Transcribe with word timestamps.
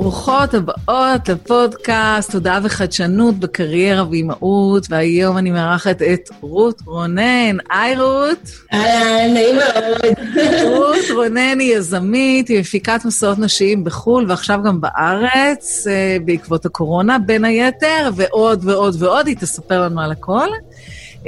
ברוכות 0.00 0.54
הבאות 0.54 1.28
לפודקאסט 1.28 2.30
תודעה 2.30 2.60
וחדשנות 2.62 3.34
בקריירה 3.38 4.08
ואימהות, 4.08 4.86
והיום 4.90 5.38
אני 5.38 5.50
מארחת 5.50 6.02
את 6.02 6.30
רות 6.40 6.82
רונן. 6.86 7.56
היי 7.70 7.96
רות. 7.96 8.38
אהלן, 8.72 9.34
נעים 9.34 9.56
מאוד. 9.56 10.18
רות 10.64 11.04
רונן 11.14 11.60
היא 11.60 11.76
יזמית, 11.76 12.48
היא 12.48 12.60
מפיקת 12.60 13.00
מסעות 13.04 13.38
נשיים 13.38 13.84
בחו"ל 13.84 14.26
ועכשיו 14.28 14.60
גם 14.64 14.80
בארץ, 14.80 15.86
אה, 15.86 16.16
בעקבות 16.24 16.66
הקורונה 16.66 17.18
בין 17.18 17.44
היתר, 17.44 18.10
ועוד 18.16 18.64
ועוד 18.64 19.02
ועוד, 19.02 19.26
היא 19.26 19.36
תספר 19.36 19.80
לנו 19.80 20.00
על 20.00 20.12
הכל. 20.12 20.48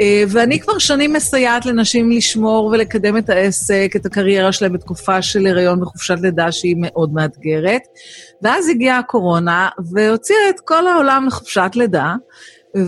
אה, 0.00 0.24
ואני 0.29 0.61
כבר 0.61 0.79
שנים 0.79 1.12
מסייעת 1.12 1.66
לנשים 1.66 2.11
לשמור 2.11 2.64
ולקדם 2.64 3.18
את 3.18 3.30
העסק, 3.30 3.92
את 3.96 4.06
הקריירה 4.06 4.52
שלהם 4.52 4.72
בתקופה 4.72 5.22
של 5.22 5.46
הריון 5.46 5.82
וחופשת 5.82 6.16
לידה 6.22 6.52
שהיא 6.52 6.77
מאוד 6.79 7.12
מאתגרת. 7.12 7.82
ואז 8.42 8.68
הגיעה 8.68 8.98
הקורונה 8.98 9.68
והוציאה 9.92 10.51
את 10.51 10.60
כל 10.65 10.87
העולם 10.87 11.27
לחופשת 11.27 11.70
לידה, 11.74 12.15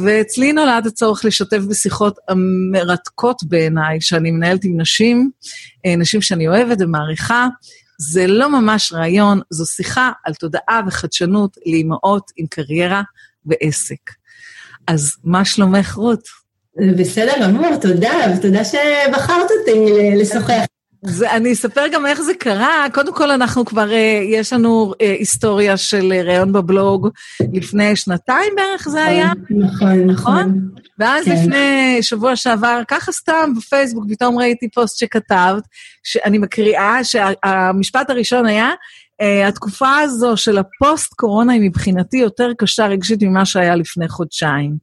ואצלי 0.04 0.52
נולד 0.52 0.86
הצורך 0.86 1.24
לשתף 1.24 1.58
בשיחות 1.58 2.18
המרתקות 2.28 3.42
בעיניי, 3.44 4.00
שאני 4.00 4.30
מנהלת 4.30 4.64
עם 4.64 4.80
נשים, 4.80 5.30
אה, 5.86 5.96
נשים 5.96 6.22
שאני 6.22 6.48
אוהבת 6.48 6.76
ומעריכה. 6.80 7.48
זה 7.98 8.26
לא 8.26 8.60
ממש 8.60 8.92
רעיון, 8.92 9.40
זו 9.50 9.66
שיחה 9.66 10.10
על 10.24 10.34
תודעה 10.34 10.80
וחדשנות 10.86 11.56
לאימהות 11.66 12.30
עם 12.36 12.46
קריירה 12.46 13.02
ועסק. 13.46 14.10
אז 14.86 15.16
מה 15.24 15.44
שלומך, 15.44 15.94
רות? 15.94 16.43
בסדר 16.76 17.32
גמור, 17.42 17.76
תודה, 17.76 18.12
ותודה 18.36 18.64
שבחרת 18.64 19.50
אותי 19.60 19.92
לשוחח. 20.16 20.64
זה, 21.06 21.30
אני 21.32 21.52
אספר 21.52 21.88
גם 21.92 22.06
איך 22.06 22.20
זה 22.20 22.34
קרה. 22.34 22.86
קודם 22.92 23.14
כל, 23.14 23.30
אנחנו 23.30 23.64
כבר, 23.64 23.92
אה, 23.92 24.20
יש 24.24 24.52
לנו 24.52 24.92
אה, 25.00 25.14
היסטוריה 25.18 25.76
של 25.76 26.12
אה, 26.12 26.22
ראיון 26.22 26.52
בבלוג 26.52 27.08
לפני 27.52 27.96
שנתיים 27.96 28.52
בערך 28.56 28.88
זה 28.88 29.04
היה. 29.04 29.32
נכון, 29.50 30.06
נכון. 30.06 30.60
ואז 30.98 31.24
כן. 31.24 31.32
לפני 31.32 31.98
שבוע 32.00 32.36
שעבר, 32.36 32.82
ככה 32.88 33.12
סתם 33.12 33.52
בפייסבוק, 33.56 34.04
פתאום 34.10 34.38
ראיתי 34.38 34.68
פוסט 34.70 34.98
שכתבת, 34.98 35.62
שאני 36.02 36.38
מקריאה, 36.38 37.04
שהמשפט 37.04 38.10
הראשון 38.10 38.46
היה, 38.46 38.70
התקופה 39.48 39.96
הזו 39.98 40.36
של 40.36 40.58
הפוסט-קורונה 40.58 41.52
היא 41.52 41.62
מבחינתי 41.62 42.16
יותר 42.16 42.50
קשה 42.58 42.86
רגשית 42.86 43.22
ממה 43.22 43.44
שהיה 43.44 43.76
לפני 43.76 44.08
חודשיים. 44.08 44.76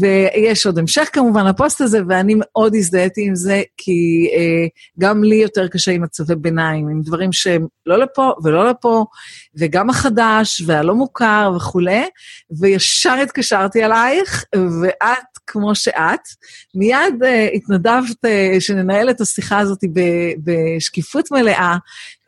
ויש 0.00 0.66
עוד 0.66 0.78
המשך 0.78 1.08
כמובן 1.12 1.46
לפוסט 1.46 1.80
הזה, 1.80 2.00
ואני 2.08 2.34
מאוד 2.38 2.74
הזדהיתי 2.74 3.26
עם 3.26 3.34
זה, 3.34 3.62
כי 3.76 4.28
uh, 4.32 4.68
גם 4.98 5.24
לי 5.24 5.36
יותר 5.36 5.68
קשה 5.68 5.92
עם 5.92 6.02
מצבי 6.02 6.34
ביניים, 6.34 6.88
עם 6.88 7.02
דברים 7.02 7.32
שהם 7.32 7.66
לא 7.86 7.98
לפה 7.98 8.32
ולא 8.44 8.70
לפה, 8.70 9.04
וגם 9.56 9.90
החדש 9.90 10.62
והלא 10.66 10.94
מוכר 10.94 11.52
וכולי, 11.56 12.04
וישר 12.60 13.14
התקשרתי 13.22 13.84
אלייך, 13.84 14.44
ואת, 14.82 15.38
כמו 15.46 15.74
שאת, 15.74 16.20
מיד 16.74 17.22
uh, 17.22 17.56
התנדבת 17.56 18.24
uh, 18.24 18.60
שננהל 18.60 19.10
את 19.10 19.20
השיחה 19.20 19.58
הזאת 19.58 19.78
בשקיפות 20.44 21.30
מלאה, 21.32 21.76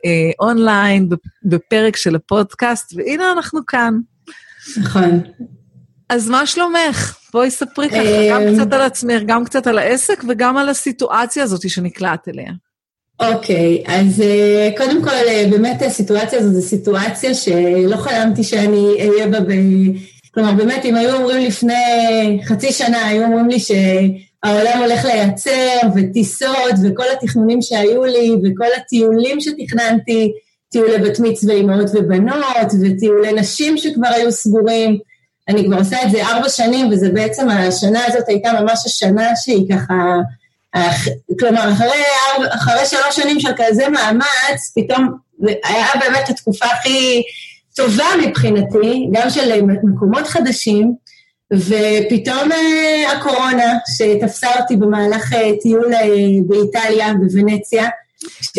אה, 0.05 0.31
אונליין, 0.39 1.09
בפרק 1.43 1.95
של 1.95 2.15
הפודקאסט, 2.15 2.93
והנה 2.95 3.31
אנחנו 3.31 3.65
כאן. 3.65 3.93
נכון. 4.77 5.21
אז 6.09 6.29
מה 6.29 6.45
שלומך? 6.45 7.17
בואי 7.33 7.51
ספרי 7.51 7.89
ככה, 7.89 8.29
גם 8.29 8.41
אה, 8.41 8.53
קצת 8.53 8.73
על 8.73 8.81
עצמך, 8.81 9.21
גם 9.25 9.45
קצת 9.45 9.67
על 9.67 9.77
העסק 9.77 10.23
וגם 10.29 10.57
על 10.57 10.69
הסיטואציה 10.69 11.43
הזאת 11.43 11.69
שנקלעת 11.69 12.27
אליה. 12.27 12.51
אוקיי, 13.19 13.83
okay, 13.85 13.91
אז 13.91 14.19
uh, 14.19 14.77
קודם 14.77 15.03
כל, 15.03 15.09
uh, 15.09 15.51
באמת 15.51 15.81
הסיטואציה 15.81 16.39
הזאת 16.39 16.53
זו 16.53 16.61
סיטואציה 16.61 17.33
שלא 17.33 17.97
חלמתי 17.97 18.43
שאני 18.43 18.95
אהיה 18.99 19.27
בה 19.27 19.39
ב... 19.39 19.51
כלומר, 20.33 20.51
באמת, 20.51 20.85
אם 20.85 20.95
היו 20.95 21.15
אומרים 21.15 21.47
לפני 21.47 22.39
חצי 22.45 22.71
שנה, 22.71 23.07
היו 23.07 23.23
אומרים 23.23 23.49
לי 23.49 23.59
ש... 23.59 23.71
העולם 24.43 24.79
הולך 24.79 25.05
לייצר, 25.05 25.79
וטיסות, 25.95 26.73
וכל 26.83 27.03
התכנונים 27.13 27.61
שהיו 27.61 28.03
לי, 28.03 28.31
וכל 28.43 28.65
הטיולים 28.77 29.41
שתכננתי, 29.41 30.31
טיולי 30.71 30.97
בת 30.97 31.19
מצווה 31.19 31.53
אימהות 31.53 31.89
ובנות, 31.93 32.71
וטיולי 32.81 33.33
נשים 33.33 33.77
שכבר 33.77 34.07
היו 34.07 34.31
סגורים. 34.31 34.97
אני 35.49 35.65
כבר 35.65 35.77
עושה 35.77 36.03
את 36.03 36.11
זה 36.11 36.25
ארבע 36.25 36.49
שנים, 36.49 36.89
וזה 36.91 37.09
בעצם, 37.09 37.49
השנה 37.49 38.05
הזאת 38.07 38.27
הייתה 38.27 38.51
ממש 38.61 38.79
השנה 38.85 39.29
שהיא 39.35 39.65
ככה, 39.69 39.93
כלומר, 41.39 41.71
אחרי, 41.71 42.03
אחרי 42.49 42.85
שלוש 42.85 43.15
שנים 43.15 43.39
של 43.39 43.51
כזה 43.57 43.89
מאמץ, 43.89 44.73
פתאום 44.75 45.07
היה 45.47 45.85
באמת 45.99 46.29
התקופה 46.29 46.65
הכי 46.65 47.23
טובה 47.75 48.05
מבחינתי, 48.27 49.07
גם 49.11 49.29
של 49.29 49.61
מקומות 49.83 50.27
חדשים, 50.27 50.95
ופתאום 51.53 52.51
אה, 52.51 53.11
הקורונה, 53.11 53.73
שתפסה 53.97 54.47
אותי 54.59 54.75
במהלך 54.75 55.33
אה, 55.33 55.51
טיול 55.61 55.93
אה, 55.93 56.07
באיטליה, 56.47 57.13
בוונציה. 57.13 57.87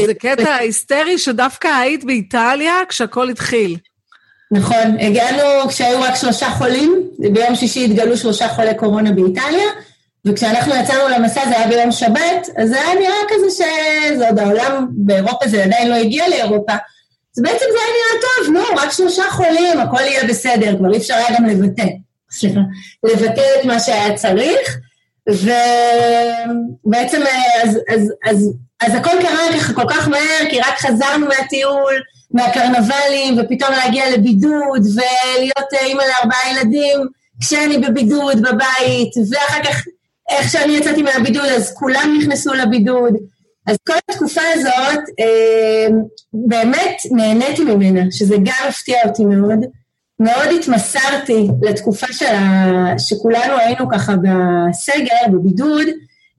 זה 0.06 0.14
קטע 0.14 0.54
היסטרי 0.54 1.18
שדווקא 1.18 1.68
היית 1.68 2.04
באיטליה 2.04 2.74
כשהכול 2.88 3.30
התחיל. 3.30 3.76
נכון, 4.50 4.98
הגענו 5.00 5.68
כשהיו 5.68 6.02
רק 6.02 6.14
שלושה 6.14 6.50
חולים, 6.50 7.02
ביום 7.18 7.54
שישי 7.54 7.84
התגלו 7.84 8.16
שלושה 8.16 8.48
חולי 8.48 8.74
קורונה 8.74 9.12
באיטליה, 9.12 9.68
וכשאנחנו 10.24 10.74
יצאנו 10.74 11.08
למסע 11.08 11.44
זה 11.48 11.58
היה 11.58 11.68
ביום 11.68 11.92
שבת, 11.92 12.48
אז 12.56 12.68
זה 12.68 12.80
היה 12.80 12.94
נראה 12.94 13.16
כזה 13.28 13.46
שזה 13.50 14.28
עוד 14.28 14.38
העולם, 14.38 14.86
באירופה 14.90 15.48
זה 15.48 15.64
עדיין 15.64 15.88
לא 15.90 15.94
הגיע 15.94 16.28
לאירופה. 16.28 16.72
אז 17.36 17.42
בעצם 17.42 17.64
זה 17.72 17.78
היה 17.84 17.94
נראה 17.96 18.22
טוב, 18.22 18.54
נו, 18.54 18.82
רק 18.82 18.92
שלושה 18.92 19.22
חולים, 19.30 19.80
הכל 19.80 20.00
יהיה 20.00 20.24
בסדר, 20.24 20.76
כבר 20.78 20.92
אי 20.92 20.98
אפשר 20.98 21.14
היה 21.14 21.38
גם 21.38 21.46
לבטא. 21.46 21.84
סליחה, 22.32 22.60
לבטל 23.04 23.42
את 23.60 23.64
מה 23.64 23.80
שהיה 23.80 24.14
צריך, 24.14 24.78
ובעצם 25.28 27.20
אז, 27.62 27.78
אז, 27.88 28.12
אז, 28.30 28.52
אז 28.80 28.94
הכל 28.94 29.10
קרה 29.20 29.58
ככה 29.58 29.72
כל 29.74 29.88
כך 29.88 30.08
מהר, 30.08 30.50
כי 30.50 30.60
רק 30.60 30.78
חזרנו 30.78 31.26
מהטיול, 31.26 31.94
מהקרנבלים, 32.30 33.38
ופתאום 33.38 33.70
להגיע 33.72 34.10
לבידוד, 34.10 34.82
ולהיות 34.94 35.72
אימא 35.82 36.02
לארבעה 36.02 36.50
ילדים, 36.50 37.00
כשאני 37.40 37.78
בבידוד 37.78 38.42
בבית, 38.42 39.12
ואחר 39.30 39.62
כך, 39.64 39.84
איך 40.30 40.50
שאני 40.52 40.76
יצאתי 40.76 41.02
מהבידוד, 41.02 41.44
אז 41.44 41.74
כולם 41.74 42.18
נכנסו 42.18 42.54
לבידוד. 42.54 43.14
אז 43.66 43.76
כל 43.86 43.94
התקופה 44.10 44.40
הזאת, 44.54 45.00
אה, 45.20 45.86
באמת 46.32 46.96
נהניתי 47.10 47.64
ממנה, 47.64 48.00
שזה 48.10 48.36
גם 48.44 48.68
הפתיע 48.68 48.96
אותי 49.08 49.24
מאוד. 49.24 49.60
מאוד 50.22 50.48
התמסרתי 50.60 51.48
לתקופה 51.62 52.06
שלה, 52.12 52.94
שכולנו 52.98 53.58
היינו 53.58 53.88
ככה 53.88 54.14
בסגר, 54.16 55.32
בבידוד, 55.32 55.86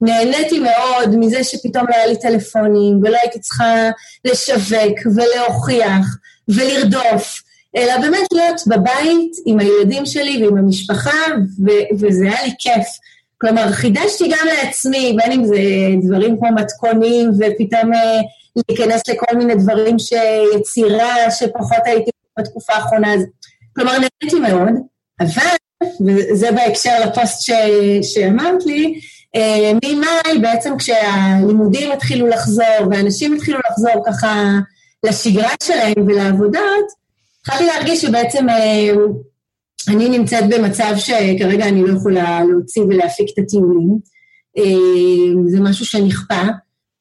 נהניתי 0.00 0.58
מאוד 0.58 1.16
מזה 1.16 1.44
שפתאום 1.44 1.84
לא 1.88 1.94
היה 1.94 2.06
לי 2.06 2.20
טלפונים, 2.20 3.00
ולא 3.02 3.16
הייתי 3.22 3.40
צריכה 3.40 3.90
לשווק 4.24 4.98
ולהוכיח 5.14 6.06
ולרדוף, 6.48 7.42
אלא 7.76 7.98
באמת 7.98 8.26
להיות 8.32 8.60
בבית 8.66 9.32
עם 9.46 9.58
הילדים 9.58 10.06
שלי 10.06 10.44
ועם 10.44 10.58
המשפחה, 10.58 11.18
ו- 11.66 11.96
וזה 12.00 12.24
היה 12.24 12.42
לי 12.44 12.52
כיף. 12.58 12.86
כלומר, 13.40 13.72
חידשתי 13.72 14.28
גם 14.28 14.46
לעצמי, 14.46 15.16
בין 15.16 15.32
אם 15.32 15.44
זה 15.44 15.58
דברים 16.02 16.36
כמו 16.38 16.48
מתכונים, 16.52 17.30
ופתאום 17.30 17.94
אה, 17.94 18.20
להיכנס 18.56 19.02
לכל 19.08 19.36
מיני 19.36 19.54
דברים 19.54 19.96
שיצירה 19.98 21.30
שפחות 21.30 21.78
הייתי 21.84 22.10
בתקופה 22.38 22.72
האחרונה. 22.72 23.14
כלומר, 23.76 23.92
נהניתי 23.92 24.40
מאוד, 24.40 24.72
אבל, 25.20 25.56
וזה 26.06 26.52
בהקשר 26.52 27.00
לפוסט 27.08 27.42
ש, 27.42 27.50
שאמרת 28.02 28.66
לי, 28.66 29.00
אה, 29.36 29.72
ממאי 29.84 30.38
בעצם 30.42 30.76
כשהלימודים 30.78 31.92
התחילו 31.92 32.26
לחזור 32.26 32.88
ואנשים 32.90 33.34
התחילו 33.34 33.58
לחזור 33.70 34.04
ככה 34.06 34.58
לשגרה 35.06 35.50
שלהם 35.62 36.06
ולעבודות, 36.06 36.86
התחלתי 37.40 37.66
להרגיש 37.66 38.02
שבעצם 38.02 38.48
אה, 38.48 38.90
אני 39.88 40.08
נמצאת 40.08 40.44
במצב 40.48 40.94
שכרגע 40.96 41.68
אני 41.68 41.82
לא 41.82 41.98
יכולה 41.98 42.40
להוציא 42.44 42.82
ולהפיק 42.82 43.26
את 43.34 43.44
הטיולים. 43.44 43.98
אה, 44.58 45.42
זה 45.46 45.60
משהו 45.60 45.86
שנכפה. 45.86 46.42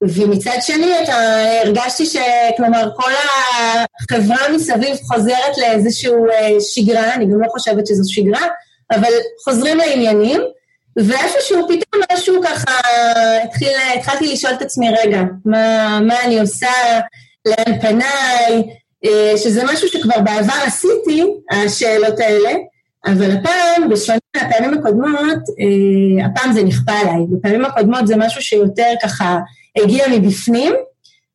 ומצד 0.10 0.58
שני, 0.62 1.04
אתה, 1.04 1.16
הרגשתי 1.64 2.06
שכלומר 2.06 2.90
כל 2.96 3.12
החברה 4.02 4.38
מסביב 4.56 4.98
חוזרת 4.98 5.58
לאיזשהו 5.58 6.26
אה, 6.30 6.50
שגרה, 6.60 7.14
אני 7.14 7.26
גם 7.26 7.42
לא 7.42 7.48
חושבת 7.50 7.88
שזו 7.88 8.14
שגרה, 8.14 8.48
אבל 8.92 9.12
חוזרים 9.44 9.78
לעניינים, 9.78 10.42
ואיפשהו 10.98 11.68
פתאום 11.68 12.04
משהו 12.14 12.42
ככה, 12.44 12.80
התחיל, 13.44 13.72
התחלתי 13.98 14.34
לשאול 14.34 14.54
את 14.54 14.62
עצמי, 14.62 14.90
רגע, 15.04 15.22
מה, 15.46 16.00
מה 16.08 16.22
אני 16.24 16.40
עושה, 16.40 17.00
לאן 17.46 17.80
פניי, 17.80 18.64
אה, 19.06 19.38
שזה 19.38 19.64
משהו 19.64 19.88
שכבר 19.88 20.20
בעבר 20.20 20.54
עשיתי, 20.66 21.24
השאלות 21.52 22.20
האלה, 22.20 22.52
אבל 23.06 23.32
הפעם, 23.32 23.90
בשונה 23.90 24.18
מהפעמים 24.36 24.74
הקודמות, 24.74 25.40
אה, 25.60 26.26
הפעם 26.26 26.54
זה 26.54 26.64
נכפה 26.64 26.92
עליי. 26.92 27.26
בפעמים 27.32 27.66
הקודמות 27.66 28.08
זה 28.08 28.16
משהו 28.18 28.42
שיותר 28.42 28.94
ככה 29.04 29.38
הגיע 29.78 30.06
מבפנים, 30.12 30.74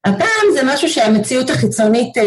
הפעם 0.04 0.52
זה 0.52 0.60
משהו 0.64 0.88
שהמציאות 0.88 1.50
החיצונית 1.50 2.18
אה, 2.18 2.22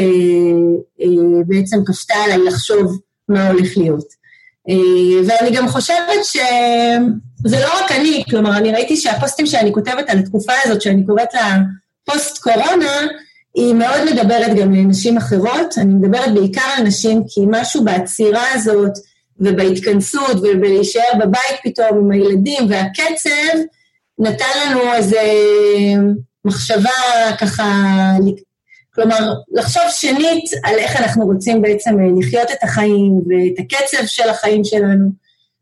אה, 1.02 1.44
בעצם 1.48 1.78
כפתה 1.86 2.14
עליי 2.26 2.38
לחשוב 2.38 3.00
מה 3.30 3.48
הולך 3.48 3.78
להיות. 3.78 4.22
אה, 4.70 5.22
ואני 5.28 5.56
גם 5.56 5.68
חושבת 5.68 6.26
שזה 6.26 7.60
לא 7.60 7.80
רק 7.80 7.92
אני, 7.92 8.24
כלומר, 8.30 8.58
אני 8.58 8.72
ראיתי 8.72 8.98
שהפוסטים 8.98 9.46
שאני 9.46 9.74
כותבת 9.74 10.10
על 10.10 10.20
התקופה 10.20 10.54
הזאת, 10.64 10.82
שאני 10.82 11.06
קוראת 11.06 11.34
לה 11.34 11.58
פוסט 12.06 12.38
קורונה, 12.38 13.02
היא 13.56 13.74
מאוד 13.74 14.14
מדברת 14.14 14.56
גם 14.56 14.74
לנשים 14.74 15.18
אחרות, 15.18 15.78
אני 15.78 15.94
מדברת 15.94 16.34
בעיקר 16.34 16.70
על 16.78 16.84
נשים, 16.84 17.24
כי 17.28 17.42
משהו 17.48 17.84
בעצירה 17.84 18.44
הזאת 18.54 18.92
ובהתכנסות 19.40 20.38
ובלהישאר 20.38 21.12
בבית 21.20 21.60
פתאום 21.64 21.98
עם 21.98 22.12
הילדים 22.12 22.64
והקצב, 22.70 23.58
נתן 24.22 24.46
לנו 24.66 24.94
איזה 24.94 25.22
מחשבה 26.46 26.90
ככה, 27.40 27.64
כלומר, 28.96 29.34
לחשוב 29.52 29.84
שנית 29.90 30.50
על 30.64 30.76
איך 30.76 30.96
אנחנו 30.96 31.26
רוצים 31.26 31.62
בעצם 31.62 31.96
לחיות 32.20 32.52
את 32.52 32.64
החיים 32.64 33.22
ואת 33.28 33.60
הקצב 33.60 34.06
של 34.06 34.30
החיים 34.30 34.64
שלנו. 34.64 35.10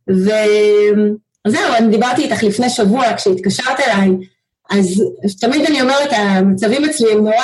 וזהו, 0.08 1.74
אני 1.78 1.90
דיברתי 1.92 2.24
איתך 2.24 2.44
לפני 2.44 2.70
שבוע 2.70 3.16
כשהתקשרת 3.16 3.80
אליי, 3.80 4.10
אז 4.70 5.04
תמיד 5.42 5.66
אני 5.66 5.82
אומרת, 5.82 6.10
המצבים 6.12 6.86
אצלי 6.86 7.12
הם 7.12 7.18
נורא 7.18 7.36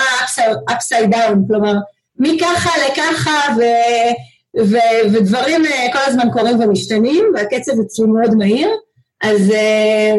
upside 0.69 1.13
down, 1.13 1.47
כלומר, 1.47 1.73
מככה 2.19 2.69
לככה, 2.87 3.55
ו, 3.57 3.61
ו, 4.63 4.77
ודברים 5.13 5.65
אה, 5.65 5.87
כל 5.93 5.99
הזמן 6.07 6.31
קורים 6.33 6.59
ומשתנים, 6.59 7.25
והקצב 7.35 7.71
אצלי 7.85 8.05
מאוד 8.05 8.35
מהיר, 8.35 8.69
אז 9.23 9.51
אה, 9.51 10.15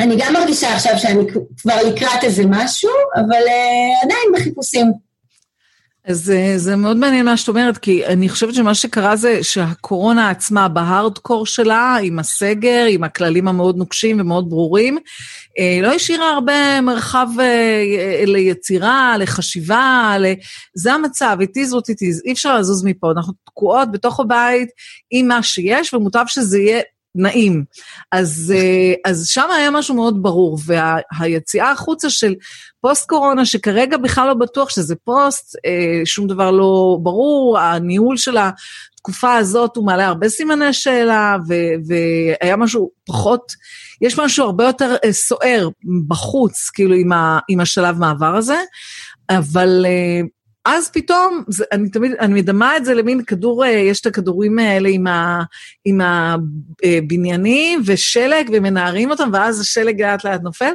אני 0.00 0.16
גם 0.18 0.32
מרגישה 0.32 0.74
עכשיו 0.74 0.92
שאני 0.98 1.24
כבר 1.58 1.76
לקראת 1.86 2.24
איזה 2.24 2.42
משהו, 2.46 2.90
אבל 3.16 3.42
uh, 3.46 4.04
עדיין 4.04 4.32
בחיפושים. 4.34 4.92
אז 6.06 6.32
זה 6.56 6.76
מאוד 6.76 6.96
מעניין 6.96 7.24
מה 7.24 7.36
שאת 7.36 7.48
אומרת, 7.48 7.78
כי 7.78 8.06
אני 8.06 8.28
חושבת 8.28 8.54
שמה 8.54 8.74
שקרה 8.74 9.16
זה 9.16 9.42
שהקורונה 9.42 10.30
עצמה 10.30 10.68
בהארדקור 10.68 11.46
שלה, 11.46 11.96
עם 12.02 12.18
הסגר, 12.18 12.84
עם 12.88 13.04
הכללים 13.04 13.48
המאוד 13.48 13.76
נוקשים 13.76 14.20
ומאוד 14.20 14.50
ברורים, 14.50 14.98
אה, 15.58 15.78
לא 15.82 15.94
השאירה 15.94 16.30
הרבה 16.30 16.80
מרחב 16.80 17.28
אה, 17.40 18.24
ליצירה, 18.26 19.16
לחשיבה, 19.18 20.16
ל... 20.20 20.26
זה 20.74 20.92
המצב, 20.92 21.36
it 21.40 21.58
is 21.58 21.72
what 21.72 21.94
it 21.94 21.98
is, 21.98 22.24
אי 22.24 22.32
אפשר 22.32 22.58
לזוז 22.58 22.84
מפה, 22.84 23.10
אנחנו 23.10 23.32
תקועות 23.44 23.92
בתוך 23.92 24.20
הבית 24.20 24.68
עם 25.10 25.28
מה 25.28 25.42
שיש, 25.42 25.94
ומוטב 25.94 26.24
שזה 26.26 26.58
יהיה 26.58 26.80
נעים. 27.14 27.64
אז, 28.12 28.54
אה, 28.56 29.10
אז 29.10 29.26
שם 29.28 29.50
היה 29.56 29.70
משהו 29.70 29.94
מאוד 29.94 30.22
ברור, 30.22 30.58
והיציאה 31.18 31.64
וה, 31.64 31.72
החוצה 31.72 32.10
של 32.10 32.34
פוסט-קורונה, 32.80 33.46
שכרגע 33.46 33.96
בכלל 33.96 34.28
לא 34.28 34.34
בטוח 34.34 34.70
שזה 34.70 34.94
פוסט, 35.04 35.56
אה, 35.66 36.00
שום 36.04 36.26
דבר 36.26 36.50
לא 36.50 36.98
ברור, 37.02 37.58
הניהול 37.58 38.16
של 38.16 38.36
התקופה 38.36 39.34
הזאת 39.34 39.76
הוא 39.76 39.86
מעלה 39.86 40.06
הרבה 40.06 40.28
סימני 40.28 40.72
שאלה, 40.72 41.36
ו, 41.48 41.54
והיה 41.88 42.56
משהו 42.56 42.90
פחות, 43.06 43.52
יש 44.00 44.18
משהו 44.18 44.44
הרבה 44.44 44.64
יותר 44.64 44.96
אה, 45.04 45.12
סוער 45.12 45.68
בחוץ, 46.08 46.70
כאילו, 46.74 46.94
עם, 46.94 47.12
ה, 47.12 47.38
עם 47.48 47.60
השלב 47.60 47.98
מעבר 47.98 48.36
הזה, 48.36 48.58
אבל... 49.30 49.86
אז 50.64 50.88
פתאום, 50.88 51.44
זה, 51.48 51.64
אני 51.72 51.88
תמיד, 51.88 52.12
אני 52.20 52.34
מדמה 52.34 52.76
את 52.76 52.84
זה 52.84 52.94
למין 52.94 53.24
כדור, 53.24 53.64
אה, 53.64 53.70
יש 53.70 54.00
את 54.00 54.06
הכדורים 54.06 54.58
האלה 54.58 54.88
עם, 54.88 55.06
ה, 55.06 55.42
עם 55.84 56.00
הבניינים 56.00 57.82
ושלג 57.84 58.50
ומנערים 58.52 59.10
אותם, 59.10 59.30
ואז 59.32 59.60
השלג 59.60 60.02
לאט 60.02 60.24
לאט 60.24 60.40
נופל. 60.42 60.72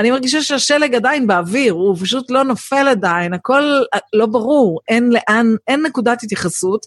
אני 0.00 0.10
מרגישה 0.10 0.42
שהשלג 0.42 0.94
עדיין 0.94 1.26
באוויר, 1.26 1.72
הוא 1.72 1.96
פשוט 1.96 2.30
לא 2.30 2.42
נופל 2.42 2.88
עדיין, 2.88 3.34
הכל 3.34 3.82
אה, 3.94 3.98
לא 4.12 4.26
ברור, 4.26 4.80
אין 4.88 5.10
לאן, 5.10 5.46
אין 5.68 5.86
נקודת 5.86 6.22
התייחסות. 6.22 6.86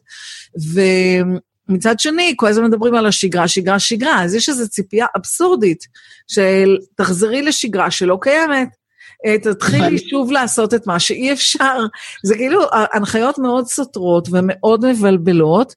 ומצד 0.73 1.99
שני, 1.99 2.33
כל 2.35 2.47
הזמן 2.47 2.65
מדברים 2.65 2.95
על 2.95 3.05
השגרה, 3.05 3.47
שגרה, 3.47 3.79
שגרה, 3.79 4.23
אז 4.23 4.35
יש 4.35 4.49
איזו 4.49 4.69
ציפייה 4.69 5.05
אבסורדית 5.17 5.83
של 6.27 6.77
תחזרי 6.95 7.41
לשגרה 7.41 7.91
שלא 7.91 8.17
קיימת. 8.21 8.84
אה, 9.25 9.37
תתחילי 9.39 9.97
שוב 10.09 10.31
לעשות 10.31 10.73
את 10.73 10.87
מה 10.87 10.99
שאי 10.99 11.33
אפשר. 11.33 11.85
זה 12.23 12.35
כאילו 12.35 12.61
הנחיות 12.93 13.37
מאוד 13.37 13.67
סותרות 13.67 14.27
ומאוד 14.31 14.85
מבלבלות, 14.91 15.75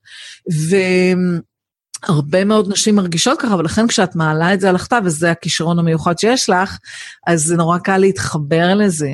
והרבה 2.08 2.44
מאוד 2.44 2.72
נשים 2.72 2.96
מרגישות 2.96 3.40
ככה, 3.40 3.56
ולכן 3.56 3.86
כשאת 3.86 4.16
מעלה 4.16 4.54
את 4.54 4.60
זה 4.60 4.68
על 4.68 4.76
הכתב, 4.76 5.02
וזה 5.04 5.30
הכישרון 5.30 5.78
המיוחד 5.78 6.18
שיש 6.18 6.50
לך, 6.50 6.78
אז 7.26 7.42
זה 7.44 7.56
נורא 7.56 7.78
קל 7.78 7.98
להתחבר 7.98 8.74
לזה. 8.74 9.10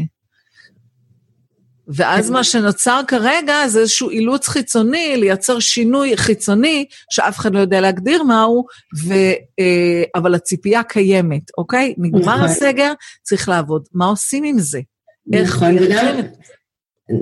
ואז 1.88 2.31
מה 2.31 2.44
שנוצר 2.44 3.00
כרגע 3.08 3.69
זה 3.69 3.81
איזשהו 3.81 4.10
אילוץ 4.10 4.48
חיצוני, 4.48 5.16
לייצר 5.16 5.58
שינוי 5.58 6.16
חיצוני, 6.16 6.84
שאף 7.10 7.38
אחד 7.38 7.54
לא 7.54 7.58
יודע 7.58 7.81
להגדיר 7.81 8.22
מהו, 8.22 8.64
ו, 9.06 9.14
אה, 9.60 10.02
אבל 10.14 10.34
הציפייה 10.34 10.82
קיימת, 10.82 11.50
אוקיי? 11.58 11.94
נגמר 11.98 12.34
נכון. 12.34 12.40
הסגר, 12.40 12.92
צריך 13.22 13.48
לעבוד. 13.48 13.84
מה 13.94 14.06
עושים 14.06 14.44
עם 14.44 14.58
זה? 14.58 14.81
נכון, 15.26 15.76
וגם, 15.81 16.06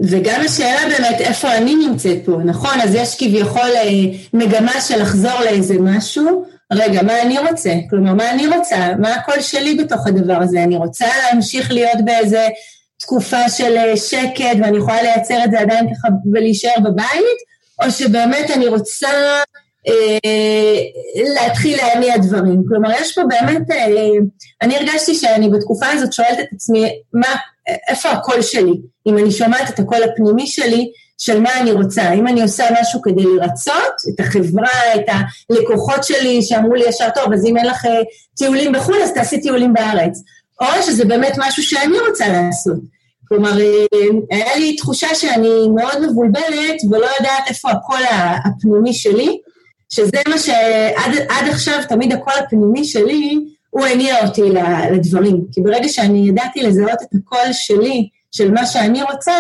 וגם 0.03 0.41
השאלה 0.45 0.81
באמת 0.89 1.21
איפה 1.21 1.57
אני 1.57 1.75
נמצאת 1.75 2.19
פה, 2.25 2.39
נכון? 2.45 2.81
אז 2.81 2.95
יש 2.95 3.17
כביכול 3.19 3.71
אה, 3.75 3.91
מגמה 4.35 4.81
של 4.81 5.03
לחזור 5.03 5.41
לאיזה 5.41 5.75
משהו, 5.81 6.45
רגע, 6.73 7.03
מה 7.03 7.23
אני 7.23 7.39
רוצה? 7.39 7.75
כלומר, 7.91 8.15
מה 8.15 8.31
אני 8.31 8.47
רוצה? 8.47 8.77
מה 8.99 9.15
הקול 9.15 9.41
שלי 9.41 9.75
בתוך 9.75 10.07
הדבר 10.07 10.37
הזה? 10.43 10.63
אני 10.65 10.77
רוצה 10.77 11.07
להמשיך 11.23 11.71
להיות 11.71 12.05
באיזה 12.05 12.49
תקופה 13.03 13.49
של 13.49 13.77
אה, 13.77 13.97
שקט 13.97 14.57
ואני 14.63 14.79
יכולה 14.79 15.03
לייצר 15.03 15.45
את 15.45 15.51
זה 15.51 15.61
עדיין 15.61 15.87
ככה 15.95 16.09
ולהישאר 16.33 16.81
בבית, 16.85 17.39
או 17.85 17.91
שבאמת 17.91 18.51
אני 18.51 18.67
רוצה 18.67 19.09
אה, 19.89 21.09
להתחיל 21.35 21.77
להניע 21.77 22.17
דברים. 22.17 22.63
כלומר, 22.69 22.91
יש 23.01 23.15
פה 23.15 23.23
באמת, 23.29 23.71
אה, 23.71 23.87
אני 24.63 24.77
הרגשתי 24.77 25.15
שאני 25.15 25.49
בתקופה 25.49 25.87
הזאת 25.87 26.13
שואלת 26.13 26.41
את 26.41 26.47
עצמי, 26.55 26.93
מה, 27.13 27.37
איפה 27.89 28.11
הקול 28.11 28.43
שלי? 28.43 28.73
אם 29.07 29.19
אני 29.19 29.31
שומעת 29.31 29.71
את 29.71 29.79
הקול 29.79 30.03
הפנימי 30.03 30.47
שלי, 30.47 30.91
של 31.19 31.41
מה 31.41 31.61
אני 31.61 31.73
רוצה, 31.73 32.03
האם 32.03 32.27
אני 32.27 32.43
עושה 32.43 32.65
משהו 32.81 33.03
כדי 33.03 33.25
לרצות 33.25 33.95
את 34.15 34.21
החברה, 34.21 34.95
את 34.95 35.05
הלקוחות 35.51 36.05
שלי 36.05 36.43
שאמרו 36.43 36.75
לי 36.75 36.85
ישר 36.89 37.09
טוב, 37.15 37.33
אז 37.33 37.47
אם 37.47 37.57
אין 37.57 37.67
לך 37.67 37.87
אה, 37.87 38.01
טיולים 38.37 38.73
בחו"ל, 38.73 39.03
אז 39.03 39.13
תעשי 39.15 39.41
טיולים 39.41 39.73
בארץ. 39.73 40.23
או 40.63 40.83
שזה 40.83 41.05
באמת 41.05 41.33
משהו 41.39 41.63
שאני 41.63 41.99
רוצה 42.09 42.29
לעשות. 42.29 42.77
כלומר, 43.29 43.61
אה, 43.61 44.09
היה 44.31 44.57
לי 44.57 44.77
תחושה 44.77 45.15
שאני 45.15 45.69
מאוד 45.75 46.07
מבולבלת 46.07 46.77
ולא 46.91 47.07
יודעת 47.19 47.49
איפה 47.49 47.71
הקול 47.71 48.01
הפנימי 48.45 48.95
שלי, 48.95 49.39
שזה 49.89 50.21
מה 50.29 50.39
שעד 50.39 51.49
עכשיו 51.51 51.79
תמיד 51.89 52.13
הקול 52.13 52.35
הפנימי 52.39 52.85
שלי, 52.85 53.39
הוא 53.71 53.87
הניע 53.87 54.27
אותי 54.27 54.43
לדברים. 54.93 55.45
כי 55.53 55.61
ברגע 55.61 55.89
שאני 55.89 56.29
ידעתי 56.29 56.63
לזהות 56.63 57.03
את 57.03 57.15
הקול 57.15 57.53
שלי, 57.53 58.09
של 58.33 58.51
מה 58.51 58.67
שאני 58.67 59.03
רוצה, 59.03 59.33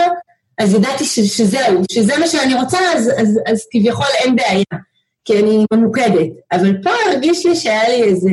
אז 0.59 0.75
ידעתי 0.75 1.05
ש, 1.05 1.21
שזהו, 1.21 1.83
שזה 1.93 2.19
מה 2.19 2.27
שאני 2.27 2.55
רוצה, 2.55 2.79
אז, 2.95 3.11
אז, 3.17 3.39
אז 3.47 3.67
כביכול 3.73 4.07
אין 4.19 4.37
בעיה, 4.37 4.81
כי 5.25 5.39
אני 5.39 5.65
ממוקדת. 5.73 6.31
אבל 6.53 6.83
פה 6.83 6.91
הרגיש 7.07 7.47
לי 7.47 7.57
שהיה 7.57 7.89
לי 7.89 8.03
איזה 8.03 8.31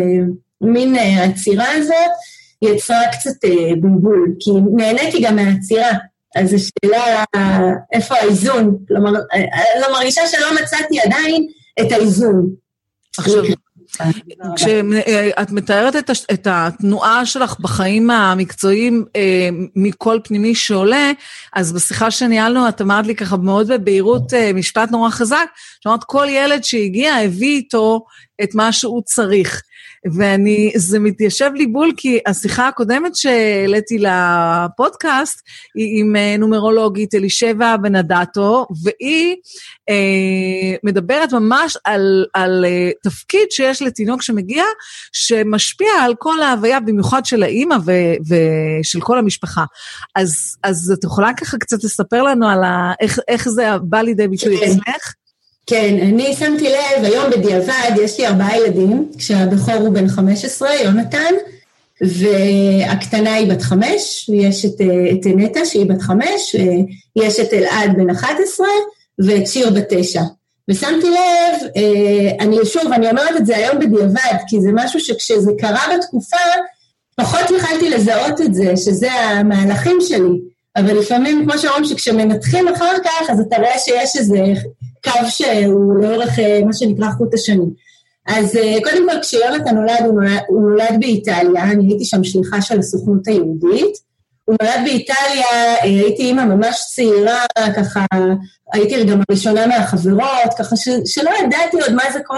מין 0.61 0.95
אה, 0.95 1.23
עצירה 1.23 1.71
הזאת, 1.71 2.11
יצרה 2.61 3.01
קצת 3.11 3.45
אה, 3.45 3.71
בלבול, 3.81 4.27
כי 4.39 4.51
נהניתי 4.75 5.21
גם 5.21 5.35
מהעצירה. 5.35 5.91
אז 6.35 6.53
השאלה, 6.53 7.23
איפה 7.93 8.15
האיזון? 8.15 8.77
כלומר, 8.87 9.09
אני 9.33 9.43
אה, 9.43 9.81
לא 9.81 9.93
מרגישה 9.93 10.21
שלא 10.27 10.61
מצאתי 10.61 10.99
עדיין 10.99 11.47
את 11.81 11.91
האיזון. 11.91 12.49
עכשיו, 13.17 13.43
כשאת 14.55 15.51
מתארת 15.51 15.95
את, 15.95 16.09
את 16.33 16.47
התנועה 16.51 17.25
שלך 17.25 17.59
בחיים 17.59 18.09
המקצועיים 18.09 19.05
אה, 19.15 19.49
מקול 19.75 20.19
פנימי 20.23 20.55
שעולה, 20.55 21.11
אז 21.53 21.73
בשיחה 21.73 22.11
שניהלנו 22.11 22.69
את 22.69 22.81
אמרת 22.81 23.07
לי 23.07 23.15
ככה 23.15 23.37
מאוד 23.37 23.67
בבהירות 23.67 24.33
אה, 24.33 24.53
משפט 24.53 24.91
נורא 24.91 25.09
חזק, 25.09 25.45
שאמרת 25.83 26.03
כל 26.03 26.25
ילד 26.29 26.63
שהגיע 26.63 27.15
הביא 27.15 27.55
איתו 27.55 28.05
את 28.43 28.55
מה 28.55 28.71
שהוא 28.71 29.01
צריך. 29.05 29.61
ואני, 30.13 30.71
זה 30.75 30.99
מתיישב 30.99 31.51
לי 31.55 31.67
בול, 31.67 31.91
כי 31.97 32.19
השיחה 32.27 32.67
הקודמת 32.67 33.15
שהעליתי 33.15 33.97
לפודקאסט 33.97 35.41
היא 35.75 35.99
עם 35.99 36.15
אה, 36.15 36.35
נומרולוגית 36.37 37.15
אלישבע 37.15 37.77
בנדטו, 37.77 38.65
והיא 38.83 39.35
אה, 39.89 40.75
מדברת 40.83 41.33
ממש 41.33 41.77
על, 41.83 42.25
על 42.33 42.65
אה, 42.65 42.89
תפקיד 43.03 43.51
שיש 43.51 43.81
לתינוק 43.81 44.21
שמגיע, 44.21 44.63
שמשפיע 45.13 45.91
על 46.01 46.15
כל 46.19 46.41
ההוויה, 46.41 46.79
במיוחד 46.79 47.25
של 47.25 47.43
האימא 47.43 47.75
ו, 47.85 47.91
ושל 48.29 49.01
כל 49.01 49.19
המשפחה. 49.19 49.63
אז, 50.15 50.57
אז 50.63 50.93
את 50.99 51.03
יכולה 51.03 51.33
ככה 51.33 51.57
קצת 51.57 51.83
לספר 51.83 52.23
לנו 52.23 52.47
על 52.47 52.63
ה, 52.63 52.93
איך, 52.99 53.19
איך 53.27 53.49
זה 53.49 53.67
בא 53.81 54.01
לידי 54.01 54.27
ביטוי 54.27 54.57
כן. 54.57 54.65
אצלך? 54.65 55.13
כן, 55.69 55.95
אני 56.01 56.35
שמתי 56.35 56.69
לב, 56.69 57.03
היום 57.03 57.29
בדיעבד 57.31 57.91
יש 58.03 58.19
לי 58.19 58.27
ארבעה 58.27 58.57
ילדים, 58.57 59.11
כשהבכור 59.17 59.73
הוא 59.73 59.93
בן 59.93 60.07
15, 60.07 60.75
יונתן, 60.75 61.33
והקטנה 62.01 63.33
היא 63.33 63.51
בת 63.51 63.61
חמש, 63.61 64.29
ויש 64.29 64.65
את, 64.65 64.81
את 65.11 65.25
נטע 65.35 65.65
שהיא 65.65 65.85
בת 65.85 66.01
חמש, 66.01 66.55
יש 67.15 67.39
את 67.39 67.53
אלעד 67.53 67.97
בן 67.97 68.09
11 68.09 68.67
ואת 69.19 69.47
שיר 69.47 69.69
בת 69.69 69.85
תשע. 69.89 70.21
ושמתי 70.69 71.09
לב, 71.09 71.69
אני 72.39 72.57
שוב, 72.65 72.91
אני 72.93 73.09
אומרת 73.09 73.35
את 73.37 73.45
זה 73.45 73.57
היום 73.57 73.79
בדיעבד, 73.79 74.37
כי 74.47 74.61
זה 74.61 74.69
משהו 74.73 74.99
שכשזה 74.99 75.51
קרה 75.59 75.85
בתקופה, 75.97 76.37
פחות 77.15 77.51
יכלתי 77.57 77.89
לזהות 77.89 78.41
את 78.41 78.53
זה, 78.53 78.77
שזה 78.77 79.11
המהלכים 79.11 79.97
שלי. 80.01 80.39
אבל 80.75 80.99
לפעמים, 80.99 81.45
כמו 81.45 81.59
שאומרים, 81.59 81.85
שכשמנתחים 81.85 82.67
אחר 82.67 82.93
כך, 83.03 83.29
אז 83.29 83.39
אתה 83.39 83.57
רואה 83.57 83.79
שיש 83.79 84.15
איזה 84.15 84.37
קו 85.03 85.29
שהוא 85.29 85.97
לאורך 86.01 86.39
מה 86.65 86.73
שנקרא 86.73 87.09
חוט 87.17 87.33
השני. 87.33 87.65
אז 88.27 88.57
אה, 88.57 88.77
קודם 88.83 89.09
כל, 89.09 89.19
כשיונתן 89.21 89.75
נולד, 89.75 89.99
הוא 90.05 90.13
נולד, 90.13 90.39
הוא 90.47 90.61
נולד 90.61 90.99
באיטליה, 90.99 91.63
אני 91.63 91.87
הייתי 91.87 92.05
שם 92.05 92.23
שליחה 92.23 92.61
של 92.61 92.79
הסוכנות 92.79 93.27
היהודית. 93.27 94.09
הוא 94.45 94.55
נולד 94.61 94.79
באיטליה, 94.83 95.45
אה, 95.51 95.83
הייתי 95.83 96.23
אימא 96.23 96.45
ממש 96.45 96.81
צעירה, 96.95 97.45
ככה, 97.75 98.05
הייתי 98.73 99.03
גם 99.03 99.21
הראשונה 99.29 99.67
מהחברות, 99.67 100.53
ככה 100.57 100.75
ש, 100.75 100.89
שלא 101.05 101.31
ידעתי 101.43 101.81
עוד 101.81 101.93
מה 101.93 102.03
זה 102.13 102.19
כל 102.25 102.37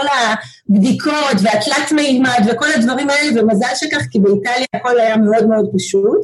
הבדיקות 0.68 1.36
והתלת 1.42 1.92
מימד 1.92 2.40
וכל 2.50 2.66
הדברים 2.76 3.10
האלה, 3.10 3.42
ומזל 3.42 3.74
שכך, 3.74 4.02
כי 4.10 4.18
באיטליה 4.18 4.66
הכל 4.74 5.00
היה 5.00 5.16
מאוד 5.16 5.46
מאוד 5.46 5.70
פשוט. 5.76 6.20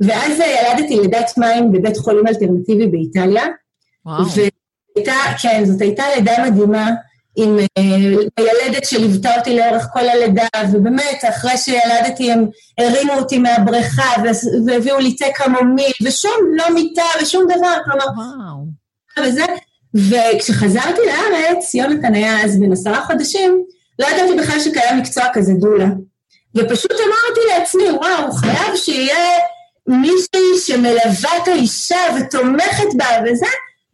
ואז 0.00 0.40
אה, 0.40 0.46
ילדתי 0.46 1.00
לידת 1.00 1.30
מים 1.38 1.72
בבית 1.72 1.96
חולים 1.96 2.26
אלטרנטיבי 2.26 2.86
באיטליה. 2.86 3.46
וואו. 4.06 4.24
והייתה, 4.98 5.38
כן, 5.42 5.64
זאת 5.64 5.80
הייתה 5.80 6.04
לידה 6.16 6.32
מדהימה. 6.46 6.90
עם 7.36 7.58
הילדת 8.36 8.82
אה, 8.82 8.88
שליוותה 8.88 9.38
אותי 9.38 9.56
לאורך 9.56 9.86
כל 9.92 10.08
הלידה, 10.08 10.46
ובאמת, 10.72 11.24
אחרי 11.28 11.56
שילדתי 11.56 12.32
הם 12.32 12.46
הרימו 12.78 13.12
אותי 13.12 13.38
מהבריכה 13.38 14.22
והביאו 14.66 14.98
לי 14.98 15.16
תה 15.16 15.24
קמומיל, 15.34 15.92
ושום 16.02 16.32
לא 16.56 16.74
מיטה 16.74 17.02
ושום 17.22 17.44
דבר, 17.44 17.74
כלומר... 17.84 18.04
וואו. 18.16 18.66
וזה, 19.26 19.44
וכשחזרתי 19.94 21.00
לארץ, 21.06 21.74
יונתן 21.74 22.14
היה 22.14 22.44
אז 22.44 22.60
בן 22.60 22.72
עשרה 22.72 23.04
חודשים, 23.04 23.62
לא 23.98 24.06
ידעתי 24.06 24.38
בכלל 24.38 24.60
שקיים 24.60 24.98
מקצוע 24.98 25.24
כזה 25.32 25.52
דולה. 25.60 25.88
ופשוט 26.54 26.92
אמרתי 26.92 27.40
לעצמי, 27.48 27.90
וואו, 27.90 28.32
חייב 28.32 28.76
שיהיה 28.76 29.38
מישהי 29.86 30.58
שמלווה 30.66 31.30
את 31.42 31.48
האישה 31.48 32.00
ותומכת 32.16 32.94
בה 32.96 33.06
וזה, 33.24 33.46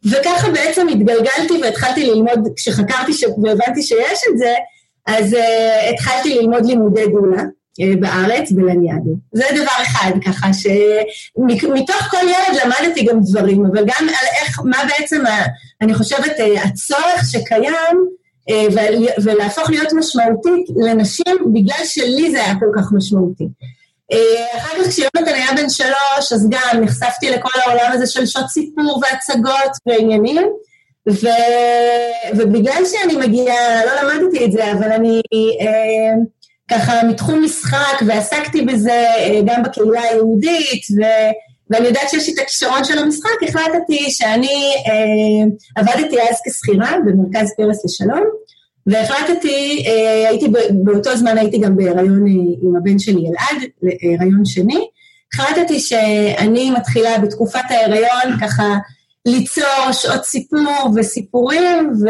וככה 0.05 0.49
בעצם 0.49 0.87
התגלגלתי 0.87 1.53
והתחלתי 1.61 2.05
ללמוד, 2.05 2.47
כשחקרתי 2.55 3.13
ש... 3.13 3.23
והבנתי 3.43 3.81
שיש 3.81 4.19
את 4.31 4.37
זה, 4.37 4.53
אז 5.07 5.33
uh, 5.33 5.93
התחלתי 5.93 6.35
ללמוד 6.39 6.65
לימודי 6.65 7.07
דולה 7.07 7.41
uh, 7.41 7.99
בארץ, 7.99 8.51
בלניאדו. 8.51 9.15
זה 9.33 9.43
דבר 9.55 9.81
אחד, 9.81 10.11
ככה 10.25 10.47
שמתוך 10.53 12.01
כל 12.09 12.23
ילד 12.23 12.61
למדתי 12.63 13.05
גם 13.05 13.19
דברים, 13.21 13.65
אבל 13.65 13.81
גם 13.81 14.09
על 14.09 14.27
איך, 14.41 14.59
מה 14.65 14.77
בעצם, 14.87 15.25
ה... 15.25 15.45
אני 15.81 15.93
חושבת, 15.93 16.31
uh, 16.37 16.67
הצורך 16.67 17.23
שקיים, 17.31 18.05
uh, 18.49 18.53
ולהפוך 19.23 19.69
להיות 19.69 19.93
משמעותית 19.93 20.65
לנשים, 20.75 21.53
בגלל 21.53 21.85
שלי 21.85 22.31
זה 22.31 22.43
היה 22.43 22.53
כל 22.59 22.69
כך 22.75 22.93
משמעותי. 22.93 23.47
אה, 24.11 24.57
אחר 24.57 24.83
כך 24.83 24.89
כשיונתן 24.89 25.33
היה 25.33 25.47
בן 25.55 25.69
שלוש, 25.69 26.33
אז 26.33 26.49
גם 26.49 26.81
נחשפתי 26.83 27.29
לכל 27.29 27.59
העולם 27.65 27.91
הזה 27.91 28.07
של 28.07 28.25
שעות 28.25 28.47
סיפור 28.47 29.01
והצגות 29.01 29.71
ועניינים, 29.85 30.43
ו... 31.09 31.27
ובגלל 32.37 32.83
שאני 32.85 33.15
מגיעה, 33.27 33.85
לא 33.85 34.01
למדתי 34.01 34.45
את 34.45 34.51
זה, 34.51 34.71
אבל 34.71 34.91
אני 34.91 35.21
אה, 35.33 36.13
ככה 36.71 37.03
מתחום 37.03 37.43
משחק 37.43 38.01
ועסקתי 38.07 38.61
בזה 38.61 39.05
אה, 39.17 39.41
גם 39.45 39.63
בקהילה 39.63 40.01
היהודית, 40.01 40.83
ו... 40.97 41.01
ואני 41.69 41.87
יודעת 41.87 42.09
שיש 42.09 42.27
לי 42.27 42.33
את 42.33 42.39
הכישרון 42.39 42.83
של 42.83 42.97
המשחק, 42.99 43.43
החלטתי 43.49 44.11
שאני 44.11 44.73
אה, 44.87 45.81
עבדתי 45.81 46.21
אז 46.21 46.41
כשכירה 46.47 46.91
במרכז 47.05 47.53
פרס 47.57 47.85
לשלום, 47.85 48.23
והחלטתי, 48.87 49.85
אה, 49.87 50.29
הייתי 50.29 50.45
באותו 50.83 51.17
זמן 51.17 51.37
הייתי 51.37 51.57
גם 51.57 51.75
בהיריון 51.75 52.27
אה, 52.27 52.33
עם 52.61 52.75
הבן 52.75 52.99
שלי 52.99 53.21
אלעד, 53.27 53.69
הריון 54.19 54.45
שני, 54.45 54.87
החלטתי 55.33 55.79
שאני 55.79 56.71
מתחילה 56.71 57.17
בתקופת 57.19 57.63
ההיריון 57.69 58.39
ככה 58.41 58.75
ליצור 59.25 59.91
שעות 59.91 60.25
סיפור 60.25 60.89
וסיפורים, 60.95 61.93
ו... 62.03 62.09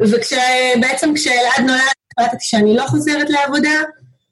ובעצם 0.00 1.14
כשאלעד 1.14 1.60
נולד 1.66 1.80
החלטתי 2.18 2.44
שאני 2.44 2.76
לא 2.76 2.82
חוזרת 2.82 3.30
לעבודה, 3.30 3.82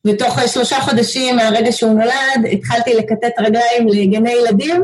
ותוך 0.07 0.39
שלושה 0.47 0.81
חודשים 0.81 1.37
מהרגע 1.37 1.73
שהוא 1.73 1.93
נולד 1.93 2.53
התחלתי 2.53 2.95
לקטט 2.95 3.39
רגליים 3.39 3.89
לגני 3.89 4.33
ילדים 4.33 4.83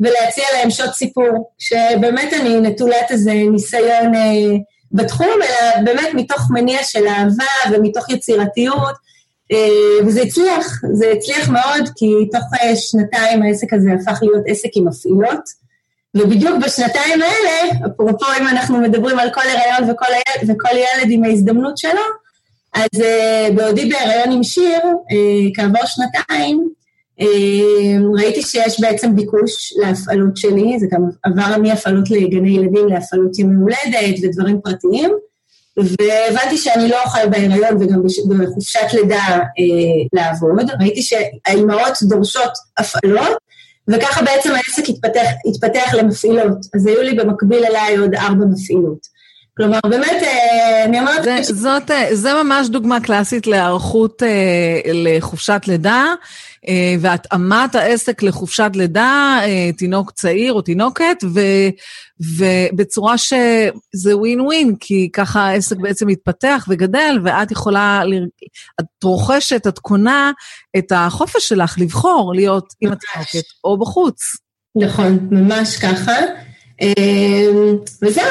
ולהציע 0.00 0.44
להם 0.54 0.70
שעות 0.70 0.94
סיפור, 0.94 1.52
שבאמת 1.58 2.32
אני 2.32 2.60
נטולת 2.60 3.10
איזה 3.10 3.32
ניסיון 3.52 4.14
אה, 4.14 4.56
בתחום, 4.92 5.28
אלא 5.42 5.84
באמת 5.84 6.08
מתוך 6.14 6.50
מניע 6.50 6.78
של 6.82 7.06
אהבה 7.06 7.76
ומתוך 7.76 8.10
יצירתיות, 8.10 8.94
אה, 9.52 10.06
וזה 10.06 10.22
הצליח, 10.22 10.80
זה 10.92 11.12
הצליח 11.16 11.48
מאוד, 11.48 11.88
כי 11.96 12.06
תוך 12.32 12.42
אה, 12.62 12.76
שנתיים 12.76 13.42
העסק 13.42 13.72
הזה 13.72 13.90
הפך 14.00 14.18
להיות 14.22 14.42
עסק 14.46 14.68
עם 14.76 14.88
מפעילות, 14.88 15.64
ובדיוק 16.16 16.64
בשנתיים 16.64 17.22
האלה, 17.22 17.86
אפרופו 17.86 18.26
אם 18.40 18.48
אנחנו 18.48 18.80
מדברים 18.80 19.18
על 19.18 19.30
כל 19.34 19.40
הריון 19.40 19.90
וכל, 19.90 20.06
הילד, 20.12 20.50
וכל 20.50 20.76
ילד 20.76 21.10
עם 21.10 21.24
ההזדמנות 21.24 21.78
שלו, 21.78 22.02
אז 22.74 23.00
uh, 23.00 23.52
בעודי 23.54 23.88
בהריון 23.88 24.32
עם 24.32 24.42
שיר, 24.42 24.80
כעבור 25.54 25.86
שנתיים, 25.86 26.68
ראיתי 28.14 28.42
שיש 28.42 28.80
בעצם 28.80 29.16
ביקוש 29.16 29.74
להפעלות 29.76 30.36
שלי, 30.36 30.78
זה 30.78 30.86
גם 30.90 31.00
עבר 31.22 31.58
מהפעלות 31.62 32.10
לגני 32.10 32.50
ילדים 32.50 32.88
להפעלות 32.88 33.38
ימי 33.38 33.54
הולדת 33.54 34.18
ודברים 34.22 34.60
פרטיים, 34.64 35.10
והבנתי 35.76 36.58
שאני 36.58 36.88
לא 36.88 37.02
אוכל 37.02 37.28
בהיריון 37.28 37.82
וגם 37.82 38.02
בחופשת 38.28 38.92
לידה 38.92 39.26
אה, 39.28 39.42
לעבוד. 40.12 40.70
ראיתי 40.80 41.02
שהאימהות 41.02 41.98
דורשות 42.02 42.52
הפעלות, 42.78 43.36
וככה 43.88 44.22
בעצם 44.22 44.50
העסק 44.50 44.88
התפתח, 44.88 45.26
התפתח 45.48 45.94
למפעילות. 45.94 46.58
אז 46.74 46.86
היו 46.86 47.02
לי 47.02 47.14
במקביל 47.14 47.64
אליי 47.64 47.96
עוד 47.96 48.14
ארבע 48.14 48.44
מפעילות. 48.44 49.14
כלומר, 49.56 49.78
באמת, 49.88 50.22
אה, 50.22 50.84
אני 50.84 51.00
אומרת... 51.00 51.22
זה, 51.22 51.38
זאת, 51.42 51.90
אה, 51.90 52.08
זה 52.12 52.34
ממש 52.42 52.68
דוגמה 52.68 53.00
קלאסית 53.00 53.46
להיערכות 53.46 54.22
אה, 54.22 54.92
לחופשת 54.94 55.60
לידה. 55.66 56.04
אה, 56.68 56.94
והתאמת 57.00 57.74
העסק 57.74 58.22
לחופשת 58.22 58.70
לידה, 58.74 59.38
אה, 59.42 59.70
תינוק 59.76 60.10
צעיר 60.10 60.52
או 60.52 60.62
תינוקת, 60.62 61.16
ו, 61.24 61.40
ובצורה 62.38 63.18
שזה 63.18 64.16
ווין 64.16 64.40
ווין, 64.40 64.76
כי 64.80 65.08
ככה 65.12 65.40
העסק 65.40 65.76
בעצם 65.76 66.06
מתפתח 66.06 66.66
וגדל, 66.68 67.18
ואת 67.24 67.50
יכולה, 67.50 68.02
את 68.80 69.04
רוכשת, 69.04 69.66
את 69.66 69.78
קונה 69.78 70.32
את 70.76 70.92
החופש 70.94 71.48
שלך 71.48 71.78
לבחור 71.78 72.34
להיות 72.34 72.72
עם 72.80 72.92
התינוקת 72.92 73.48
או 73.64 73.78
בחוץ. 73.78 74.20
נכון, 74.76 75.28
ממש 75.30 75.76
ככה. 75.76 76.12
אה, 76.82 77.46
וזהו, 78.02 78.24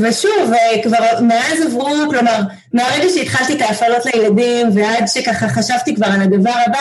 ושוב, 0.00 0.52
כבר 0.82 0.98
מאז 1.22 1.60
עברו, 1.66 1.88
כלומר, 2.10 2.40
מהרגע 2.72 3.08
שהתחלתי 3.14 3.52
את 3.52 3.60
ההפעלות 3.60 4.06
לילדים 4.06 4.66
ועד 4.74 5.06
שככה 5.06 5.48
חשבתי 5.48 5.94
כבר 5.94 6.06
על 6.06 6.20
הדבר 6.22 6.52
הבא, 6.66 6.78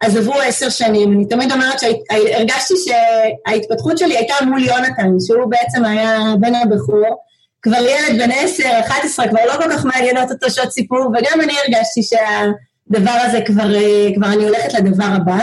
אז 0.00 0.16
עברו 0.16 0.40
עשר 0.40 0.68
שנים. 0.68 1.12
אני 1.12 1.26
תמיד 1.28 1.52
אומרת 1.52 1.80
שהרגשתי 1.80 2.74
שההתפתחות 2.76 3.98
שלי 3.98 4.16
הייתה 4.16 4.34
מול 4.46 4.64
יונתן, 4.64 5.10
שהוא 5.26 5.50
בעצם 5.50 5.84
היה 5.84 6.34
בן 6.40 6.54
הבכור. 6.54 7.16
כבר 7.62 7.78
ילד 7.78 8.22
בן 8.22 8.30
עשר, 8.30 8.70
אחת 8.80 9.04
עשרה, 9.04 9.28
כבר 9.28 9.38
לא 9.46 9.52
כל 9.52 9.72
כך 9.72 9.84
מעניינות 9.84 10.30
אותו 10.30 10.50
שעות 10.50 10.72
סיפור, 10.72 11.06
וגם 11.06 11.40
אני 11.40 11.52
הרגשתי 11.64 12.02
שהדבר 12.02 13.18
הזה 13.26 13.40
כבר, 13.46 13.68
כבר 14.16 14.26
אני 14.26 14.44
הולכת 14.44 14.74
לדבר 14.74 15.04
הבא. 15.04 15.38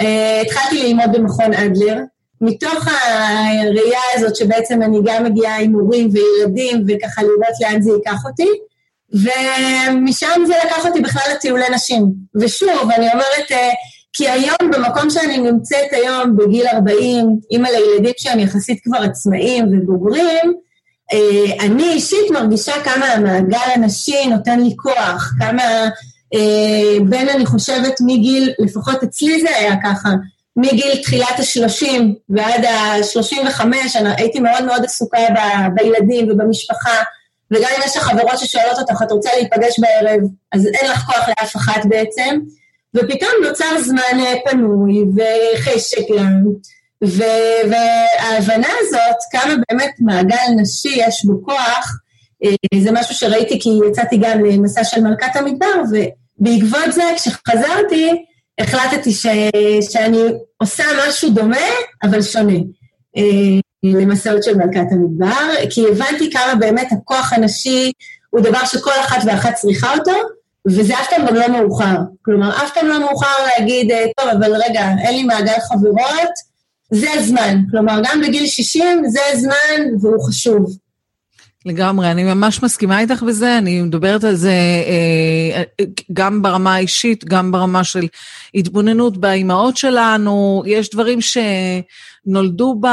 Uh, 0.00 0.04
התחלתי 0.42 0.82
ללמוד 0.82 1.12
במכון 1.12 1.54
אדלר, 1.54 1.98
מתוך 2.40 2.88
הראייה 2.88 4.00
הזאת 4.14 4.36
שבעצם 4.36 4.82
אני 4.82 4.98
גם 5.04 5.24
מגיעה 5.24 5.60
עם 5.60 5.72
הורים 5.72 6.10
וילדים, 6.12 6.84
וככה 6.88 7.22
לראות 7.22 7.60
לאן 7.60 7.82
זה 7.82 7.90
ייקח 7.90 8.24
אותי. 8.26 8.48
ומשם 9.14 10.44
זה 10.46 10.54
לקח 10.64 10.86
אותי 10.86 11.00
בכלל 11.00 11.22
לטיולי 11.34 11.64
נשים. 11.74 12.12
ושוב, 12.40 12.90
אני 12.96 13.12
אומרת, 13.12 13.52
אה, 13.52 13.70
כי 14.12 14.28
היום, 14.28 14.70
במקום 14.72 15.10
שאני 15.10 15.38
נמצאת 15.38 15.92
היום, 15.92 16.36
בגיל 16.36 16.66
40, 16.66 17.26
אימא 17.50 17.68
לילדים 17.68 18.12
שהם 18.18 18.38
יחסית 18.38 18.80
כבר 18.84 18.98
עצמאים 18.98 19.64
ובוגרים, 19.72 20.54
אה, 21.12 21.66
אני 21.66 21.92
אישית 21.92 22.30
מרגישה 22.30 22.72
כמה 22.84 23.06
המעגל 23.06 23.70
הנשי 23.74 24.26
נותן 24.26 24.60
לי 24.60 24.74
כוח, 24.76 25.32
כמה 25.38 25.62
אה, 26.34 26.98
בין, 27.08 27.28
אני 27.28 27.46
חושבת, 27.46 27.94
מגיל, 28.00 28.52
לפחות 28.58 29.02
אצלי 29.02 29.40
זה 29.40 29.56
היה 29.56 29.74
ככה, 29.84 30.08
מגיל 30.56 30.96
תחילת 31.02 31.38
השלושים 31.38 32.14
ועד 32.28 32.64
השלושים 32.64 33.46
וחמש, 33.46 33.96
הייתי 33.96 34.40
מאוד 34.40 34.64
מאוד 34.64 34.84
עסוקה 34.84 35.18
ב, 35.18 35.38
בילדים 35.74 36.30
ובמשפחה, 36.30 37.02
וגם 37.50 37.68
אם 37.76 37.82
יש 37.84 37.96
לך 37.96 38.02
חברות 38.02 38.38
ששואלות 38.38 38.78
אותך, 38.78 39.02
את 39.02 39.12
רוצה 39.12 39.30
להיפגש 39.36 39.78
בערב, 39.78 40.20
אז 40.52 40.66
אין 40.66 40.90
לך 40.90 40.98
כוח 40.98 41.28
לאף 41.28 41.56
אחת 41.56 41.84
בעצם. 41.88 42.40
ופתאום 42.94 43.30
נוצר 43.48 43.80
זמן 43.82 44.20
אה, 44.20 44.34
פנוי 44.44 45.04
וחשק 45.16 46.02
גם, 46.18 46.44
וההבנה 47.70 48.68
הזאת, 48.80 49.16
כמה 49.30 49.54
באמת 49.70 49.94
מעגל 50.00 50.50
נשי 50.56 50.94
יש 50.96 51.24
בו 51.24 51.44
כוח, 51.44 51.98
אה, 52.44 52.80
זה 52.80 52.92
משהו 52.92 53.14
שראיתי 53.14 53.60
כי 53.60 53.68
יצאתי 53.88 54.16
גם 54.16 54.44
למסע 54.44 54.84
של 54.84 55.00
מלכת 55.00 55.36
המדבר, 55.36 55.82
ובעקבות 55.90 56.92
זה 56.92 57.02
כשחזרתי, 57.16 58.24
החלטתי 58.60 59.12
ש- 59.12 59.26
שאני 59.92 60.18
עושה 60.56 60.84
משהו 61.08 61.30
דומה, 61.30 61.66
אבל 62.02 62.22
שונה. 62.22 62.58
למסעות 63.92 64.42
של 64.42 64.56
מלכת 64.56 64.86
המדבר, 64.90 65.66
כי 65.70 65.88
הבנתי 65.88 66.30
כמה 66.30 66.54
באמת 66.54 66.88
הכוח 66.92 67.32
הנשי 67.32 67.92
הוא 68.30 68.40
דבר 68.40 68.64
שכל 68.64 68.90
אחת 69.00 69.18
ואחת 69.26 69.54
צריכה 69.54 69.94
אותו, 69.94 70.12
וזה 70.68 70.94
אף 70.94 71.10
פעם 71.10 71.26
גם 71.26 71.34
לא 71.34 71.48
מאוחר. 71.48 71.96
כלומר, 72.22 72.50
אף 72.50 72.74
פעם 72.74 72.86
לא 72.86 73.00
מאוחר 73.00 73.34
להגיד, 73.46 73.90
אה, 73.90 74.04
טוב, 74.20 74.28
אבל 74.28 74.52
רגע, 74.68 74.88
אין 75.04 75.14
לי 75.14 75.22
מעגל 75.22 75.60
חברות, 75.68 76.32
זה 76.90 77.06
הזמן. 77.14 77.60
כלומר, 77.70 78.00
גם 78.04 78.20
בגיל 78.20 78.46
60 78.46 79.02
זה 79.06 79.20
הזמן 79.32 79.96
והוא 80.00 80.28
חשוב. 80.28 80.76
לגמרי, 81.66 82.10
אני 82.10 82.24
ממש 82.24 82.62
מסכימה 82.62 83.00
איתך 83.00 83.22
בזה, 83.22 83.58
אני 83.58 83.82
מדברת 83.82 84.24
על 84.24 84.34
זה 84.34 84.52
אה, 84.86 85.84
גם 86.12 86.42
ברמה 86.42 86.74
האישית, 86.74 87.24
גם 87.24 87.52
ברמה 87.52 87.84
של 87.84 88.06
התבוננות 88.54 89.16
באימהות 89.16 89.76
שלנו, 89.76 90.62
יש 90.66 90.90
דברים 90.90 91.20
ש... 91.20 91.38
נולדו 92.26 92.80
ב, 92.80 92.86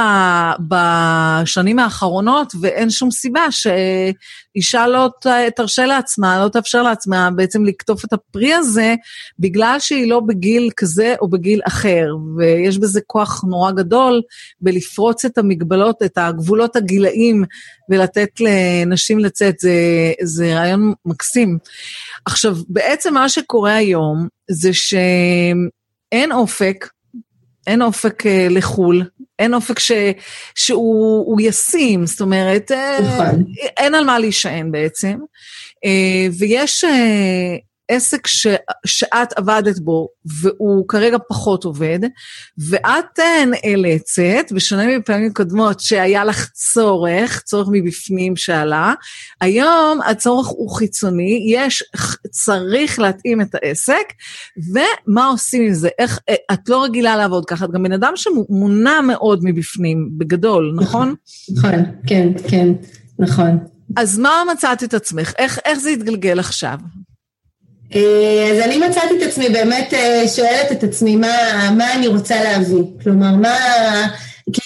בשנים 0.68 1.80
האחרונות, 1.80 2.54
ואין 2.62 2.90
שום 2.90 3.12
סיבה 3.12 3.46
שאישה 3.52 4.88
לא 4.88 5.10
תרשה 5.56 5.86
לעצמה, 5.86 6.44
לא 6.44 6.50
תאפשר 6.50 6.84
לעצמה 6.84 7.30
בעצם 7.36 7.66
לקטוף 7.66 8.06
את 8.06 8.14
הפרי 8.14 8.54
הזה, 8.54 8.96
בגלל 9.40 9.76
שהיא 9.80 10.10
לא 10.10 10.20
בגיל 10.20 10.70
כזה 10.78 11.16
או 11.22 11.30
בגיל 11.30 11.62
אחר. 11.68 12.08
ויש 12.38 12.78
בזה 12.78 13.02
כוח 13.08 13.44
נורא 13.48 13.72
גדול 13.72 14.22
בלפרוץ 14.62 15.26
את 15.26 15.38
המגבלות, 15.38 16.04
את 16.06 16.18
הגבולות 16.18 16.76
הגילאים, 16.76 17.44
ולתת 17.90 18.30
לנשים 18.40 19.20
לצאת, 19.20 19.60
זה, 19.60 19.74
זה 20.24 20.56
רעיון 20.56 20.94
מקסים. 21.06 21.58
עכשיו, 22.26 22.56
בעצם 22.70 23.14
מה 23.14 23.30
שקורה 23.30 23.76
היום 23.76 24.28
זה 24.52 24.74
שאין 24.74 26.32
אופק, 26.32 26.88
אין 27.68 27.82
אופק 27.82 28.26
אה, 28.26 28.48
לחו"ל, 28.50 29.04
אין 29.41 29.53
אופק 29.53 29.79
ש, 29.79 29.91
שהוא 30.55 31.41
ישים, 31.41 32.05
זאת 32.05 32.21
אומרת, 32.21 32.71
אה, 32.71 32.98
נכון. 33.01 33.43
אין 33.77 33.95
על 33.95 34.03
מה 34.03 34.19
להישען 34.19 34.71
בעצם. 34.71 35.17
אה, 35.86 36.27
ויש 36.39 36.86
עסק 37.91 38.27
ש, 38.27 38.48
שאת 38.86 39.33
עבדת 39.33 39.79
בו 39.79 40.07
והוא 40.25 40.88
כרגע 40.88 41.17
פחות 41.29 41.63
עובד, 41.63 42.00
ואת 42.57 43.19
אה, 43.19 43.45
נאלצת, 43.45 44.51
בשונה 44.51 44.98
מפעמים 44.98 45.33
קודמות 45.33 45.79
שהיה 45.79 46.25
לך 46.25 46.50
צורך, 46.53 47.41
צורך 47.41 47.67
מבפנים 47.71 48.36
שעלה, 48.36 48.93
היום 49.41 50.00
הצורך 50.05 50.48
הוא 50.48 50.69
חיצוני, 50.69 51.45
יש, 51.50 51.83
צריך 52.31 53.00
להתאים 53.00 53.41
את 53.41 53.55
העסק, 53.55 54.05
ומה 54.74 55.25
עושים 55.25 55.62
עם 55.62 55.74
זה? 55.74 55.89
איך, 56.00 56.19
אה, 56.29 56.36
את 56.53 56.69
לא 56.69 56.83
רגילה 56.83 57.17
לעבוד 57.17 57.45
ככה, 57.45 57.65
את 57.65 57.71
גם 57.71 57.83
בן 57.83 57.93
אדם 57.93 58.13
שמונע 58.15 59.01
מאוד 59.01 59.39
מבפנים, 59.43 60.10
בגדול, 60.17 60.74
נכון? 60.75 61.15
נכון, 61.57 61.86
כן, 62.07 62.27
כן, 62.48 62.67
נכון. 63.19 63.57
אז 63.98 64.19
מה 64.19 64.43
מצאת 64.53 64.83
את 64.83 64.93
עצמך? 64.93 65.33
איך, 65.38 65.60
איך 65.65 65.79
זה 65.79 65.89
התגלגל 65.89 66.39
עכשיו? 66.39 66.77
אה, 67.95 68.51
אז 68.51 68.60
אני 68.60 68.77
מצאתי 68.77 69.17
את 69.17 69.27
עצמי 69.27 69.50
באמת 69.50 69.93
אה, 69.93 70.27
שואלת 70.27 70.71
את 70.71 70.83
עצמי 70.83 71.15
מה, 71.15 71.69
מה 71.77 71.93
אני 71.93 72.07
רוצה 72.07 72.43
להביא. 72.43 72.83
כלומר, 73.03 73.36
מה... 73.36 73.57
כי 74.53 74.62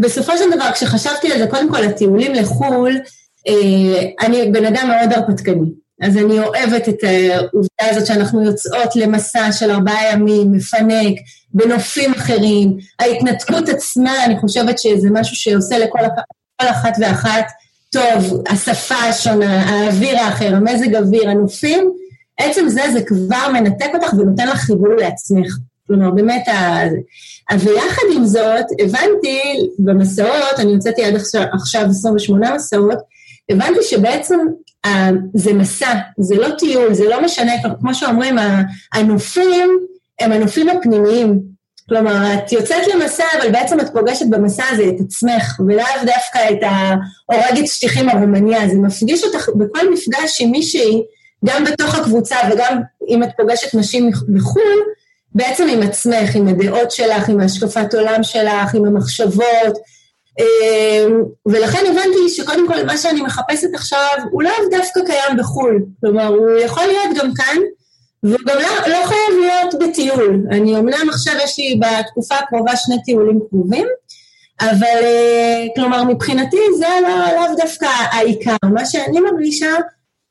בסופו 0.00 0.32
של 0.38 0.50
דבר, 0.56 0.72
כשחשבתי 0.72 1.32
על 1.32 1.38
זה, 1.38 1.46
קודם 1.46 1.70
כל, 1.70 1.84
הטיולים 1.84 2.34
לחו"ל, 2.34 2.98
אה, 3.48 4.26
אני 4.26 4.50
בן 4.52 4.64
אדם 4.64 4.88
מאוד 4.88 5.12
הרפתקני. 5.12 5.70
אז 6.02 6.16
אני 6.16 6.38
אוהבת 6.38 6.88
את 6.88 7.04
העובדה 7.04 7.90
הזאת 7.90 8.06
שאנחנו 8.06 8.44
יוצאות 8.44 8.96
למסע 8.96 9.52
של 9.52 9.70
ארבעה 9.70 10.12
ימים, 10.12 10.52
מפנק, 10.52 11.16
בנופים 11.54 12.14
אחרים. 12.14 12.76
ההתנתקות 12.98 13.68
עצמה, 13.68 14.24
אני 14.24 14.40
חושבת 14.40 14.78
שזה 14.78 15.08
משהו 15.10 15.36
שעושה 15.36 15.78
לכל 15.78 15.98
אחת 16.58 16.92
ואחת 17.00 17.46
טוב, 17.92 18.42
השפה 18.48 18.94
השונה, 18.94 19.62
האוויר 19.62 20.18
האחר, 20.18 20.54
המזג 20.54 20.94
אוויר, 20.94 21.30
הנופים, 21.30 21.92
עצם 22.38 22.68
זה, 22.68 22.82
זה 22.92 23.02
כבר 23.02 23.48
מנתק 23.52 23.90
אותך 23.94 24.12
ונותן 24.12 24.48
לך 24.48 24.58
חיבור 24.58 24.94
לעצמך. 24.98 25.56
כלומר, 25.86 26.10
באמת, 26.10 26.48
ה... 26.48 26.80
ויחד 27.58 28.02
עם 28.14 28.24
זאת, 28.24 28.66
הבנתי 28.80 29.40
במסעות, 29.78 30.58
אני 30.58 30.72
הוצאתי 30.72 31.04
עד 31.04 31.14
עכשיו, 31.14 31.42
עכשיו 31.52 31.86
28 31.90 32.54
מסעות, 32.54 32.98
הבנתי 33.50 33.82
שבעצם 33.82 34.38
uh, 34.86 34.90
זה 35.34 35.52
מסע, 35.52 35.94
זה 36.18 36.34
לא 36.34 36.48
טיול, 36.58 36.94
זה 36.94 37.04
לא 37.04 37.24
משנה, 37.24 37.52
כמו 37.80 37.94
שאומרים, 37.94 38.36
הנופים 38.94 39.78
הם 40.20 40.32
הנופים 40.32 40.68
הפנימיים. 40.68 41.56
כלומר, 41.88 42.34
את 42.34 42.52
יוצאת 42.52 42.86
למסע, 42.94 43.24
אבל 43.38 43.52
בעצם 43.52 43.80
את 43.80 43.86
פוגשת 43.92 44.26
במסע 44.30 44.64
הזה 44.70 44.82
את 44.84 45.00
עצמך, 45.00 45.60
ולאו 45.68 45.86
דווקא 46.06 46.38
את 46.50 46.58
ההורגת 46.62 47.66
שטיחים 47.66 48.08
הרומניה, 48.08 48.68
זה 48.68 48.74
מפגיש 48.74 49.24
אותך 49.24 49.48
בכל 49.48 49.92
מפגש 49.92 50.40
עם 50.40 50.50
מישהי 50.50 51.02
גם 51.46 51.64
בתוך 51.64 51.94
הקבוצה 51.94 52.36
וגם 52.52 52.80
אם 53.08 53.22
את 53.22 53.28
פוגשת 53.36 53.74
נשים 53.74 54.10
בחו"ל, 54.34 54.82
בעצם 55.34 55.68
עם 55.68 55.82
עצמך, 55.82 56.36
עם 56.36 56.48
הדעות 56.48 56.90
שלך, 56.90 57.28
עם 57.28 57.40
השקפת 57.40 57.94
עולם 57.94 58.22
שלך, 58.22 58.74
עם 58.74 58.84
המחשבות. 58.84 59.78
אמ, 60.38 61.22
ולכן 61.46 61.84
הבנתי 61.90 62.28
שקודם 62.28 62.68
כל 62.68 62.86
מה 62.86 62.96
שאני 62.96 63.22
מחפשת 63.22 63.74
עכשיו 63.74 64.18
הוא 64.30 64.42
לאו 64.42 64.52
דווקא 64.70 65.00
קיים 65.06 65.36
בחו"ל. 65.38 65.84
כלומר, 66.00 66.26
הוא 66.26 66.58
יכול 66.58 66.84
להיות 66.86 67.16
גם 67.18 67.34
כאן, 67.34 67.56
והוא 68.22 68.38
גם 68.46 68.56
לא, 68.56 68.88
לא 68.88 69.06
חייב 69.06 69.40
להיות 69.40 69.74
בטיול. 69.74 70.42
אני 70.50 70.76
אמנם 70.78 71.10
עכשיו 71.10 71.34
יש 71.44 71.58
לי 71.58 71.80
בתקופה 71.80 72.34
הקרובה 72.34 72.76
שני 72.76 73.02
טיולים 73.04 73.40
קרובים, 73.50 73.86
אבל 74.60 75.02
אה, 75.02 75.64
כלומר 75.76 76.04
מבחינתי 76.04 76.60
זה 76.78 76.86
לא, 77.02 77.08
לאו 77.08 77.56
דווקא 77.56 77.86
העיקר. 77.86 78.56
מה 78.62 78.86
שאני 78.86 79.20
מרגישה 79.20 79.68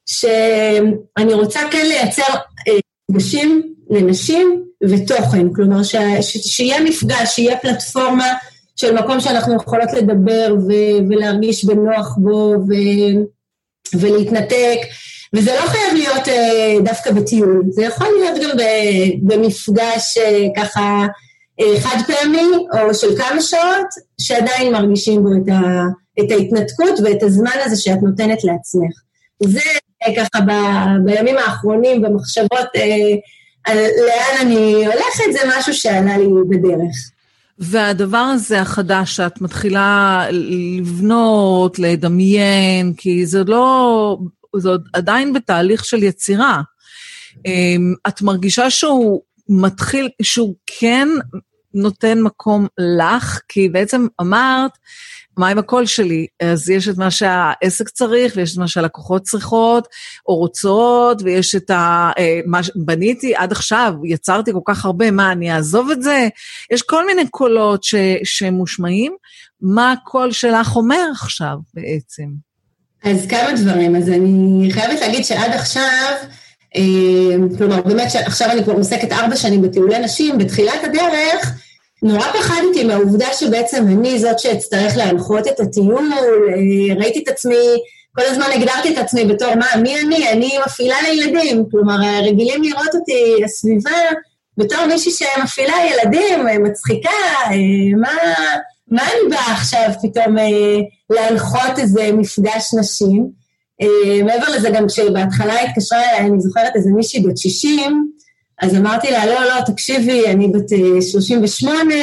שאני 0.05 1.33
רוצה 1.33 1.59
כן 1.71 1.85
לייצר 1.87 2.33
אה, 2.67 2.73
מפגשים 3.09 3.73
לנשים 3.89 4.63
ותוכן, 4.83 5.53
כלומר 5.53 5.83
ש, 5.83 5.95
ש, 6.21 6.37
שיהיה 6.37 6.83
מפגש, 6.83 7.35
שיהיה 7.35 7.57
פלטפורמה 7.57 8.33
של 8.75 8.93
מקום 8.93 9.19
שאנחנו 9.19 9.55
יכולות 9.55 9.93
לדבר 9.93 10.55
ו, 10.67 10.71
ולהרגיש 11.09 11.65
בנוח 11.65 12.17
בו 12.17 12.55
ו, 12.67 12.73
ולהתנתק, 13.99 14.77
וזה 15.33 15.51
לא 15.53 15.67
חייב 15.67 15.93
להיות 15.93 16.27
uh, 16.27 16.83
דווקא 16.85 17.11
בטיול, 17.11 17.63
זה 17.69 17.83
יכול 17.83 18.07
להיות 18.19 18.39
גם 18.43 18.65
במפגש 19.21 20.17
uh, 20.17 20.61
ככה 20.61 21.05
uh, 21.61 21.79
חד 21.79 21.97
פעמי 22.07 22.51
או 22.73 22.93
של 22.93 23.17
כמה 23.17 23.41
שעות, 23.41 23.87
שעדיין 24.21 24.73
מרגישים 24.73 25.23
בו 25.23 25.29
את, 25.29 25.49
ה, 25.49 25.83
את 26.19 26.31
ההתנתקות 26.31 26.99
ואת 27.03 27.23
הזמן 27.23 27.57
הזה 27.65 27.81
שאת 27.81 28.01
נותנת 28.03 28.43
לעצמך. 28.43 29.01
זה 29.43 29.61
ככה 30.17 30.41
ב, 30.41 30.51
בימים 31.05 31.37
האחרונים, 31.37 32.01
במחשבות 32.01 32.67
אה, 32.75 33.15
על 33.65 33.77
לאן 33.77 34.41
אני 34.47 34.85
הולכת, 34.85 35.23
זה 35.31 35.39
משהו 35.57 35.73
שעלה 35.73 36.17
לי 36.17 36.27
בדרך. 36.49 36.95
והדבר 37.59 38.17
הזה 38.17 38.61
החדש 38.61 39.15
שאת 39.15 39.41
מתחילה 39.41 40.25
לבנות, 40.31 41.79
לדמיין, 41.79 42.93
כי 42.97 43.25
זה 43.25 43.43
לא, 43.43 44.17
זה 44.57 44.69
עוד 44.69 44.87
עדיין 44.93 45.33
בתהליך 45.33 45.85
של 45.85 46.03
יצירה. 46.03 46.61
אמ, 47.45 47.93
את 48.07 48.21
מרגישה 48.21 48.69
שהוא 48.69 49.21
מתחיל, 49.49 50.09
שהוא 50.21 50.55
כן 50.79 51.07
נותן 51.73 52.21
מקום 52.21 52.67
לך, 52.97 53.41
כי 53.47 53.69
בעצם 53.69 54.07
אמרת, 54.21 54.71
מה 55.37 55.47
עם 55.47 55.57
הקול 55.57 55.85
שלי? 55.85 56.27
אז 56.43 56.69
יש 56.69 56.87
את 56.87 56.97
מה 56.97 57.11
שהעסק 57.11 57.89
צריך, 57.89 58.33
ויש 58.35 58.53
את 58.53 58.57
מה 58.57 58.67
שהלקוחות 58.67 59.21
צריכות, 59.21 59.87
או 60.27 60.35
רוצות, 60.35 61.21
ויש 61.21 61.55
את 61.55 61.69
ה... 61.69 62.11
אה, 62.17 62.39
מה 62.45 62.63
שבניתי 62.63 63.35
עד 63.35 63.51
עכשיו, 63.51 63.93
יצרתי 64.05 64.53
כל 64.53 64.59
כך 64.65 64.85
הרבה, 64.85 65.11
מה, 65.11 65.31
אני 65.31 65.55
אעזוב 65.55 65.89
את 65.91 66.01
זה? 66.01 66.27
יש 66.71 66.81
כל 66.81 67.05
מיני 67.05 67.27
קולות 67.27 67.83
ש, 67.83 67.95
שמושמעים. 68.23 69.15
מה 69.61 69.91
הקול 69.91 70.31
שלך 70.31 70.75
אומר 70.75 71.03
עכשיו 71.11 71.57
בעצם? 71.73 72.25
אז 73.03 73.27
כמה 73.27 73.53
דברים. 73.61 73.95
אז 73.95 74.09
אני 74.09 74.69
חייבת 74.71 75.01
להגיד 75.01 75.25
שעד 75.25 75.51
עכשיו, 75.51 76.13
אה, 76.75 77.57
כלומר, 77.57 77.81
באמת 77.81 78.11
שעכשיו 78.11 78.51
אני 78.51 78.63
כבר 78.63 78.73
עוסקת 78.73 79.11
ארבע 79.11 79.35
שנים 79.35 79.61
בטיולי 79.61 79.99
נשים, 79.99 80.37
בתחילת 80.37 80.83
הדרך, 80.83 81.64
נורא 82.03 82.27
פחדתי 82.39 82.83
מהעובדה 82.83 83.27
שבעצם 83.33 83.87
אני 83.87 84.19
זאת 84.19 84.39
שאצטרך 84.39 84.97
להנחות 84.97 85.47
את 85.47 85.59
הטיול, 85.59 86.09
אה, 86.13 86.95
ראיתי 86.95 87.23
את 87.23 87.27
עצמי, 87.27 87.75
כל 88.15 88.21
הזמן 88.25 88.45
הגדרתי 88.53 88.93
את 88.93 88.97
עצמי 88.97 89.25
בתור 89.25 89.55
מה, 89.55 89.65
מי 89.81 89.99
אני? 89.99 90.29
אני 90.29 90.51
מפעילה 90.65 90.95
לילדים, 91.01 91.65
כלומר, 91.71 91.95
רגילים 92.23 92.63
לראות 92.63 92.95
אותי, 92.95 93.43
הסביבה, 93.45 93.99
בתור 94.57 94.85
מישהי 94.85 95.11
שמפעילה 95.11 95.73
ילדים, 95.91 96.63
מצחיקה, 96.63 97.09
מה, 98.01 98.13
מה 98.91 99.03
אני 99.03 99.29
באה 99.29 99.53
עכשיו 99.53 99.89
פתאום 100.01 100.35
להנחות 101.09 101.79
איזה 101.79 102.11
מפגש 102.13 102.73
נשים? 102.79 103.29
מעבר 104.25 104.55
לזה, 104.55 104.69
גם 104.69 104.87
כשבהתחלה 104.87 105.61
התקשרה 105.61 105.99
אליי, 105.99 106.29
אני 106.29 106.41
זוכרת 106.41 106.75
איזה 106.75 106.89
מישהי 106.89 107.21
בת 107.21 107.37
60, 107.37 108.14
אז 108.61 108.75
אמרתי 108.75 109.11
לה, 109.11 109.25
לא, 109.25 109.45
לא, 109.45 109.61
תקשיבי, 109.65 110.27
אני 110.27 110.47
בת 110.47 110.69
38, 111.11 111.93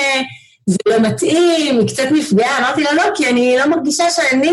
זה 0.67 0.77
לא 0.87 1.01
מתאים, 1.01 1.79
היא 1.79 1.89
קצת 1.89 2.07
נפגעה. 2.11 2.59
אמרתי 2.59 2.83
לה, 2.83 2.93
לא, 2.93 3.03
כי 3.15 3.29
אני 3.29 3.57
לא 3.59 3.67
מרגישה 3.67 4.11
שאני 4.11 4.51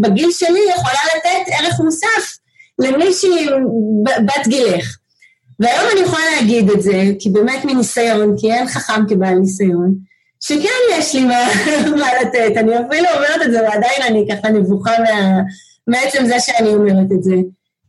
בגיל 0.00 0.30
שלי 0.30 0.60
יכולה 0.74 1.00
לתת 1.16 1.52
ערך 1.52 1.80
מוסף 1.80 2.38
למישהי 2.78 3.46
בת 4.04 4.48
גילך. 4.48 4.96
והיום 5.60 5.84
אני 5.92 6.00
יכולה 6.00 6.24
להגיד 6.36 6.70
את 6.70 6.82
זה, 6.82 7.04
כי 7.18 7.30
באמת 7.30 7.64
מניסיון, 7.64 8.34
כי 8.38 8.52
אין 8.52 8.68
חכם 8.68 9.06
כבעל 9.08 9.34
ניסיון, 9.34 9.94
שכן 10.40 10.98
יש 10.98 11.14
לי 11.14 11.24
מה, 11.24 11.48
מה 12.00 12.08
לתת. 12.22 12.52
אני 12.56 12.72
אפילו 12.76 13.08
אומרת 13.14 13.42
את 13.44 13.52
זה, 13.52 13.62
ועדיין 13.62 14.02
אני 14.08 14.26
ככה 14.30 14.48
נבוכה 14.48 14.90
מה, 14.98 15.40
מעצם 15.86 16.26
זה 16.26 16.40
שאני 16.40 16.68
אומרת 16.68 17.12
את 17.12 17.22
זה. 17.22 17.34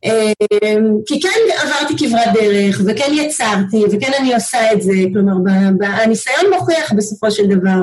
אמ, 0.03 0.97
כי 1.05 1.21
כן 1.21 1.29
עברתי 1.63 1.93
כברת 1.97 2.33
דרך, 2.33 2.81
וכן 2.85 3.11
יצרתי, 3.13 3.83
וכן 3.91 4.11
אני 4.19 4.33
עושה 4.33 4.71
את 4.73 4.81
זה, 4.81 4.93
כלומר, 5.13 5.51
הניסיון 5.85 6.53
מוכיח 6.53 6.93
בסופו 6.93 7.31
של 7.31 7.47
דבר. 7.47 7.79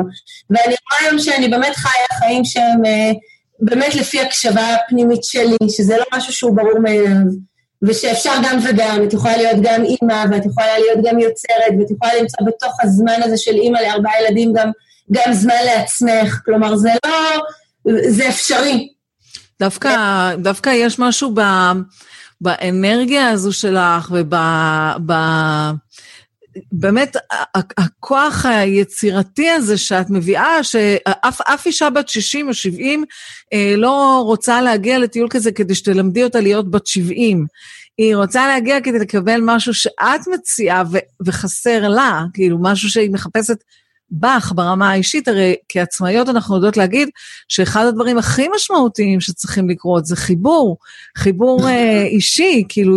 ואני 0.50 0.74
רואה 0.90 1.00
היום 1.00 1.18
שאני 1.18 1.48
באמת 1.48 1.76
חיה 1.76 2.18
חיים 2.18 2.44
שהם 2.44 2.84
אה, 2.86 3.12
באמת 3.60 3.94
לפי 3.94 4.20
הקשבה 4.20 4.74
הפנימית 4.74 5.24
שלי, 5.24 5.56
שזה 5.68 5.96
לא 5.96 6.04
משהו 6.14 6.32
שהוא 6.32 6.56
ברור 6.56 6.78
מאליו, 6.78 7.26
ושאפשר 7.82 8.32
גם 8.44 8.58
וגם, 8.64 9.04
את 9.04 9.12
יכולה 9.12 9.36
להיות 9.36 9.56
גם 9.62 9.84
אימא, 9.84 10.24
ואת 10.30 10.46
יכולה 10.46 10.78
להיות 10.78 10.98
גם 11.04 11.18
יוצרת, 11.18 11.72
ואת 11.78 11.90
יכולה 11.90 12.14
למצוא 12.20 12.46
בתוך 12.46 12.76
הזמן 12.82 13.22
הזה 13.24 13.36
של 13.36 13.54
אימא 13.54 13.78
לארבעה 13.78 14.12
ילדים 14.22 14.52
גם, 14.52 14.70
גם 15.12 15.32
זמן 15.32 15.54
לעצמך, 15.64 16.40
כלומר, 16.44 16.76
זה 16.76 16.90
לא, 17.06 17.40
זה 18.08 18.28
אפשרי. 18.28 18.95
דווקא, 19.60 20.34
דווקא 20.38 20.70
יש 20.70 20.98
משהו 20.98 21.34
ב, 21.34 21.40
באנרגיה 22.40 23.28
הזו 23.28 23.52
שלך 23.52 24.10
וב... 24.12 24.34
ב, 25.06 25.12
באמת, 26.72 27.16
הכוח 27.54 28.46
היצירתי 28.46 29.50
הזה 29.50 29.78
שאת 29.78 30.10
מביאה, 30.10 30.64
שאף 30.64 31.66
אישה 31.66 31.90
בת 31.90 32.08
60 32.08 32.48
או 32.48 32.54
70 32.54 33.04
אה, 33.52 33.74
לא 33.76 34.22
רוצה 34.24 34.62
להגיע 34.62 34.98
לטיול 34.98 35.28
כזה 35.30 35.52
כדי 35.52 35.74
שתלמדי 35.74 36.24
אותה 36.24 36.40
להיות 36.40 36.70
בת 36.70 36.86
70. 36.86 37.46
היא 37.98 38.16
רוצה 38.16 38.46
להגיע 38.46 38.80
כדי 38.80 38.98
לקבל 38.98 39.40
משהו 39.42 39.74
שאת 39.74 40.20
מציעה 40.34 40.82
וחסר 41.26 41.88
לה, 41.88 42.22
כאילו 42.34 42.58
משהו 42.60 42.88
שהיא 42.88 43.10
מחפשת 43.10 43.64
בך 44.10 44.52
ברמה 44.54 44.90
האישית, 44.90 45.28
הרי 45.28 45.56
כעצמאיות 45.68 46.28
אנחנו 46.28 46.54
יודעות 46.54 46.76
להגיד 46.76 47.08
שאחד 47.48 47.86
הדברים 47.86 48.18
הכי 48.18 48.46
משמעותיים 48.54 49.20
שצריכים 49.20 49.70
לקרות 49.70 50.06
זה 50.06 50.16
חיבור, 50.16 50.76
חיבור 51.18 51.68
אה, 51.68 52.02
אישי, 52.14 52.64
כאילו 52.68 52.96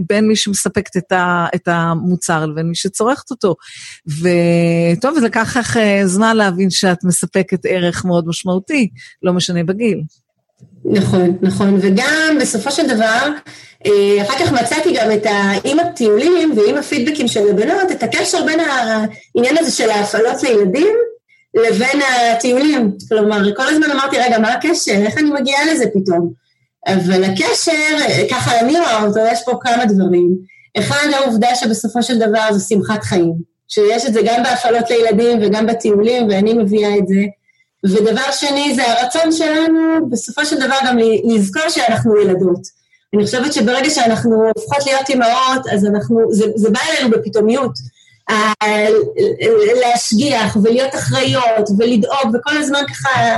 בין 0.00 0.28
מי 0.28 0.36
שמספקת 0.36 0.96
את, 0.96 1.12
ה, 1.12 1.46
את 1.54 1.68
המוצר 1.68 2.46
לבין 2.46 2.66
מי 2.66 2.74
שצורכת 2.74 3.30
אותו. 3.30 3.54
וטוב, 4.06 5.18
זה 5.18 5.26
לקח 5.26 5.56
לך 5.56 5.76
אה, 5.76 6.00
זמן 6.04 6.36
להבין 6.36 6.70
שאת 6.70 7.04
מספקת 7.04 7.66
ערך 7.66 8.04
מאוד 8.04 8.28
משמעותי, 8.28 8.88
לא 9.22 9.32
משנה 9.32 9.64
בגיל. 9.64 10.02
נכון, 10.90 11.36
נכון, 11.42 11.78
וגם 11.80 12.38
בסופו 12.40 12.70
של 12.70 12.86
דבר, 12.86 13.28
אה, 13.86 14.22
אחר 14.22 14.38
כך 14.38 14.52
מצאתי 14.52 14.92
גם 14.92 15.12
את 15.12 15.26
ה... 15.26 15.52
עם 15.64 15.78
הטיולים 15.78 16.52
ועם 16.56 16.76
הפידבקים 16.76 17.28
של 17.28 17.48
הבנות, 17.50 17.90
את 17.92 18.02
הקשר 18.02 18.44
בין 18.44 18.60
העניין 18.60 19.58
הזה 19.58 19.70
של 19.70 19.90
ההפעלות 19.90 20.42
לילדים 20.42 20.96
לבין 21.54 22.00
הטיולים. 22.02 22.92
כלומר, 23.08 23.54
כל 23.56 23.68
הזמן 23.68 23.90
אמרתי, 23.90 24.16
רגע, 24.18 24.38
מה 24.38 24.52
הקשר? 24.52 24.92
איך 24.92 25.18
אני 25.18 25.30
מגיעה 25.30 25.72
לזה 25.72 25.84
פתאום? 25.94 26.32
אבל 26.86 27.24
הקשר, 27.24 27.96
ככה 28.30 28.60
אני 28.60 28.78
רואה 28.78 29.02
אותו, 29.02 29.20
יש 29.32 29.42
פה 29.44 29.52
כמה 29.60 29.84
דברים. 29.84 30.36
אחד, 30.78 31.06
העובדה 31.12 31.54
שבסופו 31.54 32.02
של 32.02 32.18
דבר 32.18 32.52
זו 32.52 32.68
שמחת 32.68 33.04
חיים. 33.04 33.34
שיש 33.68 34.06
את 34.06 34.14
זה 34.14 34.20
גם 34.24 34.42
בהפעלות 34.42 34.90
לילדים 34.90 35.38
וגם 35.42 35.66
בטיולים, 35.66 36.28
ואני 36.28 36.52
מביאה 36.52 36.98
את 36.98 37.08
זה. 37.08 37.20
ודבר 37.84 38.30
שני, 38.32 38.74
זה 38.74 38.82
הרצון 38.92 39.32
שלנו 39.32 40.10
בסופו 40.10 40.46
של 40.46 40.56
דבר 40.56 40.76
גם 40.86 40.98
לזכור 41.24 41.68
שאנחנו 41.68 42.20
ילדות. 42.20 42.60
אני 43.14 43.24
חושבת 43.24 43.52
שברגע 43.52 43.90
שאנחנו 43.90 44.50
הופכות 44.56 44.86
להיות 44.86 45.08
אימהות, 45.08 45.66
אז 45.72 45.84
אנחנו, 45.84 46.20
זה, 46.30 46.44
זה 46.56 46.70
בא 46.70 46.80
אלינו 46.90 47.10
בפתאומיות. 47.10 47.72
להשגיח 49.80 50.56
ולהיות 50.62 50.94
אחראיות 50.94 51.68
ולדאוג 51.78 52.34
וכל 52.34 52.56
הזמן 52.58 52.82
ככה 52.88 53.36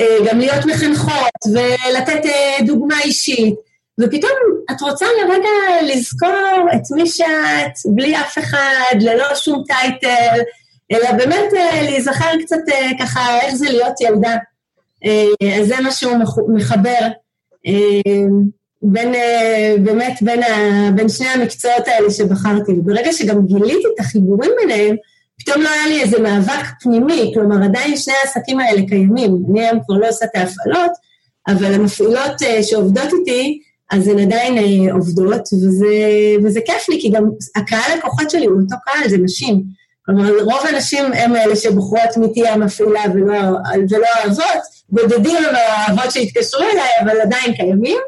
אה, 0.00 0.16
גם 0.26 0.38
להיות 0.38 0.66
מחנכות 0.66 1.40
ולתת 1.52 2.26
אה, 2.26 2.56
דוגמה 2.66 3.00
אישית. 3.00 3.54
ופתאום 4.00 4.32
את 4.70 4.80
רוצה 4.80 5.06
לרגע 5.22 5.94
לזכור 5.94 6.68
את 6.74 6.82
מי 6.90 7.06
שאת, 7.06 7.94
בלי 7.94 8.16
אף 8.16 8.38
אחד, 8.38 8.94
ללא 9.00 9.34
שום 9.34 9.64
טייטל, 9.66 10.40
אלא 10.92 11.12
באמת 11.12 11.54
אה, 11.56 11.82
להיזכר 11.82 12.30
קצת 12.40 12.60
ככה 13.00 13.40
איך 13.40 13.54
זה 13.54 13.70
להיות 13.70 14.00
ילדה. 14.00 14.36
אז 15.60 15.66
זה 15.66 15.80
מה 15.80 15.90
שהוא 15.90 16.16
מחבר. 16.54 17.08
בין, 18.82 19.14
אה, 19.14 19.74
באמת 19.84 20.18
בין, 20.22 20.42
ה, 20.42 20.90
בין 20.94 21.08
שני 21.08 21.28
המקצועות 21.28 21.88
האלה 21.88 22.10
שבחרתי. 22.10 22.72
וברגע 22.72 23.12
שגם 23.12 23.46
גיליתי 23.46 23.88
את 23.94 24.00
החיבורים 24.00 24.50
ביניהם, 24.60 24.96
פתאום 25.38 25.62
לא 25.62 25.68
היה 25.68 25.86
לי 25.86 26.02
איזה 26.02 26.20
מאבק 26.20 26.66
פנימי, 26.80 27.30
כלומר 27.34 27.64
עדיין 27.64 27.96
שני 27.96 28.14
העסקים 28.22 28.60
האלה 28.60 28.82
קיימים. 28.88 29.42
אני 29.50 29.60
היום 29.60 29.80
כבר 29.86 29.96
לא 29.96 30.08
עושה 30.08 30.24
את 30.24 30.30
ההפעלות, 30.34 30.90
אבל 31.48 31.74
המפעילות 31.74 32.42
אה, 32.42 32.62
שעובדות 32.62 33.08
איתי, 33.20 33.60
אז 33.90 34.08
הן 34.08 34.18
עדיין 34.18 34.58
אה, 34.58 34.92
עובדות, 34.92 35.42
וזה, 35.52 35.86
וזה 36.44 36.60
כיף 36.66 36.88
לי, 36.88 37.00
כי 37.00 37.10
גם 37.10 37.30
הקהל 37.56 37.98
לקוחות 37.98 38.30
שלי 38.30 38.46
הוא 38.46 38.60
אותו 38.60 38.76
קהל, 38.84 39.08
זה 39.08 39.18
נשים. 39.18 39.62
כלומר, 40.06 40.32
רוב 40.42 40.66
הנשים 40.68 41.04
הן 41.04 41.36
אלה 41.36 41.56
שבוחרות 41.56 42.16
מי 42.16 42.32
תהיה 42.32 42.52
המפעילה 42.52 43.00
ולא, 43.14 43.38
ולא 43.90 44.06
האבות, 44.14 44.62
בודדים 44.88 45.36
הם 45.36 45.54
האבות 45.54 46.12
שהתקשרו 46.12 46.62
אליי, 46.62 46.88
אבל 47.02 47.20
עדיין 47.20 47.54
קיימים. 47.54 47.98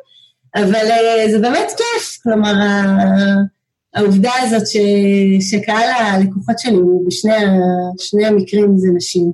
אבל 0.57 0.91
אה, 0.91 1.31
זה 1.31 1.39
באמת 1.39 1.73
כיף, 1.77 2.19
כלומר, 2.23 2.53
העובדה 3.95 4.33
הזאת 4.43 4.67
ש, 4.67 4.77
שקהל 5.51 5.91
הלקוחות 5.99 6.59
שלי 6.59 6.77
הוא 6.77 7.07
בשני 7.07 8.27
המקרים 8.27 8.79
זה 8.79 8.89
נשים. 8.97 9.33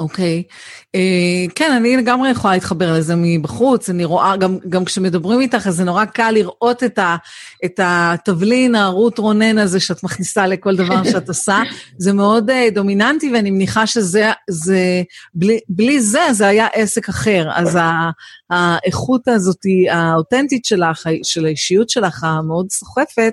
אוקיי. 0.00 0.42
Okay. 0.46 0.52
Uh, 0.96 1.52
כן, 1.54 1.72
אני 1.72 1.96
לגמרי 1.96 2.30
יכולה 2.30 2.54
להתחבר 2.54 2.92
לזה 2.92 3.14
מבחוץ, 3.16 3.90
אני 3.90 4.04
רואה, 4.04 4.36
גם, 4.36 4.58
גם 4.68 4.84
כשמדברים 4.84 5.40
איתך, 5.40 5.66
אז 5.66 5.76
זה 5.76 5.84
נורא 5.84 6.04
קל 6.04 6.30
לראות 6.30 6.84
את, 6.84 6.98
ה, 6.98 7.16
את 7.64 7.80
התבלין, 7.82 8.74
הרות 8.74 9.18
רונן 9.18 9.58
הזה 9.58 9.80
שאת 9.80 10.02
מכניסה 10.02 10.46
לכל 10.46 10.76
דבר 10.76 11.04
שאת 11.04 11.28
עושה. 11.28 11.62
זה 11.98 12.12
מאוד 12.12 12.50
uh, 12.50 12.74
דומיננטי, 12.74 13.32
ואני 13.32 13.50
מניחה 13.50 13.86
שזה, 13.86 14.32
זה, 14.50 15.02
בלי, 15.34 15.58
בלי 15.68 16.00
זה, 16.00 16.22
זה 16.32 16.46
היה 16.46 16.66
עסק 16.66 17.08
אחר. 17.08 17.48
אז 17.54 17.76
ה, 17.76 18.10
האיכות 18.50 19.28
הזאת, 19.28 19.60
האותנטית 19.90 20.64
שלך, 20.64 21.06
של 21.22 21.46
האישיות 21.46 21.90
שלך, 21.90 22.24
המאוד 22.24 22.70
סוחפת, 22.70 23.32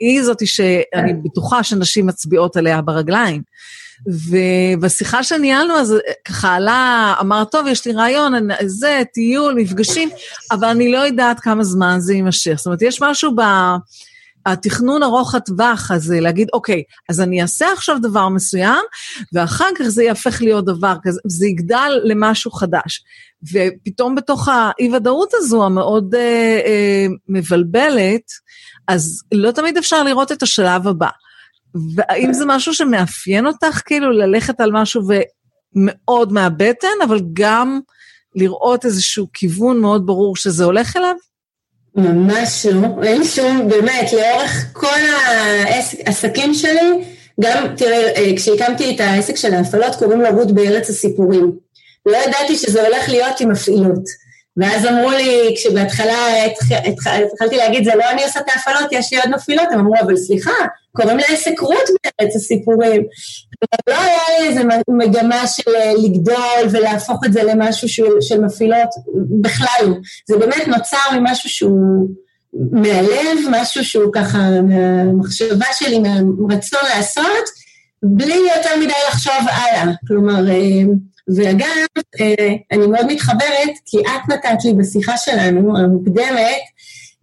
היא 0.00 0.22
זאת 0.22 0.46
שאני 0.46 1.14
בטוחה 1.24 1.62
שנשים 1.62 2.06
מצביעות 2.06 2.56
עליה 2.56 2.82
ברגליים. 2.82 3.42
ובשיחה 4.06 5.22
שניהלנו, 5.22 5.74
אז 5.74 5.94
ככה 6.24 6.54
עלה, 6.54 7.14
אמר, 7.20 7.44
טוב, 7.44 7.66
יש 7.66 7.86
לי 7.86 7.92
רעיון, 7.92 8.32
זה, 8.66 9.02
טיול, 9.14 9.54
מפגשים, 9.54 10.08
אבל 10.50 10.68
אני 10.68 10.92
לא 10.92 10.98
יודעת 10.98 11.40
כמה 11.40 11.64
זמן 11.64 11.96
זה 11.98 12.14
יימשך. 12.14 12.54
זאת 12.56 12.66
אומרת, 12.66 12.82
יש 12.82 13.02
משהו 13.02 13.36
ב... 13.36 13.40
התכנון 14.46 15.02
ארוך 15.02 15.34
הטווח 15.34 15.90
הזה, 15.90 16.20
להגיד, 16.20 16.48
אוקיי, 16.52 16.82
אז 17.08 17.20
אני 17.20 17.42
אעשה 17.42 17.72
עכשיו 17.72 17.96
דבר 18.02 18.28
מסוים, 18.28 18.82
ואחר 19.32 19.68
כך 19.78 19.84
זה 19.84 20.04
יהפך 20.04 20.42
להיות 20.42 20.64
דבר 20.64 20.94
כזה, 21.02 21.20
זה 21.26 21.46
יגדל 21.46 22.00
למשהו 22.04 22.50
חדש. 22.50 23.04
ופתאום 23.52 24.14
בתוך 24.14 24.48
האי-ודאות 24.48 25.30
הזו, 25.34 25.64
המאוד 25.64 26.14
אה, 26.14 26.60
אה, 26.66 27.06
מבלבלת, 27.28 28.22
אז 28.88 29.22
לא 29.32 29.50
תמיד 29.50 29.76
אפשר 29.76 30.02
לראות 30.02 30.32
את 30.32 30.42
השלב 30.42 30.88
הבא. 30.88 31.08
והאם 31.94 32.32
זה 32.32 32.44
משהו 32.46 32.74
שמאפיין 32.74 33.46
אותך, 33.46 33.80
כאילו, 33.84 34.10
ללכת 34.10 34.60
על 34.60 34.70
משהו 34.72 35.02
ומאוד 35.76 36.32
מהבטן, 36.32 36.88
אבל 37.04 37.20
גם 37.32 37.80
לראות 38.34 38.84
איזשהו 38.84 39.26
כיוון 39.32 39.80
מאוד 39.80 40.06
ברור 40.06 40.36
שזה 40.36 40.64
הולך 40.64 40.96
אליו? 40.96 41.14
ממש 41.96 42.66
לא. 42.66 42.88
אין 43.02 43.24
שום, 43.24 43.68
באמת, 43.68 44.12
לאורך 44.12 44.64
כל 44.72 45.00
העסקים 46.06 46.54
שלי, 46.54 47.04
גם, 47.40 47.66
תראה, 47.76 48.12
אה, 48.16 48.32
כשהקמתי 48.36 48.94
את 48.94 49.00
העסק 49.00 49.36
של 49.36 49.54
ההפעלות, 49.54 49.94
קוראים 49.94 50.20
לו 50.20 50.28
רות 50.30 50.52
בארץ 50.52 50.90
הסיפורים. 50.90 51.52
לא 52.06 52.16
ידעתי 52.16 52.56
שזה 52.56 52.86
הולך 52.86 53.08
להיות 53.08 53.40
עם 53.40 53.50
מפעילות. 53.52 54.23
ואז 54.56 54.86
אמרו 54.86 55.10
לי, 55.10 55.54
כשבהתחלה 55.56 56.44
התחלתי 57.32 57.56
להגיד, 57.56 57.84
זה 57.84 57.94
לא 57.94 58.10
אני 58.10 58.24
עושה 58.24 58.40
את 58.40 58.48
ההפעלות, 58.48 58.92
יש 58.92 59.12
לי 59.12 59.18
עוד 59.18 59.30
מפעילות, 59.30 59.66
הם 59.72 59.78
אמרו, 59.78 59.94
אבל 60.02 60.16
סליחה, 60.16 60.50
קוראים 60.92 61.18
לעסק 61.18 61.60
רות 61.60 61.88
בארץ 62.04 62.36
הסיפורים. 62.36 63.02
לא 63.88 63.94
היה 63.94 64.40
לי 64.40 64.48
איזה 64.48 64.60
מגמה 64.88 65.46
של 65.46 65.70
אה, 65.76 65.92
לגדול 66.04 66.68
ולהפוך 66.70 67.24
את 67.24 67.32
זה 67.32 67.42
למשהו 67.42 67.88
של 68.20 68.40
מפעילות, 68.40 68.88
בכלל 69.40 69.86
לא. 69.86 69.94
זה 70.28 70.36
באמת 70.36 70.68
נוצר 70.68 71.18
ממשהו 71.20 71.50
שהוא 71.50 72.08
מהלב, 72.72 73.38
משהו 73.50 73.84
שהוא 73.84 74.12
ככה, 74.12 74.38
מהמחשבה 74.62 75.66
שלי, 75.72 75.98
מהרצון 75.98 76.80
לעשות, 76.96 77.63
בלי 78.04 78.34
יותר 78.56 78.76
מדי 78.80 78.92
לחשוב 79.08 79.32
הלאה. 79.50 79.92
כלומר, 80.08 80.50
אה, 80.50 80.82
ואגב, 81.36 82.02
אה, 82.20 82.54
אני 82.72 82.86
מאוד 82.86 83.06
מתחברת, 83.06 83.70
כי 83.86 83.98
את 84.00 84.28
נתת 84.28 84.64
לי 84.64 84.74
בשיחה 84.74 85.16
שלנו, 85.16 85.78
המוקדמת, 85.78 86.62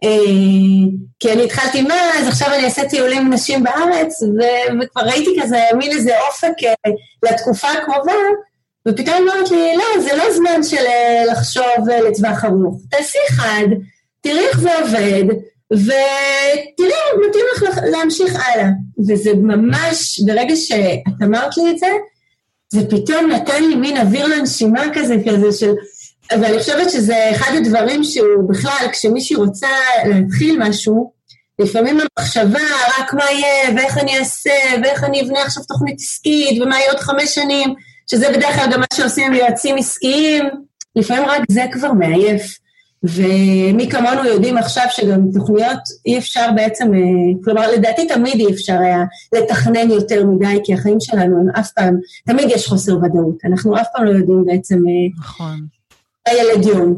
אה, 0.04 0.08
כי 1.20 1.32
אני 1.32 1.44
התחלתי 1.44 1.82
מה, 1.82 2.10
אז 2.18 2.28
עכשיו 2.28 2.48
אני 2.54 2.64
אעשה 2.64 2.88
טיולים 2.88 3.18
עם 3.18 3.32
נשים 3.32 3.62
בארץ, 3.62 4.22
ו- 4.22 4.82
וכבר 4.82 5.02
ראיתי 5.02 5.30
כזה 5.42 5.60
מין 5.78 5.92
איזה 5.92 6.12
אופק 6.20 6.68
לתקופה 7.22 7.68
הקרובה, 7.68 8.12
ופתאום 8.88 9.16
אמרת 9.16 9.50
לי, 9.50 9.76
לא, 9.76 10.02
זה 10.02 10.16
לא 10.16 10.32
זמן 10.32 10.62
של 10.62 10.84
לחשוב 11.32 11.88
לטווח 12.08 12.44
ארוך. 12.44 12.80
תעשי 12.90 13.18
אחד, 13.30 13.66
תראי 14.20 14.46
איך 14.48 14.60
זה 14.60 14.78
עובד, 14.78 15.34
ותראי 15.72 16.92
אם 17.14 17.28
מתאים 17.28 17.44
לך 17.54 17.78
להמשיך 17.90 18.34
הלאה. 18.34 18.68
וזה 19.08 19.30
ממש, 19.34 20.20
ברגע 20.26 20.56
שאת 20.56 21.22
אמרת 21.22 21.56
לי 21.56 21.70
את 21.70 21.78
זה, 21.78 21.86
זה 22.72 22.80
פתאום 22.90 23.30
נתן 23.30 23.64
לי 23.64 23.74
מין 23.74 23.96
אוויר 23.96 24.26
לנשימה 24.26 24.82
כזה, 24.94 25.16
כזה 25.26 25.52
של... 25.52 25.72
ואני 26.30 26.58
חושבת 26.58 26.90
שזה 26.90 27.30
אחד 27.30 27.50
הדברים 27.56 28.04
שהוא 28.04 28.48
בכלל, 28.48 28.86
כשמישהי 28.92 29.36
רוצה 29.36 29.68
להתחיל 30.04 30.58
משהו, 30.58 31.12
לפעמים 31.58 31.98
המחשבה, 32.00 32.60
רק 32.98 33.14
מה 33.14 33.24
יהיה, 33.30 33.70
ואיך 33.76 33.98
אני 33.98 34.18
אעשה, 34.18 34.50
ואיך 34.82 35.04
אני 35.04 35.22
אבנה 35.22 35.42
עכשיו 35.42 35.62
תוכנית 35.62 36.00
עסקית, 36.00 36.62
ומה 36.62 36.78
יהיה 36.78 36.90
עוד 36.90 37.00
חמש 37.00 37.34
שנים, 37.34 37.74
שזה 38.10 38.28
בדרך 38.30 38.54
כלל 38.54 38.72
גם 38.72 38.80
מה 38.80 38.86
שעושים 38.94 39.26
עם 39.26 39.34
יועצים 39.34 39.76
עסקיים, 39.76 40.44
לפעמים 40.96 41.24
רק 41.24 41.42
זה 41.50 41.62
כבר 41.72 41.92
מעייף. 41.92 42.61
ומי 43.04 43.90
כמונו 43.90 44.24
יודעים 44.24 44.58
עכשיו 44.58 44.84
שגם 44.90 45.20
תוכניות 45.34 45.78
אי 46.06 46.18
אפשר 46.18 46.46
בעצם, 46.54 46.94
אה, 46.94 47.00
כלומר 47.44 47.70
לדעתי 47.72 48.06
תמיד 48.06 48.34
אי 48.34 48.52
אפשר 48.52 48.78
היה 48.80 49.04
לתכנן 49.32 49.90
יותר 49.90 50.26
מדי, 50.26 50.58
כי 50.64 50.74
החיים 50.74 51.00
שלנו 51.00 51.40
הם 51.40 51.48
אף 51.60 51.72
פעם, 51.72 51.96
תמיד 52.26 52.50
יש 52.50 52.66
חוסר 52.66 52.96
ודאות, 52.96 53.36
אנחנו 53.44 53.76
אף 53.76 53.86
פעם 53.92 54.04
לא 54.04 54.10
יודעים 54.10 54.44
בעצם... 54.46 54.76
אה, 54.76 55.20
נכון. 55.20 55.60
הילד 56.26 56.64
יום, 56.66 56.96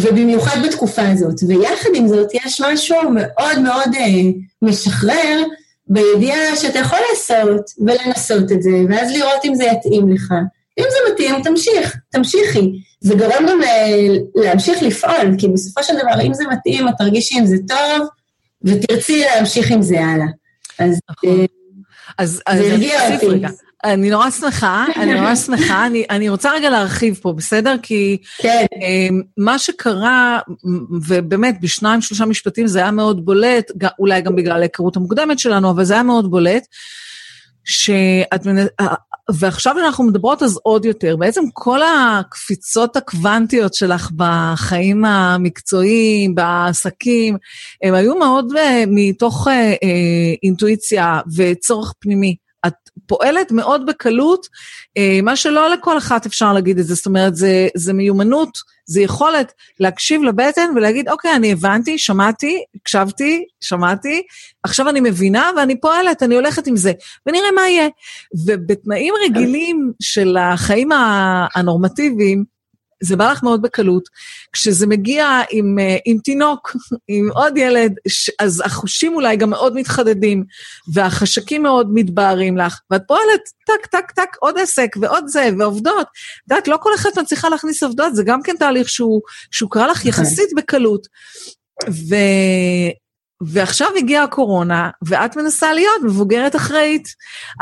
ובמיוחד 0.00 0.56
בתקופה 0.64 1.08
הזאת. 1.08 1.42
ויחד 1.48 1.90
עם 1.94 2.08
זאת, 2.08 2.28
יש 2.34 2.60
משהו 2.60 2.96
מאוד 3.14 3.58
מאוד 3.58 3.94
אה, 3.94 4.30
משחרר 4.62 5.42
בידיעה 5.86 6.56
שאתה 6.56 6.78
יכול 6.78 6.98
לעשות 7.10 7.70
ולנסות 7.78 8.52
את 8.52 8.62
זה, 8.62 8.70
ואז 8.88 9.12
לראות 9.12 9.44
אם 9.44 9.54
זה 9.54 9.64
יתאים 9.64 10.08
לך. 10.08 10.34
אם 10.78 10.84
זה 10.90 11.12
מתאים, 11.12 11.42
תמשיך, 11.42 11.96
תמשיכי. 12.10 12.72
זה 13.00 13.14
גורם 13.14 13.46
גם 13.48 13.58
להמשיך 14.34 14.82
לפעול, 14.82 15.34
כי 15.38 15.48
בסופו 15.48 15.82
של 15.82 15.94
דבר, 15.94 16.26
אם 16.26 16.34
זה 16.34 16.44
מתאים, 16.52 16.88
את 16.88 16.94
תרגישי 16.98 17.38
עם 17.38 17.46
זה 17.46 17.56
טוב, 17.68 18.08
ותרצי 18.64 19.20
להמשיך 19.20 19.70
עם 19.70 19.82
זה 19.82 20.00
הלאה. 20.00 20.26
אז 20.78 20.98
נכון. 21.10 21.30
אה, 21.30 21.44
אז, 22.18 22.42
זה 22.56 22.72
הרגיע 22.72 23.14
אותי. 23.14 23.26
רגע. 23.26 23.48
אני 23.84 24.10
נורא 24.10 24.30
שמחה, 24.30 24.84
אני 24.96 25.14
נורא 25.14 25.34
שמחה. 25.34 25.86
אני, 25.86 26.04
אני 26.10 26.28
רוצה 26.28 26.52
רגע 26.52 26.70
להרחיב 26.70 27.18
פה, 27.22 27.32
בסדר? 27.32 27.76
כי 27.82 28.18
כן. 28.38 28.66
אה, 28.82 29.08
מה 29.36 29.58
שקרה, 29.58 30.38
ובאמת, 31.08 31.60
בשניים, 31.60 32.00
שלושה 32.00 32.24
משפטים 32.24 32.66
זה 32.66 32.78
היה 32.78 32.90
מאוד 32.90 33.24
בולט, 33.24 33.70
אולי 33.98 34.20
גם 34.20 34.36
בגלל 34.36 34.60
ההיכרות 34.60 34.96
המוקדמת 34.96 35.38
שלנו, 35.38 35.70
אבל 35.70 35.84
זה 35.84 35.94
היה 35.94 36.02
מאוד 36.02 36.30
בולט, 36.30 36.66
שאת 37.64 38.46
ועכשיו 39.32 39.78
אנחנו 39.78 40.04
מדברות 40.04 40.42
אז 40.42 40.58
עוד 40.62 40.84
יותר. 40.84 41.16
בעצם 41.16 41.42
כל 41.52 41.80
הקפיצות 41.82 42.96
הקוונטיות 42.96 43.74
שלך 43.74 44.10
בחיים 44.16 45.04
המקצועיים, 45.04 46.34
בעסקים, 46.34 47.36
הם 47.82 47.94
היו 47.94 48.18
מאוד 48.18 48.52
uh, 48.52 48.56
מתוך 48.86 49.48
uh, 49.48 49.50
uh, 49.50 49.86
אינטואיציה 50.42 51.20
וצורך 51.36 51.92
פנימי. 51.98 52.36
את 52.66 52.74
פועלת 53.06 53.52
מאוד 53.52 53.86
בקלות, 53.86 54.46
מה 55.22 55.36
שלא 55.36 55.70
לכל 55.70 55.98
אחת 55.98 56.26
אפשר 56.26 56.52
להגיד 56.52 56.78
את 56.78 56.86
זה, 56.86 56.94
זאת 56.94 57.06
אומרת, 57.06 57.36
זה, 57.36 57.68
זה 57.76 57.92
מיומנות, 57.92 58.58
זה 58.86 59.02
יכולת 59.02 59.52
להקשיב 59.80 60.22
לבטן 60.22 60.70
ולהגיד, 60.76 61.08
אוקיי, 61.08 61.36
אני 61.36 61.52
הבנתי, 61.52 61.98
שמעתי, 61.98 62.64
הקשבתי, 62.74 63.44
שמעתי, 63.60 64.22
עכשיו 64.62 64.88
אני 64.88 65.00
מבינה 65.00 65.50
ואני 65.56 65.80
פועלת, 65.80 66.22
אני 66.22 66.34
הולכת 66.34 66.66
עם 66.66 66.76
זה, 66.76 66.92
ונראה 67.26 67.52
מה 67.54 67.68
יהיה. 67.68 67.88
ובתנאים 68.46 69.14
רגילים 69.24 69.92
של 70.02 70.36
החיים 70.36 70.88
הנורמטיביים, 71.54 72.53
זה 73.02 73.16
בא 73.16 73.32
לך 73.32 73.42
מאוד 73.42 73.62
בקלות. 73.62 74.08
כשזה 74.52 74.86
מגיע 74.86 75.40
עם, 75.50 75.78
אה, 75.78 75.96
עם 76.04 76.18
תינוק, 76.18 76.76
עם 77.08 77.28
עוד 77.32 77.56
ילד, 77.56 77.94
אז 78.38 78.62
החושים 78.64 79.14
אולי 79.14 79.36
גם 79.36 79.50
מאוד 79.50 79.74
מתחדדים, 79.74 80.44
והחשקים 80.92 81.62
מאוד 81.62 81.88
מתבהרים 81.92 82.56
לך, 82.56 82.80
ואת 82.90 83.02
פועלת 83.06 83.40
טק, 83.66 83.86
טק, 83.86 84.10
טק, 84.10 84.36
עוד 84.40 84.58
עסק 84.58 84.88
ועוד 85.00 85.24
זה, 85.26 85.48
ועובדות. 85.58 86.06
את 86.06 86.50
יודעת, 86.50 86.68
לא 86.68 86.78
כל 86.80 86.94
אחד 86.94 87.10
מצליחה 87.16 87.48
להכניס 87.48 87.82
עובדות, 87.82 88.14
זה 88.14 88.22
גם 88.26 88.42
כן 88.42 88.56
תהליך 88.58 88.88
שהוא, 88.88 89.20
שהוא 89.50 89.70
קרה 89.70 89.86
לך 89.86 89.98
נכון. 89.98 90.08
יחסית 90.08 90.48
בקלות. 90.56 91.06
ו... 91.90 92.14
ועכשיו 93.40 93.88
הגיעה 93.98 94.24
הקורונה, 94.24 94.90
ואת 95.02 95.36
מנסה 95.36 95.72
להיות 95.72 96.02
מבוגרת 96.04 96.56
אחראית. 96.56 97.08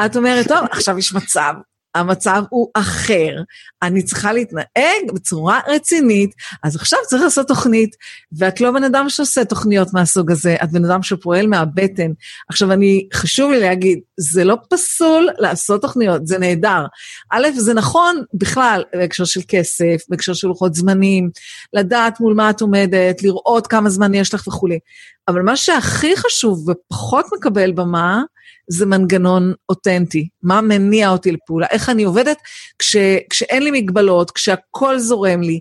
את 0.06 0.16
אומרת, 0.16 0.48
טוב, 0.48 0.58
עכשיו 0.70 0.98
יש 0.98 1.14
מצב, 1.14 1.52
המצב 1.94 2.42
הוא 2.50 2.68
אחר, 2.74 3.36
אני 3.82 4.02
צריכה 4.02 4.32
להתנהג 4.32 5.12
בצורה 5.14 5.60
רצינית, 5.68 6.30
אז 6.62 6.76
עכשיו 6.76 6.98
צריך 7.06 7.22
לעשות 7.22 7.48
תוכנית, 7.48 7.96
ואת 8.32 8.60
לא 8.60 8.70
בן 8.70 8.84
אדם 8.84 9.08
שעושה 9.08 9.44
תוכניות 9.44 9.88
מהסוג 9.94 10.30
הזה, 10.30 10.56
את 10.62 10.72
בן 10.72 10.84
אדם 10.84 11.02
שפועל 11.02 11.46
מהבטן. 11.46 12.10
עכשיו, 12.48 12.72
אני, 12.72 13.08
חשוב 13.14 13.50
לי 13.50 13.60
להגיד, 13.60 14.00
זה 14.16 14.44
לא 14.44 14.56
פסול 14.70 15.28
לעשות 15.38 15.82
תוכניות, 15.82 16.26
זה 16.26 16.38
נהדר. 16.38 16.86
א', 17.30 17.46
זה 17.56 17.74
נכון 17.74 18.22
בכלל 18.34 18.84
בהקשר 18.92 19.24
של 19.24 19.40
כסף, 19.48 20.02
בהקשר 20.08 20.34
של 20.34 20.48
לוחות 20.48 20.74
זמנים, 20.74 21.30
לדעת 21.72 22.20
מול 22.20 22.34
מה 22.34 22.50
את 22.50 22.60
עומדת, 22.60 23.22
לראות 23.22 23.66
כמה 23.66 23.90
זמן 23.90 24.14
יש 24.14 24.34
לך 24.34 24.48
וכולי. 24.48 24.78
אבל 25.28 25.42
מה 25.42 25.56
שהכי 25.56 26.16
חשוב 26.16 26.68
ופחות 26.68 27.26
מקבל 27.32 27.72
במה, 27.72 28.22
זה 28.72 28.86
מנגנון 28.86 29.52
אותנטי. 29.68 30.28
מה 30.42 30.60
מניע 30.60 31.08
אותי 31.08 31.32
לפעולה? 31.32 31.66
איך 31.70 31.88
אני 31.88 32.04
עובדת 32.04 32.36
כש, 32.78 32.96
כשאין 33.30 33.62
לי 33.62 33.70
מגבלות, 33.70 34.30
כשהכול 34.30 34.98
זורם 34.98 35.42
לי, 35.42 35.60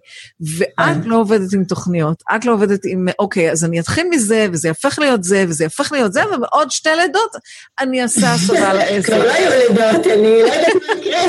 ואת 0.58 1.04
כן. 1.04 1.10
לא 1.10 1.16
עובדת 1.16 1.54
עם 1.54 1.64
תוכניות. 1.64 2.24
את 2.36 2.46
לא 2.46 2.54
עובדת 2.54 2.80
עם, 2.86 3.08
אוקיי, 3.20 3.52
אז 3.52 3.66
אני 3.66 3.80
אתחיל 3.80 4.08
מזה, 4.10 4.48
וזה 4.52 4.68
יהפך 4.68 5.00
להיות 5.00 5.24
זה, 5.24 5.46
וזה 5.48 5.64
יהפך 5.64 5.92
להיות 5.92 6.14
זה, 6.14 6.22
ובעוד 6.36 6.72
שתי 6.72 6.90
לידות 6.98 7.32
אני 7.80 8.02
אעשה 8.02 8.34
הסבה 8.34 8.74
לעשר. 8.78 9.02
כבר 9.02 9.26
לא 9.26 9.32
היו 9.32 9.50
לידות, 9.50 10.08
אני 10.08 10.42
לא 10.42 10.48
יודעת 10.48 10.76
מה 10.88 11.02
יקרה. 11.02 11.22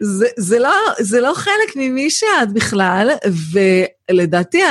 זה, 0.18 0.26
זה, 0.38 0.58
לא, 0.58 0.74
זה 0.98 1.20
לא 1.20 1.32
חלק 1.34 1.76
ממי 1.76 2.10
שאת 2.10 2.52
בכלל, 2.52 3.10
ולדעתי 3.52 4.62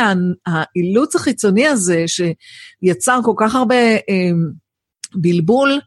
האילוץ 0.47 1.15
החיצוני 1.15 1.67
הזה, 1.67 2.03
שיצר 2.07 3.19
כל 3.23 3.33
כך 3.37 3.55
הרבה 3.55 3.75
אה, 3.75 4.31
בלבול, 5.15 5.79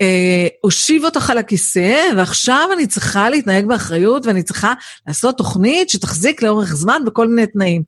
אה, 0.00 0.46
הושיב 0.60 1.04
אותך 1.04 1.30
על 1.30 1.38
הכיסא, 1.38 2.02
ועכשיו 2.16 2.68
אני 2.72 2.86
צריכה 2.86 3.30
להתנהג 3.30 3.66
באחריות, 3.66 4.26
ואני 4.26 4.42
צריכה 4.42 4.74
לעשות 5.06 5.38
תוכנית 5.38 5.90
שתחזיק 5.90 6.42
לאורך 6.42 6.74
זמן 6.74 7.02
בכל 7.06 7.28
מיני 7.28 7.46
תנאים. 7.46 7.82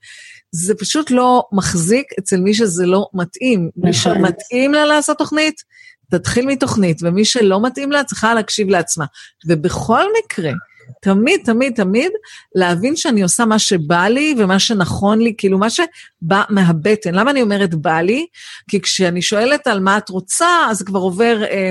זה 0.53 0.74
פשוט 0.74 1.11
לא 1.11 1.44
מחזיק 1.53 2.07
אצל 2.18 2.40
מי 2.40 2.55
שזה 2.55 2.87
לא 2.87 3.07
מתאים. 3.14 3.70
מי 3.76 3.90
נכון. 3.90 4.14
שמתאים 4.14 4.74
לה 4.74 4.87
לעשות 4.87 5.18
תוכנית, 5.18 5.55
תתחיל 6.11 6.46
מתוכנית, 6.46 7.03
ומי 7.03 7.24
שלא 7.24 7.62
מתאים 7.62 7.92
לה 7.92 8.05
צריכה 8.05 8.35
להקשיב 8.35 8.68
לעצמה. 8.68 9.05
ובכל 9.46 10.05
מקרה, 10.18 10.50
תמיד, 11.00 11.40
תמיד, 11.44 11.72
תמיד 11.74 12.12
להבין 12.54 12.96
שאני 12.96 13.22
עושה 13.22 13.44
מה 13.44 13.58
שבא 13.58 14.08
לי 14.08 14.34
ומה 14.38 14.58
שנכון 14.58 15.20
לי, 15.20 15.34
כאילו 15.38 15.58
מה 15.58 15.70
שבא 15.70 16.42
מהבטן. 16.48 17.14
למה 17.14 17.30
אני 17.30 17.42
אומרת 17.42 17.74
בא 17.74 18.00
לי? 18.00 18.26
כי 18.70 18.80
כשאני 18.80 19.22
שואלת 19.22 19.66
על 19.66 19.80
מה 19.80 19.98
את 19.98 20.08
רוצה, 20.08 20.48
אז 20.70 20.82
כבר 20.82 21.00
עובר... 21.00 21.42
אה, 21.44 21.70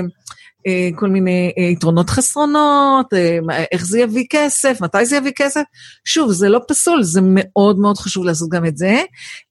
אה, 0.66 0.88
כל 0.96 1.08
מיני 1.08 1.52
אה, 1.58 1.62
יתרונות 1.62 2.10
חסרונות, 2.10 3.14
אה, 3.14 3.64
איך 3.72 3.86
זה 3.86 4.00
יביא 4.00 4.24
כסף, 4.30 4.78
מתי 4.80 5.06
זה 5.06 5.16
יביא 5.16 5.32
כסף. 5.36 5.62
שוב, 6.04 6.32
זה 6.32 6.48
לא 6.48 6.60
פסול, 6.68 7.02
זה 7.02 7.20
מאוד 7.24 7.78
מאוד 7.78 7.98
חשוב 7.98 8.24
לעשות 8.24 8.48
גם 8.50 8.66
את 8.66 8.76
זה, 8.76 9.02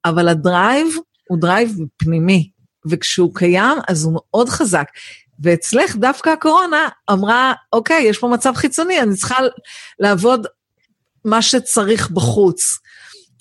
אבל 0.06 0.28
ה 0.28 0.38
drive 0.38 0.88
הוא 1.30 1.38
drive 1.42 1.78
פנימי, 1.98 2.50
וכשהוא 2.90 3.36
קיים, 3.36 3.78
אז 3.88 4.04
הוא 4.04 4.14
מאוד 4.14 4.50
חזק. 4.50 4.86
ואצלך 5.44 5.96
דווקא 5.96 6.30
הקורונה 6.30 6.88
אמרה, 7.12 7.54
אוקיי, 7.74 8.04
יש 8.04 8.18
פה 8.18 8.28
מצב 8.28 8.54
חיצוני, 8.56 9.02
אני 9.02 9.16
צריכה 9.16 9.38
לעבוד 10.00 10.48
מה 11.26 11.42
שצריך 11.42 12.12
בחוץ. 12.12 12.80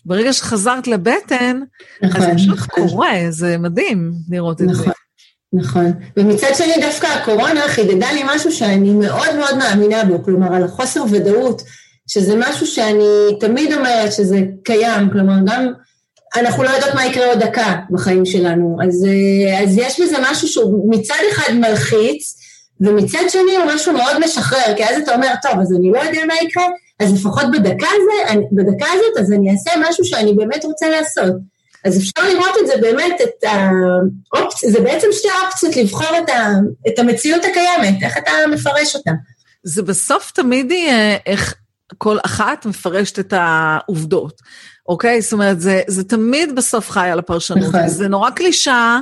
ברגע 0.05 0.33
שחזרת 0.33 0.87
לבטן, 0.87 1.61
נכון, 2.03 2.23
אז 2.23 2.29
פשוט 2.37 2.59
נכון. 2.59 2.89
קורה, 2.89 3.13
זה 3.31 3.59
מדהים 3.59 4.13
לראות 4.31 4.61
נכון, 4.61 4.79
את 4.81 4.85
זה. 4.85 4.93
נכון. 5.53 5.93
ומצד 6.17 6.51
שני, 6.55 6.75
דווקא 6.81 7.07
הקורונה 7.07 7.69
חידדה 7.69 8.13
לי 8.13 8.23
משהו 8.27 8.53
שאני 8.53 8.91
מאוד 8.91 9.37
מאוד 9.39 9.57
מאמינה 9.59 10.05
בו, 10.05 10.25
כלומר, 10.25 10.55
על 10.55 10.65
החוסר 10.65 11.05
ודאות, 11.11 11.63
שזה 12.07 12.35
משהו 12.37 12.67
שאני 12.67 13.39
תמיד 13.41 13.73
אומרת 13.73 14.13
שזה 14.13 14.41
קיים, 14.65 15.11
כלומר, 15.11 15.35
גם 15.47 15.73
אנחנו 16.37 16.63
לא 16.63 16.69
יודעות 16.69 16.95
מה 16.95 17.07
יקרה 17.07 17.27
עוד 17.27 17.39
דקה 17.39 17.75
בחיים 17.91 18.27
שלנו. 18.27 18.77
אז, 18.85 19.07
אה, 19.07 19.63
אז 19.63 19.79
יש 19.79 20.01
בזה 20.01 20.17
משהו 20.31 20.49
שהוא 20.49 20.91
מצד 20.91 21.19
אחד 21.33 21.53
מלחיץ, 21.53 22.37
ומצד 22.81 23.23
שני 23.29 23.57
הוא 23.57 23.65
משהו 23.75 23.93
מאוד 23.93 24.19
משחרר, 24.25 24.77
כי 24.77 24.85
אז 24.85 25.03
אתה 25.03 25.15
אומר, 25.15 25.29
טוב, 25.43 25.61
אז 25.61 25.73
אני 25.73 25.91
לא 25.93 25.99
יודע 25.99 26.21
מה 26.27 26.35
יקרה, 26.43 26.65
אז 27.01 27.13
לפחות 27.15 27.45
בדקה, 27.53 27.87
הזה, 27.87 28.33
אני, 28.33 28.45
בדקה 28.53 28.87
הזאת, 28.93 29.17
אז 29.21 29.33
אני 29.33 29.51
אעשה 29.51 29.71
משהו 29.89 30.05
שאני 30.05 30.33
באמת 30.33 30.65
רוצה 30.65 30.89
לעשות. 30.89 31.35
אז 31.85 31.99
אפשר 31.99 32.29
לראות 32.29 32.55
את 32.61 32.67
זה 32.67 32.73
באמת, 32.81 33.21
את 33.23 33.45
האופציה, 34.35 34.71
זה 34.71 34.81
בעצם 34.81 35.07
שתי 35.13 35.29
אופציות 35.47 35.77
לבחור 35.77 36.19
את, 36.19 36.31
ה, 36.31 36.49
את 36.89 36.99
המציאות 36.99 37.43
הקיימת, 37.45 38.03
איך 38.03 38.19
אתה 38.19 38.31
מפרש 38.51 38.97
אותה. 38.97 39.11
זה 39.63 39.83
בסוף 39.83 40.31
תמיד 40.31 40.71
יהיה 40.73 41.17
איך 41.27 41.55
כל 41.99 42.17
אחת 42.25 42.67
מפרשת 42.67 43.19
את 43.19 43.35
העובדות. 43.37 44.43
אוקיי? 44.89 45.21
זאת 45.21 45.33
אומרת, 45.33 45.61
זה, 45.61 45.81
זה 45.87 46.05
תמיד 46.05 46.57
בסוף 46.57 46.91
חי 46.91 47.09
על 47.09 47.19
הפרשנות. 47.19 47.69
נכון. 47.69 47.89
זה 47.89 48.09
נורא 48.09 48.31
קלישאה, 48.31 49.01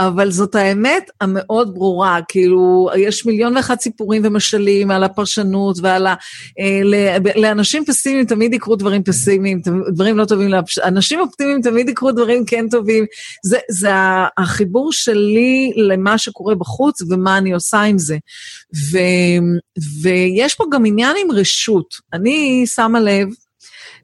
אבל 0.00 0.30
זאת 0.30 0.54
האמת 0.54 1.10
המאוד 1.20 1.74
ברורה. 1.74 2.18
כאילו, 2.28 2.90
יש 2.96 3.26
מיליון 3.26 3.56
ואחת 3.56 3.80
סיפורים 3.80 4.22
ומשלים 4.24 4.90
על 4.90 5.04
הפרשנות 5.04 5.76
ועל 5.82 6.06
ה... 6.06 6.14
אה, 6.60 7.18
לאנשים 7.36 7.84
פסימיים 7.84 8.26
תמיד 8.26 8.54
יקרו 8.54 8.76
דברים 8.76 9.02
פסימיים, 9.02 9.60
דברים 9.94 10.18
לא 10.18 10.24
טובים. 10.24 10.50
אנשים 10.84 11.20
אופטימיים 11.20 11.62
תמיד 11.62 11.88
יקרו 11.88 12.12
דברים 12.12 12.44
כן 12.44 12.68
טובים. 12.68 13.04
זה, 13.44 13.58
זה 13.70 13.90
החיבור 14.38 14.92
שלי 14.92 15.72
למה 15.76 16.18
שקורה 16.18 16.54
בחוץ 16.54 17.02
ומה 17.02 17.38
אני 17.38 17.52
עושה 17.52 17.80
עם 17.80 17.98
זה. 17.98 18.16
ו, 18.92 18.98
ויש 20.02 20.54
פה 20.54 20.64
גם 20.72 20.86
עניין 20.86 21.16
עם 21.24 21.30
רשות. 21.32 21.94
אני 22.12 22.64
שמה 22.66 23.00
לב, 23.00 23.28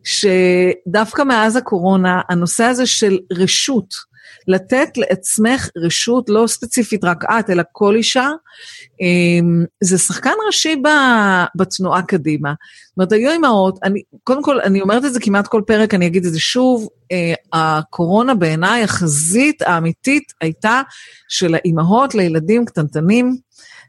שדווקא 0.04 1.22
מאז 1.22 1.56
הקורונה, 1.56 2.20
הנושא 2.28 2.64
הזה 2.64 2.86
של 2.86 3.18
רשות, 3.32 4.14
לתת 4.48 4.88
לעצמך 4.96 5.68
רשות, 5.76 6.28
לא 6.28 6.46
ספציפית 6.46 7.04
רק 7.04 7.24
את, 7.24 7.50
אלא 7.50 7.62
כל 7.72 7.96
אישה, 7.96 8.30
אמ, 9.00 9.64
זה 9.84 9.98
שחקן 9.98 10.30
ראשי 10.46 10.82
בתנועה 11.56 12.02
קדימה. 12.02 12.54
זאת 12.86 12.96
אומרת, 12.96 13.12
היו 13.12 13.30
אימהות, 13.30 13.78
אני, 13.82 14.02
קודם 14.24 14.42
כל, 14.42 14.60
אני 14.60 14.80
אומרת 14.80 15.04
את 15.04 15.12
זה 15.12 15.20
כמעט 15.20 15.46
כל 15.46 15.62
פרק, 15.66 15.94
אני 15.94 16.06
אגיד 16.06 16.26
את 16.26 16.32
זה 16.32 16.40
שוב, 16.40 16.88
אה, 17.12 17.34
הקורונה 17.52 18.34
בעיניי, 18.34 18.82
החזית 18.82 19.62
האמיתית 19.62 20.32
הייתה 20.40 20.82
של 21.28 21.54
האימהות 21.54 22.14
לילדים 22.14 22.64
קטנטנים, 22.64 23.36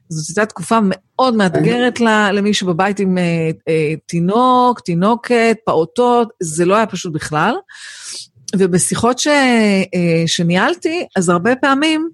זאת 0.10 0.38
הייתה 0.38 0.46
תקופה 0.50 0.80
מאוד 0.84 1.36
מאתגרת 1.36 2.00
למי 2.34 2.54
שבבית 2.54 3.00
עם 3.00 3.18
אה, 3.18 3.50
אה, 3.68 3.94
תינוק, 4.06 4.80
תינוקת, 4.80 5.58
פעוטות, 5.65 6.30
זה 6.44 6.65
לא 6.65 6.76
היה 6.76 6.86
פשוט 6.86 7.13
בכלל. 7.13 7.56
ובשיחות 8.58 9.20
ש, 9.20 9.28
אה, 9.28 10.24
שניהלתי, 10.28 11.06
אז 11.15 11.30
הרבה 11.30 11.56
פעמים, 11.56 12.10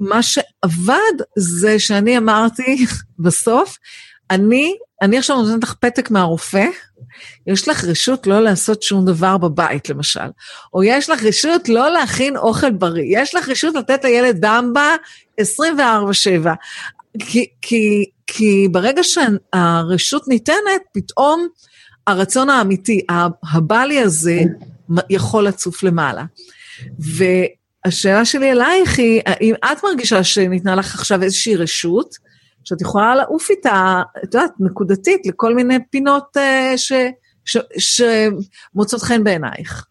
מה 0.00 0.22
שעבד 0.22 1.24
זה 1.38 1.78
שאני 1.78 2.18
אמרתי 2.18 2.86
בסוף, 3.18 3.78
אני, 4.30 4.74
אני 5.02 5.18
עכשיו 5.18 5.42
נותנת 5.42 5.62
לך 5.62 5.74
פתק 5.80 6.10
מהרופא, 6.10 6.66
יש 7.46 7.68
לך 7.68 7.84
רשות 7.84 8.26
לא 8.26 8.40
לעשות 8.40 8.82
שום 8.82 9.04
דבר 9.04 9.38
בבית, 9.38 9.88
למשל. 9.88 10.28
או 10.74 10.82
יש 10.82 11.10
לך 11.10 11.22
רשות 11.22 11.68
לא 11.68 11.90
להכין 11.90 12.36
אוכל 12.36 12.70
בריא. 12.70 13.18
יש 13.22 13.34
לך 13.34 13.48
רשות 13.48 13.74
לתת 13.74 14.04
לילד 14.04 14.46
במבה 14.46 14.94
24-7. 15.40 15.42
כי, 17.18 17.46
כי, 17.62 18.04
כי 18.26 18.68
ברגע 18.70 19.02
שהרשות 19.02 20.28
ניתנת, 20.28 20.82
פתאום 20.94 21.48
הרצון 22.06 22.50
האמיתי, 22.50 23.00
הבלי 23.52 24.00
הזה, 24.00 24.40
יכול 25.10 25.46
לצוף 25.46 25.82
למעלה. 25.82 26.24
והשאלה 26.98 28.24
שלי 28.24 28.52
אלייך 28.52 28.98
היא, 28.98 29.20
האם 29.26 29.54
את 29.54 29.84
מרגישה 29.84 30.24
שניתנה 30.24 30.74
לך 30.74 30.94
עכשיו 30.94 31.22
איזושהי 31.22 31.56
רשות, 31.56 32.25
שאת 32.66 32.80
יכולה 32.80 33.14
לעוף 33.14 33.50
איתה, 33.50 34.02
את 34.24 34.34
יודעת, 34.34 34.50
נקודתית, 34.60 35.26
לכל 35.26 35.54
מיני 35.54 35.78
פינות 35.90 36.36
ש, 36.76 36.92
שמוצאות 37.78 39.02
חן 39.02 39.24
בעינייך? 39.24 39.86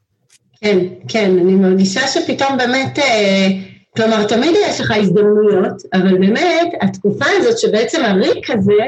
כן, 0.62 0.78
כן, 1.08 1.32
אני 1.40 1.56
מרגישה 1.56 2.08
שפתאום 2.08 2.58
באמת... 2.58 2.98
Uh... 2.98 3.76
כלומר, 3.96 4.28
תמיד 4.28 4.56
יש 4.68 4.82
לך 4.82 4.92
הזדמנויות, 4.92 5.82
אבל 5.94 6.18
באמת, 6.18 6.68
התקופה 6.82 7.26
הזאת 7.38 7.58
שבעצם 7.58 8.06
הריק 8.06 8.50
הזה, 8.50 8.84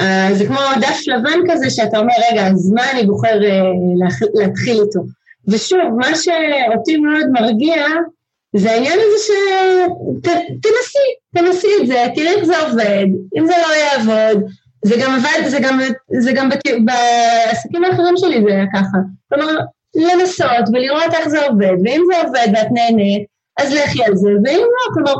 אה, 0.00 0.28
זה 0.32 0.46
כמו 0.46 0.58
דף 0.80 0.98
לבן 1.06 1.52
כזה, 1.52 1.70
שאתה 1.70 1.98
אומר, 1.98 2.12
רגע, 2.30 2.46
אז 2.46 2.72
מה 2.72 2.90
אני 2.90 3.06
בוחר 3.06 3.44
אה, 3.44 3.62
להתחיל 4.34 4.80
איתו? 4.80 5.00
ושוב, 5.48 5.80
מה 5.98 6.06
שאותי 6.14 6.96
מאוד 6.96 7.26
מרגיע, 7.32 7.86
זה 8.56 8.72
העניין 8.72 8.98
הזה 8.98 9.34
שתנסי, 10.22 10.98
תנסי 11.34 11.68
את 11.80 11.86
זה, 11.86 12.04
תראי 12.14 12.28
איך 12.28 12.44
זה 12.44 12.60
עובד, 12.60 13.06
אם 13.38 13.46
זה 13.46 13.52
לא 13.68 13.74
יעבוד, 13.74 14.44
זה 14.84 14.94
גם 15.02 15.14
עבד, 15.14 15.48
זה 15.48 15.58
גם, 15.62 15.80
זה 16.20 16.32
גם 16.32 16.48
בת, 16.48 16.62
בעסקים 16.84 17.84
האחרים 17.84 18.16
שלי 18.16 18.42
זה 18.42 18.50
היה 18.50 18.66
ככה. 18.74 18.98
כלומר, 19.28 19.58
לנסות 19.94 20.68
ולראות 20.72 21.14
איך 21.14 21.28
זה 21.28 21.46
עובד, 21.46 21.74
ואם 21.84 22.02
זה 22.06 22.20
עובד 22.26 22.46
ואת 22.54 22.68
נהנית, 22.72 23.26
אז 23.60 23.72
לכי 23.72 24.04
על 24.04 24.16
זה, 24.16 24.28
ואם 24.44 24.60
לא, 24.60 24.94
כלומר, 24.94 25.14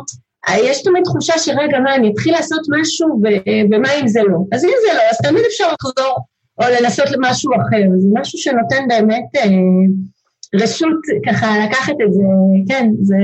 יש 0.57 0.83
תמיד 0.83 1.05
תחושה 1.05 1.39
שרגע, 1.39 1.79
מה, 1.79 1.95
אני 1.95 2.13
אתחיל 2.13 2.35
לעשות 2.35 2.61
משהו, 2.81 3.09
ו- 3.09 3.51
ומה 3.71 3.93
אם 4.01 4.09
זה 4.09 4.21
לא? 4.23 4.39
אז 4.53 4.65
אם 4.65 4.75
זה 4.87 4.95
לא, 4.95 5.03
אז 5.11 5.19
תמיד 5.23 5.43
אפשר 5.47 5.65
לחזור 5.73 6.19
או 6.59 6.65
לנסות 6.81 7.11
למשהו 7.11 7.53
אחר, 7.55 7.83
זה 7.99 8.09
משהו 8.13 8.39
שנותן 8.39 8.89
באמת 8.89 9.25
אה, 9.37 9.45
רשות 10.63 11.01
ככה 11.27 11.67
לקחת 11.67 11.95
את 12.07 12.13
זה, 12.13 12.23
כן, 12.69 12.91
זה, 13.03 13.17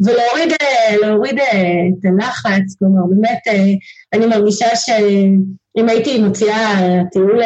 ולהוריד 0.00 0.52
אה, 0.62 0.96
להוריד, 1.00 1.38
אה, 1.38 1.72
את 1.88 2.04
הלחץ, 2.04 2.76
כלומר, 2.78 3.00
באמת, 3.10 3.38
אה, 3.48 3.74
אני 4.12 4.26
מרגישה 4.26 4.66
שאם 4.74 5.88
הייתי 5.88 6.22
מוציאה 6.22 7.02
טיול, 7.12 7.40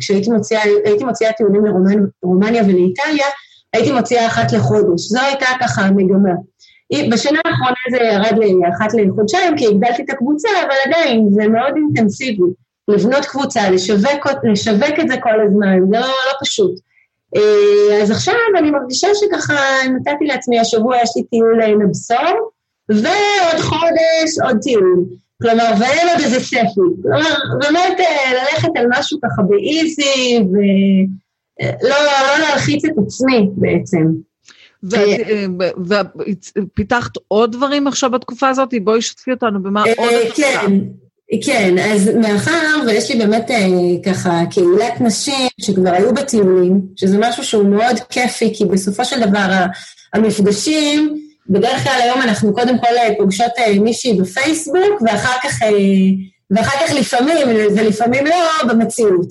כשהייתי 0.00 0.30
מוציאה, 0.30 0.60
הייתי 0.84 1.04
מוציאה 1.04 1.32
טיולים 1.32 1.62
לרומניה 2.22 2.62
ולאיטליה, 2.62 3.26
הייתי 3.72 3.92
מוציאה 3.92 4.26
אחת 4.26 4.52
לחודש. 4.52 5.00
זו 5.00 5.20
הייתה 5.20 5.46
ככה 5.60 5.82
המגמה. 5.82 6.32
בשנה 7.12 7.40
האחרונה 7.44 7.76
זה 7.90 7.96
ירד 7.96 8.38
לאחת 8.38 8.94
לחודשיים, 8.94 9.56
כי 9.56 9.66
הגדלתי 9.66 10.02
את 10.02 10.10
הקבוצה, 10.10 10.48
אבל 10.66 10.74
עדיין 10.86 11.28
זה 11.30 11.48
מאוד 11.48 11.74
אינטנסיבי. 11.76 12.42
לבנות 12.88 13.24
קבוצה, 13.24 13.70
לשווק, 13.70 14.26
לשווק 14.52 15.00
את 15.00 15.08
זה 15.08 15.14
כל 15.22 15.40
הזמן, 15.46 15.78
זה 15.90 15.98
לא, 15.98 16.06
לא 16.06 16.32
פשוט. 16.40 16.91
אה, 17.36 18.02
אז 18.02 18.10
עכשיו 18.10 18.34
אני 18.58 18.70
מרגישה 18.70 19.08
שככה 19.14 19.54
נתתי 19.94 20.24
לעצמי, 20.24 20.60
השבוע 20.60 20.96
יש 21.02 21.10
לי 21.16 21.22
טיול 21.24 21.84
נבסור, 21.86 22.50
ועוד 22.88 23.60
חודש 23.60 24.38
עוד 24.44 24.58
טיול. 24.62 25.04
כלומר, 25.42 25.72
ואין 25.80 26.08
עוד 26.08 26.20
איזה 26.24 26.40
ספי. 26.40 26.80
כלומר, 27.02 27.34
באמת 27.60 28.00
אה, 28.00 28.32
ללכת 28.32 28.68
על 28.76 28.86
משהו 28.90 29.18
ככה 29.22 29.42
באיזי, 29.42 30.38
ו... 30.52 30.56
לא, 31.82 31.96
להלחיץ 32.38 32.84
את 32.84 32.92
עצמי 33.06 33.48
בעצם. 33.56 34.06
ופיתחת 36.56 37.16
אה, 37.16 37.22
עוד 37.28 37.52
דברים 37.52 37.86
עכשיו 37.86 38.10
בתקופה 38.10 38.48
הזאת? 38.48 38.74
בואי 38.82 39.02
שתפי 39.02 39.30
אותנו 39.30 39.62
במה 39.62 39.84
אה, 39.86 39.92
עוד 39.96 40.12
את 40.26 40.30
עושה. 40.30 40.60
כן, 40.60 40.72
כן, 41.40 41.78
אז 41.78 42.10
מאחר 42.14 42.80
ויש 42.86 43.10
לי 43.10 43.18
באמת 43.18 43.50
אה, 43.50 43.66
ככה 44.06 44.42
קהילת 44.50 45.00
נשים 45.00 45.48
שכבר 45.60 45.90
היו 45.90 46.14
בטיולים, 46.14 46.80
שזה 46.96 47.16
משהו 47.18 47.44
שהוא 47.44 47.68
מאוד 47.68 48.00
כיפי, 48.08 48.54
כי 48.54 48.64
בסופו 48.64 49.04
של 49.04 49.20
דבר 49.20 49.64
המפגשים, 50.14 51.16
בדרך 51.48 51.84
כלל 51.84 52.00
היום 52.02 52.22
אנחנו 52.22 52.54
קודם 52.54 52.78
כל 52.78 52.86
פוגשות 53.18 53.52
מישהי 53.80 54.20
בפייסבוק, 54.20 55.02
ואחר 55.06 55.38
כך, 55.42 55.58
ואחר 56.50 56.86
כך 56.86 56.94
לפעמים, 56.94 57.48
ולפעמים 57.76 58.26
לא, 58.26 58.68
במציאות. 58.68 59.28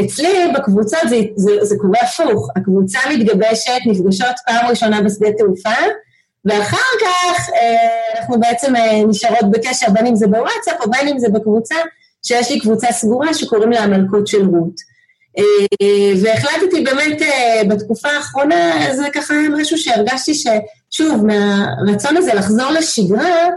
אצלי 0.00 0.28
בקבוצות 0.54 1.08
זה, 1.08 1.16
זה, 1.36 1.64
זה 1.64 1.74
קורה 1.78 2.00
הפוך, 2.02 2.48
הקבוצה 2.56 2.98
מתגבשת, 3.10 3.80
נפגשות 3.86 4.36
פעם 4.46 4.66
ראשונה 4.66 5.02
בשדה 5.02 5.28
תעופה, 5.38 5.80
ואחר 6.44 6.76
כך 7.00 7.50
אה, 7.54 8.20
אנחנו 8.20 8.40
בעצם 8.40 8.76
אה, 8.76 9.04
נשארות 9.08 9.50
בקשר, 9.50 9.86
בין 9.92 10.06
אם 10.06 10.16
זה 10.16 10.26
בוואטסאפ 10.26 10.80
או 10.80 10.90
בין 10.90 11.08
אם 11.08 11.18
זה 11.18 11.28
בקבוצה, 11.28 11.74
שיש 12.22 12.50
לי 12.50 12.60
קבוצה 12.60 12.92
סגורה 12.92 13.34
שקוראים 13.34 13.70
לה 13.70 13.80
המלכות 13.80 14.26
של 14.26 14.46
רות. 14.46 14.74
אה, 15.38 16.12
והחלטתי 16.22 16.84
באמת 16.84 17.22
בתקופה 17.68 18.08
האחרונה, 18.08 18.94
זה 18.94 19.04
ככה 19.12 19.34
משהו 19.58 19.78
שהרגשתי 19.78 20.34
ששוב, 20.34 21.26
מהרצון 21.26 22.16
הזה 22.16 22.34
לחזור 22.34 22.70
לשגרה, 22.70 23.48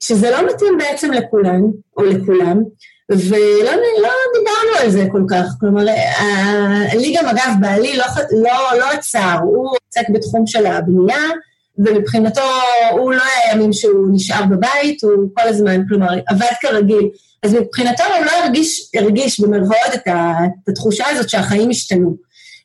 שזה 0.00 0.30
לא 0.30 0.46
מתאים 0.48 0.78
בעצם 0.78 1.12
לכולן 1.12 1.60
או 1.96 2.02
לכולם, 2.02 2.62
ולא 3.10 3.72
לא 4.02 4.10
דיברנו 4.38 4.78
על 4.80 4.90
זה 4.90 5.06
כל 5.12 5.22
כך. 5.30 5.46
כלומר, 5.60 5.84
לי 6.94 7.14
גם, 7.16 7.26
אגב, 7.26 7.52
בעלי 7.60 7.96
לא, 7.96 8.04
לא, 8.30 8.78
לא 8.78 8.90
עצר, 8.90 9.36
הוא 9.42 9.68
עוסק 9.68 10.08
בתחום 10.14 10.46
של 10.46 10.66
הבנייה, 10.66 11.18
ומבחינתו 11.78 12.42
הוא 12.90 13.12
לא 13.12 13.22
היה 13.22 13.54
ימים 13.54 13.72
שהוא 13.72 14.08
נשאר 14.12 14.44
בבית, 14.50 15.02
הוא 15.02 15.12
כל 15.34 15.48
הזמן, 15.48 15.88
כלומר, 15.88 16.08
עבד 16.28 16.52
כרגיל. 16.60 17.08
אז 17.42 17.54
מבחינתו 17.54 18.02
הוא 18.16 18.24
לא 18.24 18.30
הרגיש, 18.30 18.90
הרגיש 18.94 19.40
במרכאות 19.40 19.94
את, 19.94 20.08
את 20.08 20.68
התחושה 20.68 21.04
הזאת 21.08 21.28
שהחיים 21.28 21.70
השתנו. 21.70 22.16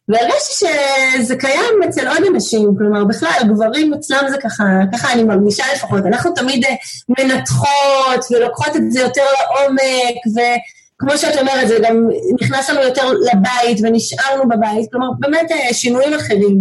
והרגשתי 0.10 0.66
שזה 0.66 1.36
קיים 1.36 1.84
אצל 1.90 2.08
עוד 2.08 2.24
אנשים, 2.34 2.70
כלומר, 2.78 3.06
בכלל, 3.06 3.30
גברים 3.48 3.94
אצלם 3.94 4.24
זה 4.30 4.38
ככה, 4.38 4.64
ככה 4.94 5.14
אני 5.14 5.24
מרגישה 5.24 5.64
לפחות. 5.76 6.06
אנחנו 6.06 6.32
תמיד 6.32 6.66
אה, 6.66 6.76
מנתחות 7.10 8.26
ולוקחות 8.32 8.76
את 8.76 8.92
זה 8.92 9.00
יותר 9.00 9.22
לעומק, 9.22 10.16
וכמו 10.28 11.18
שאת 11.18 11.38
אומרת, 11.40 11.68
זה 11.68 11.78
גם 11.84 12.08
נכנס 12.42 12.70
לנו 12.70 12.82
יותר 12.82 13.04
לבית 13.14 13.78
ונשארנו 13.84 14.50
בבית, 14.50 14.92
כלומר, 14.92 15.08
באמת 15.20 15.52
אה, 15.52 15.74
שינויים 15.74 16.14
אחרים. 16.14 16.58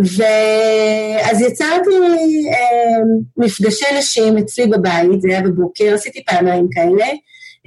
ואז 0.00 1.40
יצרתי 1.40 1.90
אה, 2.52 2.98
מפגשי 3.36 3.84
נשים 3.98 4.38
אצלי 4.38 4.66
בבית, 4.66 5.20
זה 5.20 5.28
היה 5.28 5.40
בבוקר, 5.40 5.94
עשיתי 5.94 6.24
פעמיים 6.24 6.68
כאלה. 6.70 7.06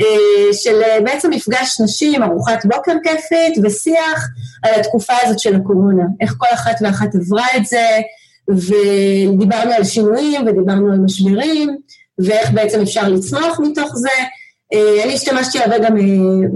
אה, 0.02 0.54
של 0.54 0.82
אה, 0.84 1.02
בעצם 1.02 1.30
מפגש 1.30 1.82
נשים, 1.82 2.24
ארוחת 2.24 2.66
בוקר 2.66 2.94
כיפית 3.04 3.66
ושיח 3.66 4.28
על 4.64 4.80
התקופה 4.80 5.14
הזאת 5.24 5.40
של 5.40 5.56
הקורונה, 5.56 6.04
איך 6.22 6.36
כל 6.38 6.48
אחת 6.54 6.76
ואחת 6.82 7.16
עברה 7.16 7.46
את 7.58 7.66
זה, 7.66 7.88
ודיברנו 8.48 9.72
על 9.72 9.84
שינויים 9.84 10.42
ודיברנו 10.48 10.94
על 10.94 11.00
משברים, 11.00 11.78
ואיך 12.20 12.52
בעצם 12.52 12.82
אפשר 12.82 13.10
לצמוח 13.10 13.60
מתוך 13.60 13.92
זה. 13.96 14.10
אה, 14.74 15.04
אני 15.04 15.14
השתמשתי 15.14 15.60
הרבה 15.60 15.78
גם 15.78 15.96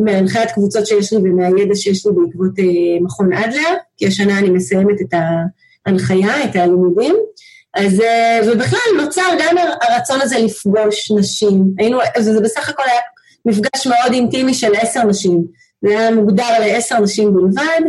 מהנחיית 0.05 0.51
קבוצות 0.51 0.87
שיש 0.87 1.13
לי 1.13 1.19
ומהידע 1.19 1.75
שיש 1.75 2.05
לי 2.05 2.11
בעקבות 2.11 2.51
מכון 3.01 3.33
אדלר, 3.33 3.73
כי 3.97 4.07
השנה 4.07 4.39
אני 4.39 4.49
מסיימת 4.49 5.01
את 5.01 5.13
ההנחיה, 5.87 6.43
את 6.43 6.55
הלימודים. 6.55 7.15
אז, 7.75 8.01
ובכלל 8.47 8.79
נוצר 8.97 9.29
גם 9.39 9.55
הרצון 9.81 10.21
הזה 10.21 10.37
לפגוש 10.39 11.11
נשים. 11.11 11.63
היינו, 11.77 11.99
זה 12.19 12.41
בסך 12.41 12.69
הכל 12.69 12.83
היה 12.85 12.99
מפגש 13.45 13.87
מאוד 13.87 14.13
אינטימי 14.13 14.53
של 14.53 14.75
עשר 14.75 15.03
נשים. 15.03 15.43
זה 15.81 15.89
היה 15.89 16.11
מוגדר 16.11 16.59
לעשר 16.59 16.99
נשים 16.99 17.33
בלבד, 17.33 17.81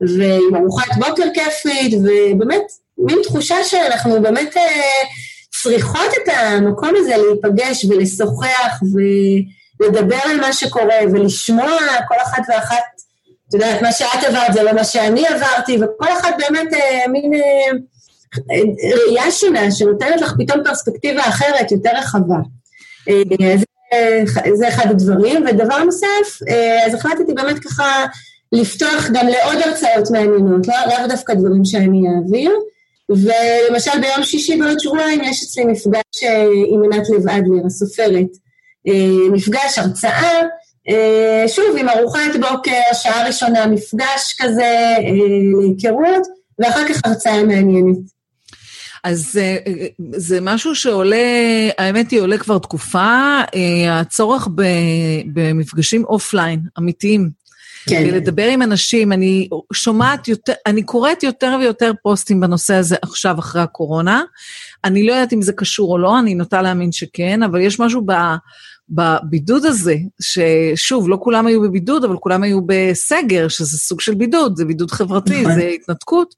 ועם 0.00 0.56
ארוחת 0.56 0.96
בוקר 0.96 1.24
כיפית, 1.34 1.94
ובאמת, 1.94 2.62
מין 2.98 3.18
תחושה 3.22 3.64
שאנחנו 3.64 4.22
באמת 4.22 4.56
אה, 4.56 4.62
צריכות 5.62 6.10
את 6.22 6.32
המקום 6.36 6.92
הזה 6.96 7.14
להיפגש 7.16 7.84
ולשוחח 7.84 8.80
ולדבר 9.80 10.18
על 10.24 10.40
מה 10.40 10.52
שקורה 10.52 10.96
ולשמוע 11.12 11.78
כל 12.08 12.14
אחת 12.22 12.42
ואחת, 12.48 12.84
את 13.48 13.54
יודעת, 13.54 13.82
מה 13.82 13.92
שאת 13.92 14.24
עברת 14.28 14.52
זה 14.52 14.62
לא 14.62 14.72
מה 14.72 14.84
שאני 14.84 15.26
עברתי, 15.26 15.76
וכל 15.76 16.12
אחת 16.12 16.34
באמת 16.38 16.74
אה, 16.74 17.08
מין 17.08 17.34
אה, 17.34 17.78
ראייה 19.06 19.30
שונה 19.30 19.70
שנותנת 19.70 20.20
לך 20.20 20.34
פתאום 20.38 20.64
פרספקטיבה 20.64 21.22
אחרת, 21.22 21.72
יותר 21.72 21.90
רחבה. 21.96 22.36
אז 23.08 23.64
זה 24.54 24.68
אחד 24.68 24.90
הדברים. 24.90 25.44
ודבר 25.46 25.84
נוסף, 25.84 26.42
אה, 26.48 26.86
אז 26.86 26.94
החלטתי 26.94 27.32
באמת 27.34 27.58
ככה 27.58 28.06
לפתוח 28.52 29.08
גם 29.12 29.26
לעוד 29.26 29.62
הרצאות 29.64 30.10
מעניינות, 30.10 30.68
לא, 30.68 30.74
לאו 30.88 31.08
דווקא 31.08 31.34
דברים 31.34 31.64
שאני 31.64 32.02
אעביר. 32.16 32.52
ולמשל 33.08 34.00
ביום 34.00 34.22
שישי 34.22 34.56
בעוד 34.56 34.80
שבועיים 34.80 35.24
יש 35.24 35.42
אצלי 35.42 35.64
מפגש 35.64 36.22
אה, 36.24 36.46
עם 36.68 36.82
עינת 36.82 37.10
לב 37.10 37.28
אדלר, 37.28 37.66
הסופרת. 37.66 38.30
אה, 38.88 39.30
מפגש, 39.32 39.78
הרצאה, 39.78 40.40
שוב, 41.48 41.76
עם 41.78 41.88
ארוחת 41.88 42.36
בוקר, 42.40 42.80
שעה 42.92 43.26
ראשונה 43.26 43.66
מפגש 43.66 44.36
כזה, 44.38 44.94
להיכרות, 45.60 46.26
ואחר 46.58 46.88
כך 46.88 47.00
הרצאה 47.04 47.44
מעניינת. 47.44 47.96
אז 49.04 49.40
אה, 49.42 49.56
זה 50.16 50.38
משהו 50.40 50.74
שעולה, 50.74 51.16
האמת 51.78 52.10
היא 52.10 52.20
עולה 52.20 52.38
כבר 52.38 52.58
תקופה, 52.58 53.40
אה, 53.54 54.00
הצורך 54.00 54.48
במפגשים 55.32 56.04
offline, 56.04 56.60
אמיתיים. 56.78 57.30
כן. 57.88 58.04
לדבר 58.04 58.46
עם 58.46 58.62
אנשים, 58.62 59.12
אני 59.12 59.48
שומעת 59.72 60.28
יותר, 60.28 60.52
אני 60.66 60.82
קוראת 60.82 61.22
יותר 61.22 61.56
ויותר 61.60 61.92
פוסטים 62.02 62.40
בנושא 62.40 62.74
הזה 62.74 62.96
עכשיו, 63.02 63.38
אחרי 63.38 63.62
הקורונה. 63.62 64.22
אני 64.84 65.06
לא 65.06 65.12
יודעת 65.12 65.32
אם 65.32 65.42
זה 65.42 65.52
קשור 65.52 65.92
או 65.92 65.98
לא, 65.98 66.18
אני 66.18 66.34
נוטה 66.34 66.62
להאמין 66.62 66.92
שכן, 66.92 67.42
אבל 67.42 67.60
יש 67.60 67.80
משהו 67.80 68.02
ב... 68.06 68.12
בבידוד 68.88 69.64
הזה, 69.64 69.96
ששוב, 70.20 71.08
לא 71.08 71.18
כולם 71.20 71.46
היו 71.46 71.60
בבידוד, 71.62 72.04
אבל 72.04 72.16
כולם 72.16 72.42
היו 72.42 72.60
בסגר, 72.66 73.48
שזה 73.48 73.78
סוג 73.78 74.00
של 74.00 74.14
בידוד, 74.14 74.56
זה 74.56 74.64
בידוד 74.64 74.90
חברתי, 74.90 75.40
נכון. 75.40 75.54
זה 75.54 75.66
התנתקות, 75.66 76.34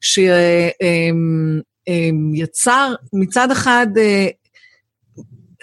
ש... 0.00 0.18
אמ, 0.18 1.60
אמ, 1.88 2.34
יצר 2.34 2.94
מצד 3.12 3.50
אחד 3.50 3.86
אה, 3.96 4.26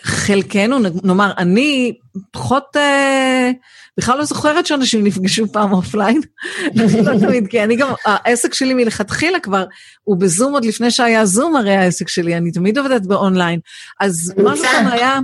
חלקנו, 0.03 0.79
נאמר, 1.03 1.31
אני 1.37 1.93
פחות, 2.31 2.63
אה, 2.75 3.51
בכלל 3.97 4.17
לא 4.17 4.25
זוכרת 4.25 4.65
שאנשים 4.65 5.03
נפגשו 5.03 5.47
פעם 5.51 5.73
offline, 5.73 6.21
לא 7.05 7.19
תמיד, 7.19 7.47
כי 7.47 7.63
אני 7.63 7.75
גם, 7.75 7.93
העסק 8.05 8.53
שלי 8.53 8.73
מלכתחילה 8.73 9.39
כבר, 9.39 9.65
הוא 10.03 10.17
בזום 10.17 10.53
עוד 10.53 10.65
לפני 10.65 10.91
שהיה 10.91 11.25
זום 11.25 11.55
הרי 11.55 11.75
העסק 11.75 12.07
שלי, 12.07 12.37
אני 12.37 12.51
תמיד 12.51 12.77
עובדת 12.77 13.01
באונליין. 13.05 13.59
אז 13.99 14.33
משהו 14.37 14.65
כאן 14.65 14.87
היה 14.87 15.19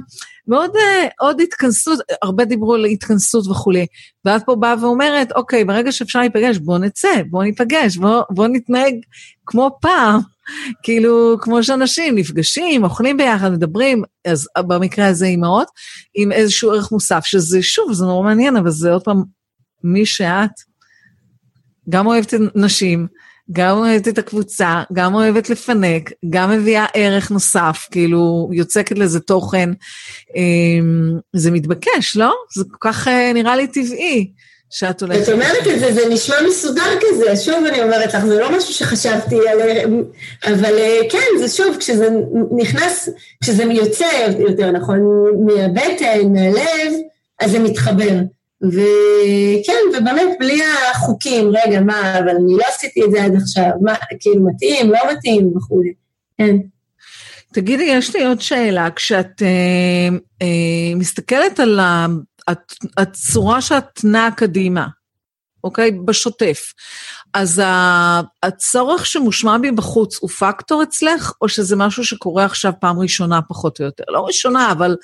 מאוד, 0.47 0.71
אה, 0.75 1.07
עוד 1.19 1.41
התכנסות, 1.41 1.99
הרבה 2.21 2.45
דיברו 2.45 2.73
על 2.73 2.85
התכנסות 2.85 3.47
וכולי, 3.47 3.85
ואת 4.25 4.43
פה 4.45 4.55
באה 4.55 4.75
ואומרת, 4.81 5.31
אוקיי, 5.31 5.65
ברגע 5.65 5.91
שאפשר 5.91 6.19
להיפגש, 6.19 6.57
בואו 6.57 6.77
נצא, 6.77 7.21
בואו 7.29 7.43
ניפגש, 7.43 7.97
בואו 7.97 8.23
בוא 8.29 8.47
נתנהג 8.47 8.93
כמו 9.45 9.77
פעם. 9.81 10.19
כאילו, 10.83 11.37
כמו 11.41 11.63
שאנשים 11.63 12.15
נפגשים, 12.15 12.83
אוכלים 12.83 13.17
ביחד, 13.17 13.51
מדברים, 13.51 14.03
אז 14.25 14.47
במקרה 14.59 15.07
הזה 15.07 15.25
אימהות, 15.25 15.67
עם 16.15 16.31
איזשהו 16.31 16.71
ערך 16.71 16.91
מוסף, 16.91 17.25
שזה, 17.25 17.63
שוב, 17.63 17.93
זה 17.93 18.05
נורא 18.05 18.23
מעניין, 18.23 18.55
אבל 18.55 18.69
זה 18.69 18.91
עוד 18.91 19.03
פעם, 19.03 19.23
מי 19.83 20.05
שאת, 20.05 20.51
גם 21.89 22.07
אוהבת 22.07 22.33
נשים, 22.55 23.07
גם 23.51 23.77
אוהבת 23.77 24.07
את 24.07 24.17
הקבוצה, 24.17 24.83
גם 24.93 25.15
אוהבת 25.15 25.49
לפנק, 25.49 26.11
גם 26.29 26.51
מביאה 26.51 26.85
ערך 26.93 27.31
נוסף, 27.31 27.87
כאילו 27.91 28.49
יוצקת 28.53 28.97
לזה 28.97 29.19
תוכן. 29.19 29.69
אמ, 30.35 31.19
זה 31.35 31.51
מתבקש, 31.51 32.17
לא? 32.17 32.33
זה 32.55 32.63
כל 32.71 32.77
כך 32.79 33.07
אה, 33.07 33.31
נראה 33.33 33.55
לי 33.55 33.67
טבעי. 33.67 34.31
שאת 34.69 35.01
הולכת... 35.01 35.23
את 35.23 35.29
אומרת 35.29 35.67
את 35.73 35.79
זה, 35.79 35.93
זה 35.93 36.09
נשמע 36.09 36.35
מסודר 36.47 36.99
כזה, 37.01 37.35
שוב 37.35 37.65
אני 37.65 37.83
אומרת 37.83 38.13
לך, 38.13 38.25
זה 38.25 38.39
לא 38.39 38.57
משהו 38.57 38.73
שחשבתי 38.73 39.47
עליו, 39.47 39.89
אבל 40.45 40.77
אה, 40.77 40.99
כן, 41.09 41.39
זה 41.39 41.47
שוב, 41.47 41.77
כשזה 41.79 42.09
נכנס, 42.57 43.09
כשזה 43.43 43.63
יוצא 43.63 44.05
יותר 44.39 44.71
נכון, 44.71 44.99
מהבטן, 45.45 46.33
מהלב, 46.33 46.93
אז 47.41 47.51
זה 47.51 47.59
מתחבר. 47.59 48.19
וכן, 48.61 49.97
ובאמת, 49.97 50.37
בלי 50.39 50.61
החוקים, 50.91 51.51
רגע, 51.65 51.81
מה, 51.81 52.19
אבל 52.19 52.29
אני 52.29 52.53
לא 52.57 52.63
עשיתי 52.67 53.03
את 53.05 53.11
זה 53.11 53.23
עד 53.23 53.35
עכשיו, 53.35 53.71
מה, 53.81 53.93
כאילו, 54.19 54.45
מתאים, 54.45 54.91
לא 54.91 54.99
מתאים 55.11 55.57
וכולי, 55.57 55.93
כן. 56.37 56.55
תגידי, 57.53 57.83
יש 57.83 58.15
לי 58.15 58.25
עוד 58.25 58.41
שאלה, 58.41 58.87
כשאת 58.95 59.41
אה, 59.41 60.17
אה, 60.41 60.95
מסתכלת 60.95 61.59
על 61.59 61.79
הצורה 62.97 63.61
שאת 63.61 64.03
נעה 64.03 64.31
קדימה, 64.31 64.87
אוקיי? 65.63 65.91
בשוטף. 65.91 66.73
אז 67.33 67.61
הצורך 68.43 69.05
שמושמע 69.05 69.57
בי 69.57 69.71
בחוץ 69.71 70.17
הוא 70.21 70.29
פקטור 70.29 70.83
אצלך, 70.83 71.33
או 71.41 71.49
שזה 71.49 71.75
משהו 71.75 72.05
שקורה 72.05 72.45
עכשיו 72.45 72.73
פעם 72.79 72.99
ראשונה 72.99 73.41
פחות 73.41 73.79
או 73.79 73.85
יותר? 73.85 74.03
לא 74.07 74.19
ראשונה, 74.19 74.71
אבל 74.71 74.95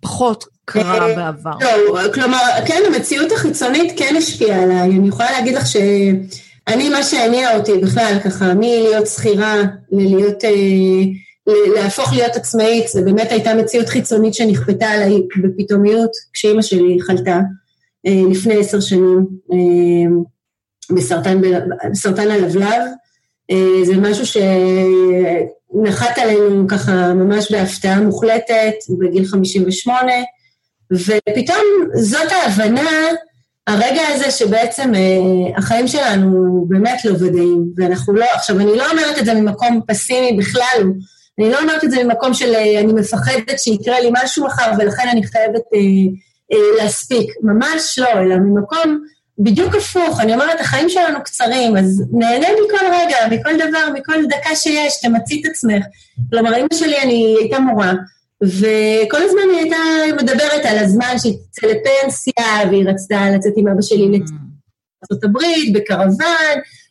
פחות 0.00 0.44
קרה 0.64 1.10
אה, 1.10 1.16
בעבר. 1.16 1.50
לא, 1.60 2.12
כלומר, 2.14 2.38
כן, 2.66 2.82
המציאות 2.86 3.32
החיצונית 3.32 3.92
כן 3.96 4.14
השפיעה 4.18 4.62
עליי. 4.62 4.90
אני 4.90 5.08
יכולה 5.08 5.32
להגיד 5.32 5.54
לך 5.54 5.66
שאני, 5.66 6.88
מה 6.88 7.02
שהניע 7.02 7.56
אותי 7.56 7.72
בכלל, 7.78 8.18
ככה, 8.24 8.54
מלהיות 8.54 9.06
שכירה 9.06 9.54
ללהיות... 9.92 10.44
אה, 10.44 10.50
להפוך 11.46 12.12
להיות 12.12 12.36
עצמאית, 12.36 12.88
זה 12.88 13.02
באמת 13.02 13.32
הייתה 13.32 13.54
מציאות 13.54 13.88
חיצונית 13.88 14.34
שנכפתה 14.34 14.86
עליי 14.86 15.22
בפתאומיות 15.42 16.10
כשאימא 16.32 16.62
שלי 16.62 16.98
חלתה 17.00 17.40
אה, 18.06 18.22
לפני 18.30 18.60
עשר 18.60 18.80
שנים 18.80 19.26
אה, 19.52 20.16
בסרטן, 20.96 21.40
בסרטן 21.90 22.30
הלבלב. 22.30 22.82
אה, 23.50 23.84
זה 23.84 23.96
משהו 23.96 24.26
שנחת 24.26 26.18
עלינו 26.18 26.68
ככה 26.68 27.14
ממש 27.14 27.52
בהפתעה 27.52 28.00
מוחלטת 28.00 28.74
בגיל 28.98 29.24
58, 29.24 30.12
ופתאום 30.92 31.64
זאת 31.94 32.32
ההבנה, 32.32 32.90
הרגע 33.66 34.02
הזה 34.14 34.30
שבעצם 34.30 34.92
החיים 35.56 35.88
שלנו 35.88 36.64
באמת 36.68 37.04
לא 37.04 37.12
ודאים, 37.12 37.64
ואנחנו 37.76 38.12
לא, 38.12 38.26
עכשיו 38.34 38.60
אני 38.60 38.76
לא 38.76 38.90
אומרת 38.90 39.18
את 39.18 39.24
זה 39.24 39.34
ממקום 39.34 39.80
פסימי 39.86 40.36
בכלל, 40.38 40.82
אני 41.38 41.50
לא 41.50 41.60
אומרת 41.60 41.84
את 41.84 41.90
זה 41.90 42.04
ממקום 42.04 42.34
של 42.34 42.54
אה, 42.54 42.80
אני 42.80 42.92
מפחדת 42.92 43.58
שיקרה 43.58 44.00
לי 44.00 44.10
משהו 44.12 44.46
מחר 44.46 44.72
ולכן 44.78 45.08
אני 45.12 45.26
חייבת 45.26 45.62
אה, 45.74 46.58
להספיק, 46.78 47.32
ממש 47.42 47.98
לא, 47.98 48.08
אלא 48.08 48.36
ממקום 48.36 48.98
בדיוק 49.38 49.74
הפוך, 49.74 50.20
אני 50.20 50.34
אומרת, 50.34 50.60
החיים 50.60 50.88
שלנו 50.88 51.22
קצרים, 51.24 51.76
אז 51.76 52.02
נהנה 52.12 52.46
מכל 52.46 52.86
רגע, 52.92 53.16
מכל 53.30 53.68
דבר, 53.68 53.92
מכל 53.94 54.26
דקה 54.26 54.56
שיש, 54.56 55.00
תמצי 55.02 55.40
את 55.40 55.50
עצמך. 55.50 55.84
כלומר, 56.30 56.56
אמא 56.56 56.66
שלי, 56.74 56.98
אני 57.02 57.36
הייתה 57.40 57.58
מורה, 57.58 57.92
וכל 58.42 59.22
הזמן 59.22 59.42
היא 59.50 59.58
הייתה 59.58 59.76
מדברת 60.22 60.64
על 60.64 60.78
הזמן 60.78 61.14
שהיא 61.22 61.34
תצא 61.50 61.66
לפנסיה, 61.66 62.70
והיא 62.70 62.88
רצתה 62.88 63.30
לצאת 63.34 63.52
עם 63.56 63.68
אבא 63.68 63.82
שלי 63.82 64.08
לארצות 64.08 65.24
הברית, 65.24 65.72
בקרוון, 65.72 66.16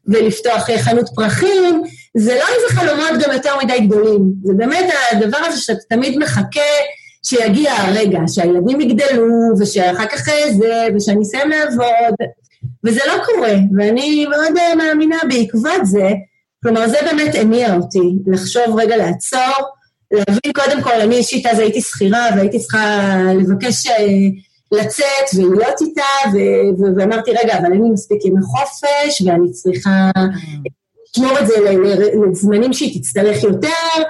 ולפתוח 0.07 0.69
חנות 0.77 1.09
פרחים. 1.15 1.83
זה 2.17 2.33
לא 2.33 2.43
איזה 2.55 2.79
חלומות 2.81 3.23
גם 3.23 3.33
יותר 3.33 3.57
מדי 3.63 3.79
גדולים, 3.79 4.33
זה 4.43 4.53
באמת 4.53 4.93
הדבר 5.11 5.37
הזה 5.37 5.61
שאתה 5.61 5.79
תמיד 5.89 6.17
מחכה 6.17 6.61
שיגיע 7.23 7.73
הרגע, 7.73 8.19
שהילדים 8.27 8.81
יגדלו, 8.81 9.25
ושאחר 9.59 10.05
כך 10.05 10.25
זה, 10.57 10.87
ושאני 10.95 11.21
אסיים 11.21 11.49
לעבוד, 11.49 12.15
וזה 12.83 12.99
לא 13.07 13.23
קורה, 13.25 13.55
ואני 13.77 14.25
מאוד 14.25 14.57
אה, 14.57 14.75
מאמינה 14.75 15.17
בעקבות 15.29 15.85
זה, 15.85 16.09
כלומר 16.63 16.87
זה 16.87 16.97
באמת 17.11 17.35
הניע 17.35 17.75
אותי, 17.75 18.15
לחשוב 18.27 18.79
רגע 18.79 18.97
לעצור, 18.97 19.67
להבין 20.11 20.53
קודם 20.53 20.81
כל, 20.81 21.01
אני 21.01 21.15
אישית 21.15 21.45
אז 21.45 21.59
הייתי 21.59 21.81
שכירה 21.81 22.29
והייתי 22.35 22.59
צריכה 22.59 23.17
לבקש 23.39 23.87
אה, 23.87 24.05
לצאת 24.72 25.28
ולהיות 25.38 25.82
איתה, 25.82 26.30
ו- 26.34 26.95
ואמרתי, 26.97 27.32
רגע, 27.32 27.57
אבל 27.57 27.72
לי 27.72 27.80
מספיק 27.80 28.26
ימי 28.26 28.41
חופש, 28.41 29.22
ואני 29.22 29.51
צריכה 29.51 30.11
לשמור 31.09 31.39
את 31.39 31.47
זה 31.47 31.53
לזמנים 32.32 32.74
שהיא 32.74 32.99
תצטרך 32.99 33.43
יותר, 33.43 34.03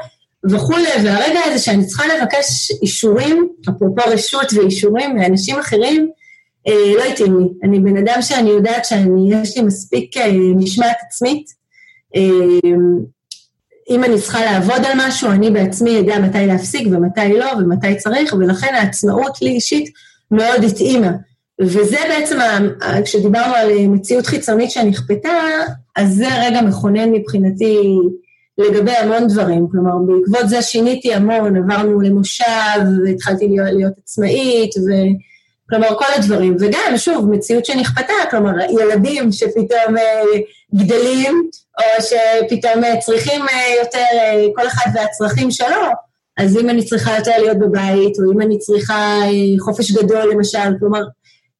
וכולי, 0.49 0.87
והרגע 1.03 1.39
הזה 1.45 1.59
שאני 1.59 1.85
צריכה 1.85 2.03
לבקש 2.07 2.71
אישורים, 2.81 3.49
אפרופו 3.69 4.01
רשות 4.11 4.53
ואישורים 4.53 5.15
מאנשים 5.15 5.59
אחרים, 5.59 6.09
אה, 6.67 6.93
לא 6.97 7.03
התאים 7.03 7.39
לי. 7.39 7.45
אני 7.63 7.79
בן 7.79 7.97
אדם 7.97 8.21
שאני 8.21 8.49
יודעת 8.49 8.85
שיש 8.85 9.57
לי 9.57 9.63
מספיק 9.63 10.17
אה, 10.17 10.31
משמעת 10.55 10.97
עצמית. 11.07 11.45
אה, 12.15 12.69
אם 13.89 14.03
אני 14.03 14.21
צריכה 14.21 14.45
לעבוד 14.45 14.85
על 14.85 14.91
משהו, 14.95 15.29
אני 15.29 15.51
בעצמי 15.51 15.99
אדע 15.99 16.19
מתי 16.19 16.45
להפסיק 16.45 16.87
ומתי 16.91 17.33
לא 17.33 17.45
ומתי 17.57 17.95
צריך, 17.95 18.33
ולכן 18.33 18.75
העצמאות 18.75 19.41
לי 19.41 19.49
אישית 19.49 19.89
מאוד 20.31 20.63
התאימה. 20.67 21.11
וזה 21.61 21.97
בעצם, 22.09 22.37
כשדיברנו 23.03 23.55
על 23.55 23.87
מציאות 23.87 24.25
חיצונית 24.25 24.71
שנכפתה, 24.71 25.39
אז 25.95 26.15
זה 26.15 26.27
רגע 26.41 26.61
מכונן 26.61 27.11
מבחינתי 27.11 27.97
לגבי 28.57 28.91
המון 28.91 29.27
דברים. 29.27 29.67
כלומר, 29.71 29.91
בעקבות 30.07 30.49
זה 30.49 30.61
שיניתי 30.61 31.13
המון, 31.13 31.55
עברנו 31.55 32.01
למושב, 32.01 32.45
והתחלתי 33.05 33.47
להיות, 33.47 33.67
להיות 33.73 33.93
עצמאית, 34.03 34.71
ו... 34.77 34.91
כלומר, 35.69 35.87
כל 35.97 36.05
הדברים. 36.15 36.55
וגם, 36.59 36.97
שוב, 36.97 37.29
מציאות 37.29 37.65
שנכפתה, 37.65 38.13
כלומר, 38.31 38.51
ילדים 38.69 39.31
שפתאום 39.31 39.97
אה, 39.97 40.23
גדלים, 40.75 41.49
או 41.79 42.03
שפתאום 42.03 42.83
אה, 42.83 42.97
צריכים 42.97 43.41
אה, 43.41 43.75
יותר, 43.83 44.17
אה, 44.17 44.45
כל 44.55 44.67
אחד 44.67 44.91
והצרכים 44.93 45.51
שלו, 45.51 45.83
אז 46.37 46.57
אם 46.57 46.69
אני 46.69 46.85
צריכה 46.85 47.17
יותר 47.17 47.31
להיות 47.37 47.59
בבית, 47.59 48.13
או 48.19 48.33
אם 48.33 48.41
אני 48.41 48.59
צריכה 48.59 49.19
אה, 49.23 49.59
חופש 49.59 49.91
גדול, 49.91 50.31
למשל, 50.31 50.79
כלומר, 50.79 51.01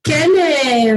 כן 0.04 0.30
אה, 0.38 0.94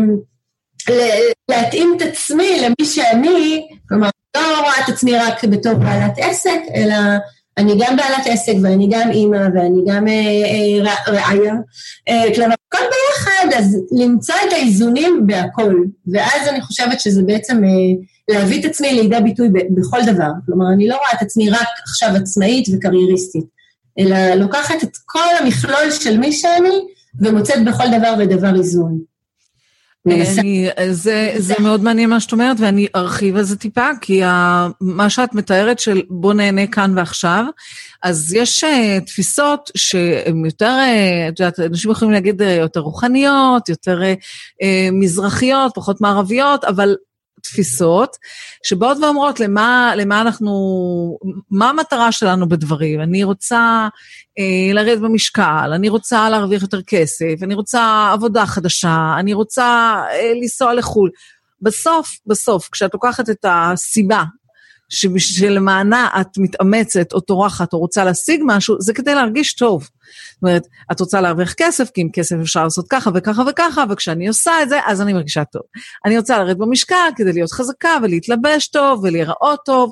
להתאים 1.50 1.94
את 1.96 2.02
עצמי 2.02 2.60
למי 2.60 2.88
שאני, 2.88 3.68
כלומר, 3.88 4.08
לא 4.36 4.60
רואה 4.60 4.84
את 4.84 4.88
עצמי 4.88 5.18
רק 5.18 5.44
בתור 5.44 5.74
בעלת 5.74 6.12
עסק, 6.16 6.60
אלא 6.74 6.94
אני 7.58 7.72
גם 7.78 7.96
בעלת 7.96 8.26
עסק 8.26 8.52
ואני 8.62 8.88
גם 8.90 9.10
אימא 9.10 9.48
ואני 9.54 9.80
גם 9.86 10.08
אה, 10.08 10.84
אה, 10.84 10.94
רעיה. 11.08 11.54
אה, 12.08 12.34
כלומר, 12.34 12.54
הכל 12.68 12.84
ביחד, 12.84 13.58
אז 13.58 13.76
למצוא 13.92 14.34
את 14.48 14.52
האיזונים 14.52 15.26
בהכל. 15.26 15.74
ואז 16.12 16.48
אני 16.48 16.60
חושבת 16.60 17.00
שזה 17.00 17.22
בעצם 17.22 17.62
להביא 18.28 18.60
את 18.60 18.64
עצמי 18.64 18.92
לידי 18.92 19.20
ביטוי 19.24 19.48
בכל 19.48 19.98
דבר. 20.06 20.30
כלומר, 20.46 20.72
אני 20.72 20.88
לא 20.88 20.96
רואה 20.96 21.12
את 21.14 21.22
עצמי 21.22 21.50
רק 21.50 21.68
עכשיו 21.82 22.10
עצמאית 22.16 22.66
וקרייריסטית, 22.74 23.44
אלא 23.98 24.34
לוקחת 24.34 24.82
את 24.82 24.96
כל 25.04 25.36
המכלול 25.40 25.90
של 25.90 26.18
מי 26.18 26.32
שאני 26.32 26.80
ומוצאת 27.20 27.64
בכל 27.64 27.84
דבר 27.98 28.14
ודבר 28.18 28.56
איזון. 28.56 28.98
אני, 30.06 30.68
זה, 30.90 31.34
זה 31.36 31.54
מאוד 31.60 31.82
מעניין 31.82 32.10
מה 32.10 32.20
שאת 32.20 32.32
אומרת, 32.32 32.56
ואני 32.60 32.86
ארחיב 32.94 33.36
על 33.36 33.42
זה 33.42 33.56
טיפה, 33.56 33.88
כי 34.00 34.24
ה, 34.24 34.68
מה 34.80 35.10
שאת 35.10 35.34
מתארת 35.34 35.78
של 35.78 36.02
בוא 36.10 36.34
נהנה 36.34 36.66
כאן 36.66 36.92
ועכשיו, 36.96 37.44
אז 38.02 38.34
יש 38.34 38.64
uh, 38.64 39.04
תפיסות 39.06 39.70
שהן 39.76 40.44
יותר, 40.44 40.78
uh, 40.78 41.28
את 41.28 41.40
יודעת, 41.40 41.60
אנשים 41.60 41.90
יכולים 41.90 42.12
להגיד 42.12 42.42
uh, 42.42 42.44
יותר 42.44 42.80
רוחניות, 42.80 43.68
יותר 43.68 44.02
uh, 44.02 44.66
מזרחיות, 44.92 45.72
פחות 45.74 46.00
מערביות, 46.00 46.64
אבל 46.64 46.94
תפיסות 47.46 48.16
שבאות 48.64 48.98
ואומרות 49.02 49.40
למה, 49.40 49.92
למה 49.96 50.20
אנחנו, 50.20 50.52
מה 51.50 51.70
המטרה 51.70 52.12
שלנו 52.12 52.48
בדברים. 52.48 53.00
אני 53.00 53.24
רוצה 53.24 53.88
אה, 54.38 54.72
לרדת 54.74 55.00
במשקל, 55.00 55.70
אני 55.74 55.88
רוצה 55.88 56.30
להרוויח 56.30 56.62
יותר 56.62 56.82
כסף, 56.82 57.42
אני 57.42 57.54
רוצה 57.54 58.10
עבודה 58.12 58.46
חדשה, 58.46 59.14
אני 59.18 59.34
רוצה 59.34 59.94
אה, 60.10 60.32
לנסוע 60.42 60.74
לחו"ל. 60.74 61.10
בסוף, 61.62 62.08
בסוף, 62.26 62.68
כשאת 62.72 62.94
לוקחת 62.94 63.30
את 63.30 63.44
הסיבה 63.48 64.24
שלמענה 64.88 66.08
את 66.20 66.38
מתאמצת 66.38 67.12
או 67.12 67.20
טורחת 67.20 67.72
או 67.72 67.78
רוצה 67.78 68.04
להשיג 68.04 68.42
משהו, 68.44 68.76
זה 68.80 68.94
כדי 68.94 69.14
להרגיש 69.14 69.54
טוב. 69.54 69.82
זאת 69.82 70.42
אומרת, 70.42 70.66
את 70.92 71.00
רוצה 71.00 71.20
להרוויח 71.20 71.54
כסף, 71.56 71.90
כי 71.90 72.00
עם 72.00 72.08
כסף 72.12 72.36
אפשר 72.42 72.64
לעשות 72.64 72.86
ככה 72.90 73.10
וככה 73.14 73.42
וככה, 73.50 73.84
וכשאני 73.90 74.28
עושה 74.28 74.62
את 74.62 74.68
זה, 74.68 74.80
אז 74.86 75.00
אני 75.00 75.12
מרגישה 75.12 75.44
טוב. 75.44 75.62
אני 76.04 76.18
רוצה 76.18 76.38
לרדת 76.38 76.56
במשקל 76.56 77.08
כדי 77.16 77.32
להיות 77.32 77.52
חזקה 77.52 77.98
ולהתלבש 78.02 78.68
טוב 78.68 79.00
ולהיראות 79.02 79.60
טוב, 79.64 79.90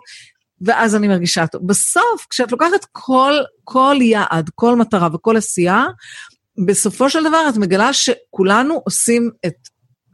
ואז 0.60 0.96
אני 0.96 1.08
מרגישה 1.08 1.46
טוב. 1.46 1.66
בסוף, 1.66 2.26
כשאת 2.30 2.52
לוקחת 2.52 2.86
כל, 2.92 3.32
כל 3.64 3.96
יעד, 4.00 4.50
כל 4.54 4.76
מטרה 4.76 5.08
וכל 5.14 5.36
עשייה, 5.36 5.84
בסופו 6.66 7.10
של 7.10 7.24
דבר 7.24 7.46
את 7.48 7.56
מגלה 7.56 7.92
שכולנו 7.92 8.82
עושים 8.84 9.30
את 9.46 9.54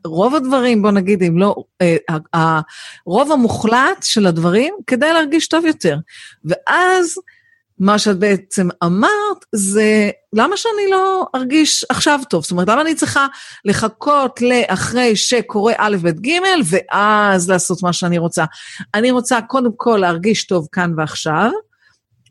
רוב 0.04 0.34
הדברים, 0.34 0.82
בוא 0.82 0.90
נגיד, 0.90 1.22
אם 1.22 1.38
לא, 1.38 1.54
אה, 1.82 1.96
הרוב 3.06 3.32
המוחלט 3.32 4.02
של 4.02 4.26
הדברים, 4.26 4.74
כדי 4.86 5.12
להרגיש 5.12 5.48
טוב 5.48 5.64
יותר. 5.64 5.96
ואז 6.44 7.18
מה 7.80 7.98
שאת 7.98 8.18
בעצם 8.18 8.68
אמרת 8.84 9.44
זה, 9.52 10.10
למה 10.32 10.56
שאני 10.56 10.90
לא 10.90 11.26
ארגיש 11.34 11.84
עכשיו 11.88 12.20
טוב? 12.30 12.42
זאת 12.42 12.50
אומרת, 12.50 12.68
למה 12.68 12.82
אני 12.82 12.94
צריכה 12.94 13.26
לחכות 13.64 14.40
לאחרי 14.42 15.16
שקורה 15.16 15.72
א', 15.76 15.96
ב', 16.02 16.26
ג', 16.26 16.30
ואז 16.64 17.50
לעשות 17.50 17.82
מה 17.82 17.92
שאני 17.92 18.18
רוצה? 18.18 18.44
אני 18.94 19.10
רוצה 19.10 19.40
קודם 19.40 19.70
כל 19.76 19.98
להרגיש 20.00 20.46
טוב 20.46 20.68
כאן 20.72 20.92
ועכשיו, 20.96 21.50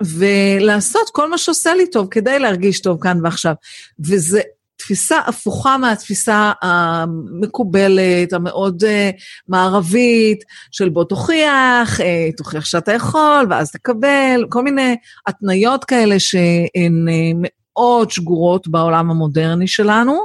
ולעשות 0.04 1.10
כל 1.12 1.30
מה 1.30 1.38
שעושה 1.38 1.74
לי 1.74 1.90
טוב 1.90 2.08
כדי 2.12 2.40
להרגיש 2.40 2.82
טוב 2.82 2.98
כאן 3.02 3.20
ועכשיו. 3.24 3.54
וזה 4.00 4.42
תפיסה 4.80 5.20
הפוכה 5.20 5.78
מהתפיסה 5.78 6.52
המקובלת, 6.62 8.34
המאוד 8.34 8.84
uh, 8.84 9.22
מערבית, 9.48 10.44
של 10.72 10.90
בוא 10.90 11.04
תוכיח, 11.04 12.00
uh, 12.00 12.04
תוכיח 12.38 12.66
שאתה 12.66 12.94
יכול, 12.94 13.48
ואז 13.50 13.72
תקבל, 13.72 14.46
כל 14.50 14.64
מיני 14.64 14.96
התניות 15.28 15.86
כאלה 15.86 16.20
שהן 16.20 17.08
uh, 17.08 17.38
מאוד 17.42 18.12
שגורות 18.12 18.68
בעולם 18.68 19.12
המודרני 19.12 19.68
שלנו, 19.68 20.18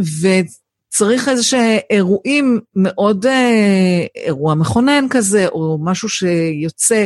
וצריך 0.00 1.28
איזה 1.28 1.42
שאירועים 1.42 2.60
מאוד, 2.76 3.26
uh, 3.26 3.28
אירוע 4.16 4.54
מכונן 4.54 5.06
כזה, 5.10 5.48
או 5.48 5.78
משהו 5.82 6.08
שיוצא, 6.08 7.04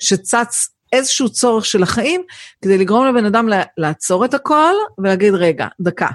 שצץ 0.00 0.68
איזשהו 0.92 1.28
צורך 1.28 1.66
של 1.66 1.82
החיים, 1.82 2.22
כדי 2.62 2.78
לגרום 2.78 3.06
לבן 3.06 3.24
אדם 3.24 3.48
לעצור 3.78 4.24
את 4.24 4.34
הכל 4.34 4.74
ולהגיד, 4.98 5.34
רגע, 5.34 5.66
דקה. 5.80 6.08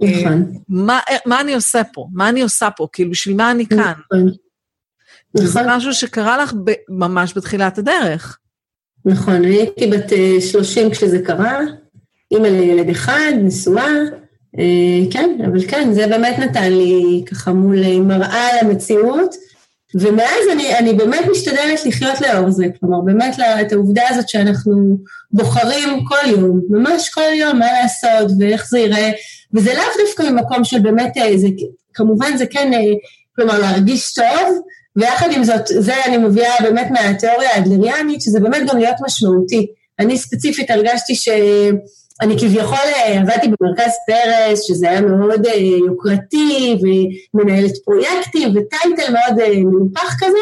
נכון. 0.00 0.52
מה, 0.68 1.00
מה 1.26 1.40
אני 1.40 1.54
עושה 1.54 1.82
פה? 1.92 2.06
מה 2.12 2.28
אני 2.28 2.42
עושה 2.42 2.70
פה? 2.70 2.88
כאילו, 2.92 3.10
בשביל 3.10 3.36
מה 3.36 3.50
אני 3.50 3.66
כאן? 3.66 3.92
נכון. 4.12 4.30
וזה 5.36 5.60
נכון. 5.60 5.76
משהו 5.76 5.94
שקרה 5.94 6.42
לך 6.42 6.52
ב, 6.64 6.72
ממש 6.88 7.32
בתחילת 7.36 7.78
הדרך. 7.78 8.38
נכון, 9.04 9.44
הייתי 9.44 9.86
בת 9.86 10.12
30 10.40 10.86
אה, 10.86 10.90
כשזה 10.90 11.18
קרה, 11.24 11.58
אימא 12.30 12.46
לילד 12.46 12.88
אחד, 12.88 13.32
נשואה, 13.38 13.92
אה, 14.58 15.10
כן, 15.10 15.38
אבל 15.46 15.68
כן, 15.68 15.92
זה 15.92 16.06
באמת 16.06 16.38
נתן 16.38 16.72
לי 16.72 17.24
ככה 17.26 17.52
מול 17.52 17.84
אה, 17.84 17.98
מראה 17.98 18.62
למציאות. 18.62 19.34
ומאז 19.94 20.40
אני, 20.52 20.78
אני 20.78 20.92
באמת 20.92 21.24
משתדלת 21.30 21.86
לחיות 21.86 22.20
לאור 22.20 22.50
זה, 22.50 22.64
כלומר 22.80 23.00
באמת 23.00 23.36
את 23.60 23.72
העובדה 23.72 24.02
הזאת 24.08 24.28
שאנחנו 24.28 24.98
בוחרים 25.30 26.04
כל 26.04 26.30
יום, 26.30 26.60
ממש 26.70 27.08
כל 27.08 27.32
יום 27.34 27.58
מה 27.58 27.66
לעשות 27.72 28.30
ואיך 28.38 28.66
זה 28.68 28.78
ייראה, 28.78 29.10
וזה 29.54 29.74
לאו 29.74 30.04
דווקא 30.06 30.22
ממקום 30.22 30.64
של 30.64 30.78
באמת, 30.78 31.16
אה, 31.16 31.38
זה, 31.38 31.48
כמובן 31.94 32.36
זה 32.36 32.46
כן, 32.46 32.74
אה, 32.74 32.78
כלומר 33.36 33.58
להרגיש 33.58 34.14
טוב, 34.14 34.60
ויחד 34.96 35.28
עם 35.32 35.44
זאת, 35.44 35.66
זה 35.66 36.04
אני 36.06 36.16
מביאה 36.16 36.54
באמת 36.62 36.90
מהתיאוריה 36.90 37.50
האדלריאנית, 37.54 38.20
שזה 38.20 38.40
באמת 38.40 38.70
גם 38.70 38.78
להיות 38.78 38.96
משמעותי. 39.06 39.66
אני 39.98 40.18
ספציפית 40.18 40.70
הרגשתי 40.70 41.14
ש... 41.14 41.28
אני 42.20 42.38
כביכול 42.38 42.78
אה, 42.78 43.20
עבדתי 43.20 43.48
במרכז 43.60 43.92
פרס, 44.06 44.62
שזה 44.62 44.90
היה 44.90 45.00
מאוד 45.00 45.46
אה, 45.46 45.54
יוקרתי, 45.86 46.76
ומנהלת 47.34 47.72
פרויקטים, 47.84 48.48
וטייטל 48.48 49.12
מאוד 49.12 49.40
אה, 49.40 49.54
מנופח 49.56 50.16
כזה, 50.18 50.38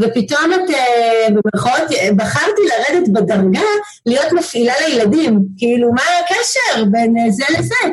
ופתאום 0.00 0.52
את, 0.54 0.74
במרכאות, 1.28 1.90
בחרתי 2.16 2.62
לרדת 2.62 3.08
בדרגה 3.08 3.60
להיות 4.06 4.32
מפעילה 4.32 4.72
לילדים. 4.88 5.40
כאילו, 5.56 5.92
מה 5.92 6.02
הקשר 6.20 6.84
בין 6.84 7.30
זה 7.30 7.44
לזה? 7.58 7.92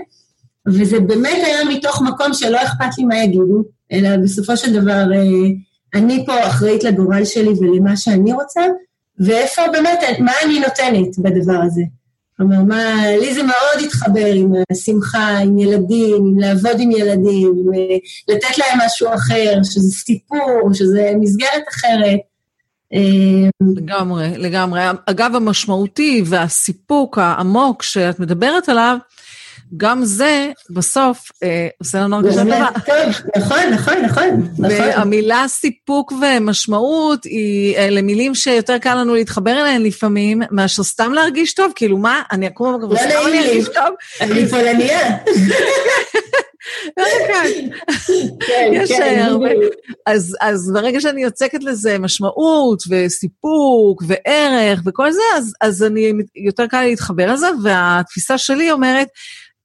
וזה 0.67 0.99
באמת 0.99 1.37
היה 1.45 1.65
מתוך 1.69 2.01
מקום 2.01 2.33
שלא 2.33 2.63
אכפת 2.63 2.97
לי 2.97 3.03
מה 3.03 3.17
יגידו, 3.17 3.63
אלא 3.91 4.09
בסופו 4.23 4.57
של 4.57 4.81
דבר 4.81 5.03
אני 5.93 6.25
פה 6.25 6.47
אחראית 6.47 6.83
לגורל 6.83 7.25
שלי 7.25 7.49
ולמה 7.49 7.97
שאני 7.97 8.33
רוצה, 8.33 8.61
ואיפה 9.19 9.61
באמת, 9.71 9.99
מה 10.19 10.31
אני 10.43 10.59
נותנת 10.59 11.19
בדבר 11.19 11.59
הזה. 11.65 11.81
כלומר, 12.39 12.63
מה, 12.63 12.95
לי 13.19 13.33
זה 13.33 13.43
מאוד 13.43 13.85
התחבר 13.85 14.25
עם 14.25 14.53
השמחה, 14.71 15.37
עם 15.37 15.57
ילדים, 15.59 16.15
עם 16.15 16.39
לעבוד 16.39 16.79
עם 16.79 16.91
ילדים, 16.91 17.53
עם 17.57 17.71
לתת 18.27 18.57
להם 18.57 18.79
משהו 18.85 19.13
אחר, 19.13 19.59
שזה 19.63 19.95
סיפור, 19.95 20.69
שזה 20.73 21.11
מסגרת 21.19 21.63
אחרת. 21.69 22.19
לגמרי, 23.75 24.37
לגמרי. 24.37 24.81
אגב, 25.05 25.35
המשמעותי 25.35 26.23
והסיפוק 26.25 27.17
העמוק 27.17 27.83
שאת 27.83 28.19
מדברת 28.19 28.69
עליו, 28.69 28.97
גם 29.77 30.05
זה 30.05 30.51
בסוף 30.69 31.31
אה, 31.43 31.67
עושה 31.79 31.99
לנו 31.99 32.15
הרגשה 32.15 32.43
טובה. 32.43 32.67
טוב, 32.85 32.95
נכון, 33.37 33.59
נכון, 33.71 33.93
נכון. 34.01 34.49
והמילה 34.59 35.45
סיפוק 35.47 36.11
ומשמעות 36.11 37.23
היא 37.23 37.75
אלה 37.75 38.01
מילים 38.01 38.35
שיותר 38.35 38.77
קל 38.77 38.95
לנו 38.95 39.15
להתחבר 39.15 39.51
אליהן 39.51 39.81
לפעמים, 39.81 40.41
מאשר 40.51 40.83
סתם 40.83 41.13
להרגיש 41.13 41.53
טוב, 41.53 41.71
כאילו 41.75 41.97
מה, 41.97 42.21
אני 42.31 42.47
אקום 42.47 42.73
במקום, 42.73 42.91
לא 42.91 42.97
סתם 42.97 43.27
אני 43.27 43.39
ארגיש 43.39 43.65
טוב. 43.65 43.95
אני 44.21 44.47
פולניה. 44.47 45.17
כן, 48.47 48.71
יש 48.73 48.91
כן, 48.91 49.19
הרבה. 49.25 49.49
אז, 50.41 50.71
ברגע 50.73 51.01
שאני 51.01 51.23
יוצקת 51.23 51.63
לזה 51.63 51.99
משמעות 51.99 52.83
וסיפוק 52.89 54.03
וערך 54.07 54.81
וכל 54.85 55.11
זה, 55.11 55.21
אז, 55.35 55.53
אז 55.61 55.83
אני, 55.83 56.13
יותר 56.35 56.67
קל 56.67 56.81
להתחבר 56.83 57.33
לזה, 57.33 57.47
והתפיסה 57.63 58.37
שלי 58.37 58.71
אומרת, 58.71 59.07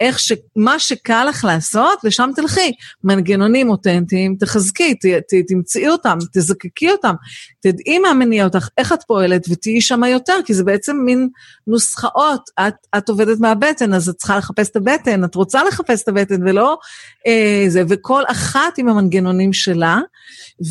איך 0.01 0.19
ש... 0.19 0.33
מה 0.57 0.79
שקל 0.79 1.25
לך 1.25 1.45
לעשות, 1.45 1.99
לשם 2.05 2.31
תלכי. 2.37 2.73
מנגנונים 3.05 3.69
אותנטיים, 3.71 4.37
תחזקי, 4.41 4.95
ת, 4.95 5.07
ת, 5.07 5.35
תמצאי 5.49 5.89
אותם, 5.89 6.19
תזקקי 6.33 6.91
אותם, 6.91 7.15
תדעי 7.61 7.99
מה 7.99 8.15
מניע 8.15 8.45
אותך, 8.45 8.69
איך 8.79 8.93
את 8.93 9.03
פועלת, 9.07 9.47
ותהיי 9.51 9.81
שם 9.81 10.05
יותר, 10.05 10.37
כי 10.45 10.55
זה 10.55 10.65
בעצם 10.65 10.97
מין 10.97 11.29
נוסחאות. 11.67 12.51
את, 12.61 12.75
את 12.99 13.09
עובדת 13.09 13.41
מהבטן, 13.41 13.95
אז 13.95 14.09
את 14.09 14.17
צריכה 14.17 14.37
לחפש 14.37 14.71
את 14.71 14.77
הבטן, 14.77 15.25
את 15.25 15.35
רוצה 15.35 15.65
לחפש 15.65 16.03
את 16.03 16.09
הבטן, 16.09 16.43
ולא 16.49 16.79
אה, 17.27 17.65
זה, 17.69 17.83
וכל 17.89 18.23
אחת 18.27 18.79
עם 18.79 18.89
המנגנונים 18.89 19.53
שלה. 19.53 19.99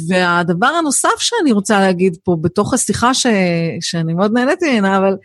והדבר 0.08 0.68
הנוסף 0.68 1.20
שאני 1.20 1.52
רוצה 1.52 1.80
להגיד 1.80 2.18
פה, 2.24 2.38
בתוך 2.42 2.74
השיחה 2.74 3.14
ש, 3.14 3.28
שאני 3.82 4.14
מאוד 4.14 4.34
נהניתי 4.34 4.80
ממנה, 4.80 4.98
אבל 4.98 5.16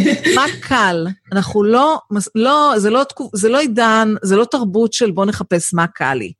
מה 0.36 0.44
קל? 0.60 1.06
אנחנו 1.32 1.64
לא, 1.64 1.98
לא, 2.34 2.72
זה 2.76 2.90
לא, 2.90 3.04
זה 3.34 3.48
לא 3.48 3.58
עידן, 3.60 4.14
זה 4.22 4.36
לא 4.36 4.44
תרבות 4.44 4.92
של 4.92 5.10
בוא 5.10 5.26
נחפש 5.26 5.74
מה 5.74 5.86
קל 5.86 6.14
לי. 6.14 6.32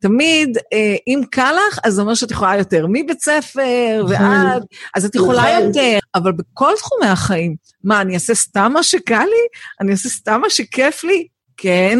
תמיד, 0.00 0.58
אה, 0.72 0.94
אם 1.06 1.20
קל 1.30 1.54
לך, 1.68 1.78
אז 1.84 1.94
זה 1.94 2.02
אומר 2.02 2.14
שאת 2.14 2.30
יכולה 2.30 2.56
יותר. 2.56 2.86
מבית 2.88 3.20
ספר 3.20 4.04
ועד, 4.08 4.64
אז 4.94 5.04
את 5.04 5.14
יכולה 5.14 5.60
יותר, 5.60 5.98
אבל 6.14 6.32
בכל 6.32 6.72
תחומי 6.76 7.06
החיים, 7.06 7.56
מה, 7.84 8.00
אני 8.00 8.14
אעשה 8.14 8.34
סתם 8.34 8.70
מה 8.74 8.82
שקל 8.82 9.24
לי? 9.24 9.46
אני 9.80 9.92
אעשה 9.92 10.08
סתם 10.08 10.40
מה 10.40 10.50
שכיף 10.50 11.04
לי? 11.04 11.26
כן. 11.56 11.98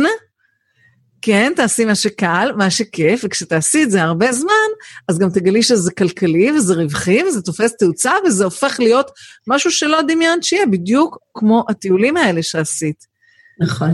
כן, 1.23 1.53
תעשי 1.57 1.85
מה 1.85 1.95
שקל, 1.95 2.53
מה 2.57 2.71
שכיף, 2.71 3.21
וכשתעשי 3.25 3.83
את 3.83 3.91
זה 3.91 4.03
הרבה 4.03 4.33
זמן, 4.33 4.69
אז 5.09 5.19
גם 5.19 5.31
תגלי 5.31 5.63
שזה 5.63 5.93
כלכלי 5.93 6.53
וזה 6.53 6.75
רווחי 6.75 7.23
וזה 7.25 7.43
תופס 7.43 7.77
תאוצה 7.77 8.13
וזה 8.27 8.45
הופך 8.45 8.81
להיות 8.81 9.11
משהו 9.47 9.71
שלא 9.71 10.03
דמיינת 10.03 10.45
שיהיה, 10.45 10.67
בדיוק 10.67 11.19
כמו 11.35 11.65
הטיולים 11.69 12.17
האלה 12.17 12.43
שעשית. 12.43 13.13
נכון. 13.61 13.91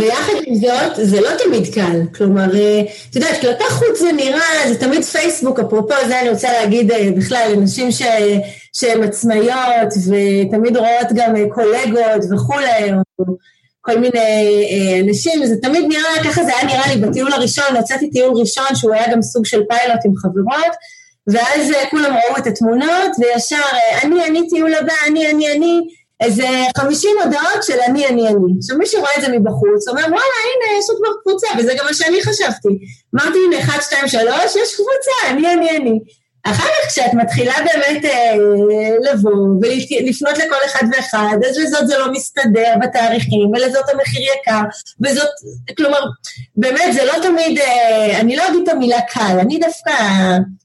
ויחד 0.00 0.32
עם 0.46 0.54
זאת, 0.54 1.06
זה 1.06 1.20
לא 1.20 1.28
תמיד 1.44 1.74
קל. 1.74 2.00
כלומר, 2.14 2.54
אה, 2.54 2.82
את 3.10 3.16
יודעת, 3.16 3.40
כלפי 3.40 3.64
חוץ 3.70 3.98
זה 4.00 4.12
נראה, 4.12 4.68
זה 4.68 4.80
תמיד 4.80 5.04
פייסבוק, 5.04 5.60
אפרופו 5.60 5.94
זה 6.08 6.20
אני 6.20 6.30
רוצה 6.30 6.52
להגיד 6.52 6.90
אה, 6.90 7.10
בכלל, 7.16 7.52
לנשים 7.56 7.88
שהן 8.72 9.02
עצמאיות 9.02 9.88
ותמיד 9.88 10.76
רואות 10.76 11.08
גם 11.14 11.36
אה, 11.36 11.44
קולגות 11.54 12.24
וכולי, 12.32 12.92
כל 13.86 13.98
מיני 13.98 14.18
אה, 14.18 15.00
אנשים, 15.00 15.46
זה 15.46 15.54
תמיד 15.62 15.84
נראה, 15.88 16.24
ככה 16.24 16.44
זה 16.44 16.56
היה 16.56 16.64
נראה 16.64 16.94
לי 16.94 17.00
בטיול 17.00 17.32
הראשון, 17.32 17.76
יצאתי 17.78 18.10
טיול 18.10 18.36
ראשון 18.36 18.74
שהוא 18.74 18.94
היה 18.94 19.12
גם 19.12 19.22
סוג 19.22 19.46
של 19.46 19.62
פיילוט 19.68 20.00
עם 20.04 20.16
חברות, 20.16 20.74
ואז 21.26 21.72
אה, 21.72 21.90
כולם 21.90 22.14
ראו 22.14 22.36
את 22.38 22.46
התמונות, 22.46 23.10
וישר, 23.18 23.56
אה, 23.72 24.02
אני, 24.02 24.24
אני 24.24 24.48
טיול 24.48 24.74
הבא, 24.74 24.92
אני, 25.06 25.30
אני, 25.30 25.52
אני, 25.52 25.80
איזה 26.20 26.46
50 26.76 27.10
הודעות 27.24 27.62
של 27.62 27.78
אני, 27.88 28.06
אני, 28.06 28.28
אני. 28.28 28.52
עכשיו 28.58 28.78
מי 28.78 28.86
שרואה 28.86 29.10
את 29.16 29.22
זה 29.22 29.28
מבחוץ, 29.28 29.88
אומר, 29.88 30.02
וואלה, 30.02 30.36
הנה, 30.46 30.78
יש 30.78 30.84
עוד 30.88 30.98
כבר 30.98 31.12
קבוצה, 31.22 31.46
וזה 31.58 31.74
גם 31.78 31.84
מה 31.86 31.94
שאני 31.94 32.22
חשבתי. 32.22 32.68
אמרתי, 33.14 33.38
הנה, 33.46 33.58
1, 33.58 33.82
2, 33.82 34.08
3, 34.08 34.22
יש 34.62 34.74
קבוצה, 34.74 35.30
אני, 35.30 35.52
אני, 35.54 35.76
אני. 35.76 36.00
אחר 36.50 36.62
כך 36.64 36.88
כשאת 36.88 37.14
מתחילה 37.14 37.52
באמת 37.64 38.04
אה, 38.04 38.34
לבוא 39.10 39.32
ולפנות 39.62 40.38
לכל 40.38 40.56
אחד 40.66 40.86
ואחד, 40.92 41.36
אז 41.50 41.58
לזאת 41.58 41.86
זה 41.86 41.98
לא 41.98 42.12
מסתדר 42.12 42.74
בתאריכים, 42.82 43.50
ולזאת 43.54 43.84
המחיר 43.92 44.20
יקר, 44.22 44.60
וזאת, 45.04 45.28
כלומר, 45.76 46.00
באמת 46.56 46.92
זה 46.92 47.04
לא 47.04 47.12
תמיד, 47.22 47.58
אה, 47.58 48.20
אני 48.20 48.36
לא 48.36 48.48
אגיד 48.48 48.60
את 48.62 48.68
המילה 48.68 49.00
קל, 49.00 49.36
אני 49.40 49.58
דווקא, 49.58 49.92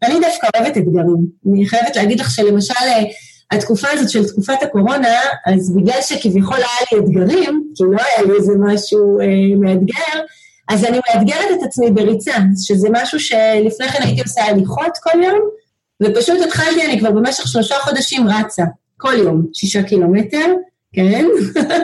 אני 0.03 0.19
דווקא 0.19 0.47
אוהבת 0.55 0.77
אתגרים. 0.77 1.25
אני 1.49 1.67
חייבת 1.67 1.95
להגיד 1.95 2.19
לך 2.19 2.31
שלמשל, 2.31 2.73
אה, 2.87 3.03
התקופה 3.51 3.87
הזאת 3.91 4.09
של 4.09 4.27
תקופת 4.27 4.63
הקורונה, 4.63 5.19
אז 5.45 5.75
בגלל 5.75 6.01
שכביכול 6.01 6.57
היה 6.57 6.87
לי 6.91 6.99
אתגרים, 6.99 7.63
כי 7.75 7.83
לא 7.83 7.97
היה 8.03 8.27
לי 8.27 8.33
איזה 8.37 8.53
משהו 8.59 9.19
אה, 9.19 9.25
מאתגר, 9.59 10.21
אז 10.69 10.85
אני 10.85 10.99
מאתגרת 11.09 11.51
את 11.59 11.63
עצמי 11.63 11.91
בריצה, 11.91 12.33
שזה 12.67 12.87
משהו 12.91 13.19
שלפני 13.19 13.89
כן 13.89 14.03
הייתי 14.03 14.21
עושה 14.21 14.43
הליכות 14.43 14.97
כל 15.03 15.23
יום, 15.23 15.60
ופשוט 16.01 16.41
התחלתי, 16.45 16.85
אני 16.85 16.99
כבר 16.99 17.11
במשך 17.11 17.47
שלושה 17.47 17.75
חודשים 17.75 18.27
רצה, 18.27 18.63
כל 18.97 19.13
יום, 19.17 19.45
שישה 19.53 19.83
קילומטר, 19.83 20.53
כן? 20.93 21.25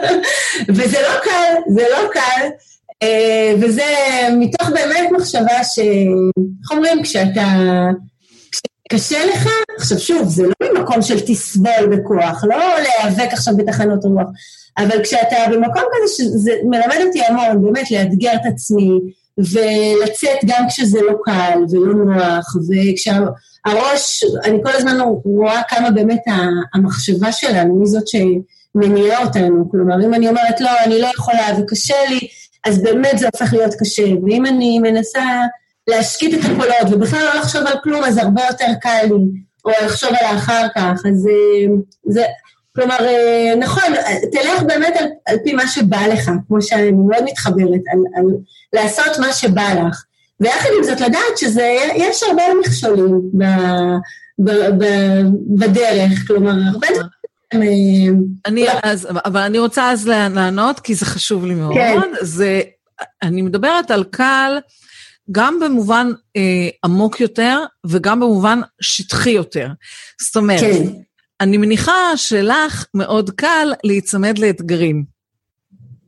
וזה 0.76 0.98
לא 1.02 1.20
קל, 1.24 1.54
זה 1.70 1.84
לא 1.92 2.10
קל, 2.12 2.48
אה, 3.04 3.54
וזה 3.62 3.84
מתוך 4.40 4.70
באמת 4.70 5.10
מחשבה 5.12 5.64
ש... 5.64 5.80
איך 6.64 6.72
אומרים, 6.72 7.04
כשאתה... 7.04 7.44
קשה 8.92 9.26
לך, 9.26 9.50
עכשיו 9.78 10.00
שוב, 10.00 10.28
זה 10.28 10.44
לא 10.44 10.74
ממקום 10.74 11.02
של 11.02 11.20
תסבול 11.20 11.88
בכוח, 11.92 12.44
לא 12.44 12.58
להיאבק 12.58 13.34
עכשיו 13.34 13.58
בתחנות 13.58 14.06
רוח, 14.06 14.28
אבל 14.78 15.04
כשאתה 15.04 15.36
במקום 15.52 15.84
כזה, 15.92 16.14
שזה 16.18 16.52
מלמד 16.64 16.98
אותי 17.08 17.22
המון, 17.26 17.62
באמת 17.62 17.92
לאתגר 17.92 18.34
את 18.34 18.54
עצמי, 18.54 19.00
ולצאת 19.38 20.38
גם 20.46 20.66
כשזה 20.68 21.00
לא 21.02 21.14
קל 21.24 21.60
ולא 21.72 21.94
נוח, 21.94 22.56
וכשה... 22.56 23.20
הראש, 23.68 24.24
אני 24.44 24.58
כל 24.64 24.72
הזמן 24.72 24.98
רואה 25.26 25.62
כמה 25.70 25.92
באמת 25.92 26.24
המחשבה 26.74 27.32
שלנו, 27.32 27.76
מי 27.76 27.88
זאת 27.88 28.04
שמניעה 28.08 29.24
אותנו. 29.24 29.72
כלומר, 29.72 30.06
אם 30.06 30.14
אני 30.14 30.30
אומרת, 30.30 30.62
לא, 30.62 30.70
אני 30.84 31.02
לא 31.02 31.08
יכולה 31.08 31.48
וקשה 31.60 31.96
לי, 32.10 32.20
אז 32.66 32.82
באמת 32.82 33.18
זה 33.18 33.28
הופך 33.34 33.54
להיות 33.54 33.74
קשה. 33.80 34.04
ואם 34.24 34.46
אני 34.46 34.80
מנסה 34.80 35.24
להשקיט 35.88 36.34
את 36.34 36.46
הקולות 36.46 36.92
ובכלל 36.92 37.20
לא 37.20 37.40
לחשוב 37.40 37.62
על 37.68 37.78
כלום, 37.84 38.04
אז 38.04 38.18
הרבה 38.18 38.42
יותר 38.50 38.68
קל 38.82 39.04
לי, 39.04 39.42
או 39.66 39.72
לחשוב 39.86 40.10
על 40.10 40.26
האחר 40.26 40.68
כך. 40.76 41.06
אז 41.12 41.28
אה, 41.28 41.76
זה, 42.06 42.24
כלומר, 42.76 42.98
אה, 43.00 43.54
נכון, 43.60 43.94
תלך 44.32 44.64
באמת 44.64 44.94
על, 45.00 45.08
על 45.26 45.38
פי 45.44 45.54
מה 45.54 45.68
שבא 45.68 46.08
לך, 46.08 46.32
כמו 46.48 46.62
שאני 46.62 46.92
מאוד 46.92 47.24
מתחברת, 47.24 47.82
על, 47.92 48.00
על 48.16 48.26
לעשות 48.74 49.20
מה 49.20 49.34
שבא 49.34 49.74
לך. 49.74 50.04
ויחד 50.40 50.70
עם 50.78 50.84
זאת 50.84 51.02
לדעת 51.02 51.38
שיש 51.38 52.24
הרבה 52.24 52.44
מכשולים 52.62 53.22
ב, 53.34 53.44
ב, 54.40 54.52
ב, 54.52 54.86
בדרך, 55.60 56.28
כלומר, 56.28 56.54
הרבה 56.74 56.88
דברים. 56.88 58.26
אני 58.46 58.68
אז, 58.84 59.08
אבל 59.26 59.42
אני 59.42 59.60
רוצה 59.60 59.92
אז 59.92 60.08
לענות, 60.08 60.80
כי 60.80 60.96
זה 60.96 61.06
חשוב 61.06 61.46
לי 61.46 61.56
מאוד. 61.56 61.74
כן. 61.74 62.00
זה, 62.22 62.62
אני 63.22 63.42
מדברת 63.42 63.92
על 63.92 64.04
קל 64.04 64.58
גם 65.32 65.60
במובן 65.60 66.12
אה, 66.38 66.70
עמוק 66.86 67.22
יותר 67.22 67.64
וגם 67.86 68.20
במובן 68.20 68.60
שטחי 68.82 69.30
יותר. 69.30 69.68
זאת 70.22 70.36
אומרת, 70.36 70.60
כן. 70.60 70.84
אני 71.42 71.58
מניחה 71.58 72.18
שלך 72.18 72.86
מאוד 72.94 73.30
קל 73.30 73.74
להיצמד 73.84 74.38
לאתגרים. 74.38 75.04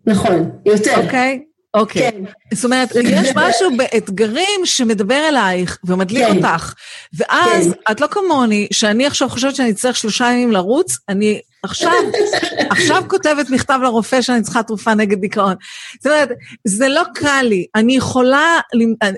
נכון, 0.05 0.51
יותר. 0.65 1.03
אוקיי? 1.03 1.43
אוקיי. 1.73 2.11
כן. 2.11 2.23
זאת 2.53 2.65
אומרת, 2.65 2.89
יש 3.03 3.29
משהו 3.41 3.77
באתגרים 3.77 4.61
שמדבר 4.65 5.27
אלייך 5.29 5.77
ומדליק 5.83 6.27
כן. 6.27 6.37
אותך, 6.37 6.73
ואז 7.13 7.65
כן. 7.65 7.91
את 7.91 8.01
לא 8.01 8.07
כמוני, 8.07 8.67
שאני 8.73 9.05
עכשיו 9.05 9.29
חושבת 9.29 9.55
שאני 9.55 9.71
אצטרך 9.71 9.95
שלושה 9.95 10.25
ימים 10.25 10.51
לרוץ, 10.51 10.97
אני 11.09 11.41
עכשיו, 11.63 11.91
עכשיו 12.71 13.03
כותבת 13.07 13.49
מכתב 13.49 13.79
לרופא 13.83 14.21
שאני 14.21 14.41
צריכה 14.41 14.63
תרופה 14.63 14.93
נגד 14.93 15.21
דיכאון. 15.21 15.55
זאת 16.01 16.05
אומרת, 16.05 16.29
זה 16.67 16.87
לא 16.87 17.03
קל 17.15 17.45
לי. 17.49 17.65
אני 17.75 17.95
יכולה, 17.95 18.59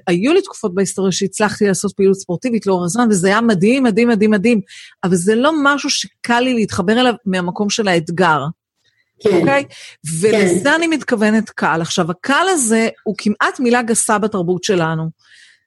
היו 0.08 0.34
לי 0.34 0.42
תקופות 0.42 0.76
בהיסטוריה 0.76 1.12
שהצלחתי 1.12 1.68
לעשות 1.68 1.94
פעילות 1.96 2.18
ספורטיבית 2.18 2.66
לאורך 2.68 2.86
הזמן, 2.86 3.08
וזה 3.10 3.28
היה 3.28 3.42
מדהים, 3.42 3.84
מדהים, 3.84 4.08
מדהים, 4.08 4.32
מדהים, 4.32 4.62
אבל 5.04 5.16
זה 5.16 5.36
לא 5.36 5.52
משהו 5.64 5.90
שקל 5.90 6.40
לי 6.40 6.54
להתחבר 6.54 7.02
אליו 7.02 7.14
מהמקום 7.26 7.70
של 7.70 7.88
האתגר. 7.88 8.40
כן. 9.24 9.38
אוקיי? 9.40 9.66
ולזה 10.20 10.64
כן. 10.64 10.74
אני 10.74 10.88
מתכוונת 10.88 11.50
קל. 11.50 11.82
עכשיו, 11.82 12.12
הקל 12.12 12.46
הזה 12.50 12.90
הוא 13.04 13.16
כמעט 13.18 13.60
מילה 13.60 13.82
גסה 13.82 14.18
בתרבות 14.18 14.64
שלנו. 14.64 15.10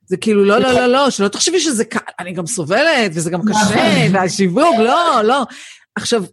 זה 0.07 0.17
כאילו, 0.17 0.45
לא, 0.45 0.59
לא, 0.59 0.73
לא, 0.73 0.87
לא, 0.87 1.11
שלא 1.11 1.29
תחשבי 1.29 1.61
שזה 1.61 1.85
קל, 1.85 1.99
אני 2.21 2.33
גם 2.33 2.47
סובלת, 2.47 3.11
וזה 3.15 3.31
גם 3.31 3.41
קשה, 3.43 3.61
נכון. 3.61 4.15
והשיווק, 4.15 4.77
לא, 4.79 5.23
לא. 5.25 5.45
עכשיו, 5.97 6.25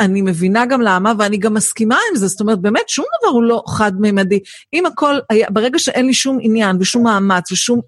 אני 0.00 0.22
מבינה 0.22 0.66
גם 0.66 0.80
למה, 0.80 1.12
ואני 1.18 1.36
גם 1.36 1.54
מסכימה 1.54 1.98
עם 2.10 2.16
זה, 2.16 2.26
זאת 2.26 2.40
אומרת, 2.40 2.60
באמת, 2.60 2.88
שום 2.88 3.04
דבר 3.20 3.30
הוא 3.30 3.42
לא 3.42 3.62
חד-ממדי. 3.68 4.40
אם 4.72 4.86
הכל 4.86 5.18
היה, 5.30 5.46
ברגע 5.50 5.78
שאין 5.78 6.06
לי 6.06 6.14
שום 6.14 6.38
עניין 6.40 6.76
ושום 6.80 7.04
מאמץ 7.04 7.52
ושום 7.52 7.80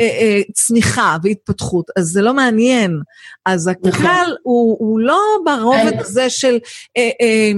אה, 0.00 0.04
אה, 0.04 0.40
צמיחה 0.52 1.16
והתפתחות, 1.22 1.86
אז 1.98 2.06
זה 2.06 2.22
לא 2.22 2.34
מעניין. 2.34 3.00
אז 3.46 3.68
הקל 3.68 3.88
נכון. 3.88 4.06
הוא, 4.42 4.76
הוא 4.80 5.00
לא 5.00 5.20
ברובד 5.44 6.00
הזה 6.00 6.30
של... 6.30 6.58
אה, 6.96 7.10
אה, 7.20 7.52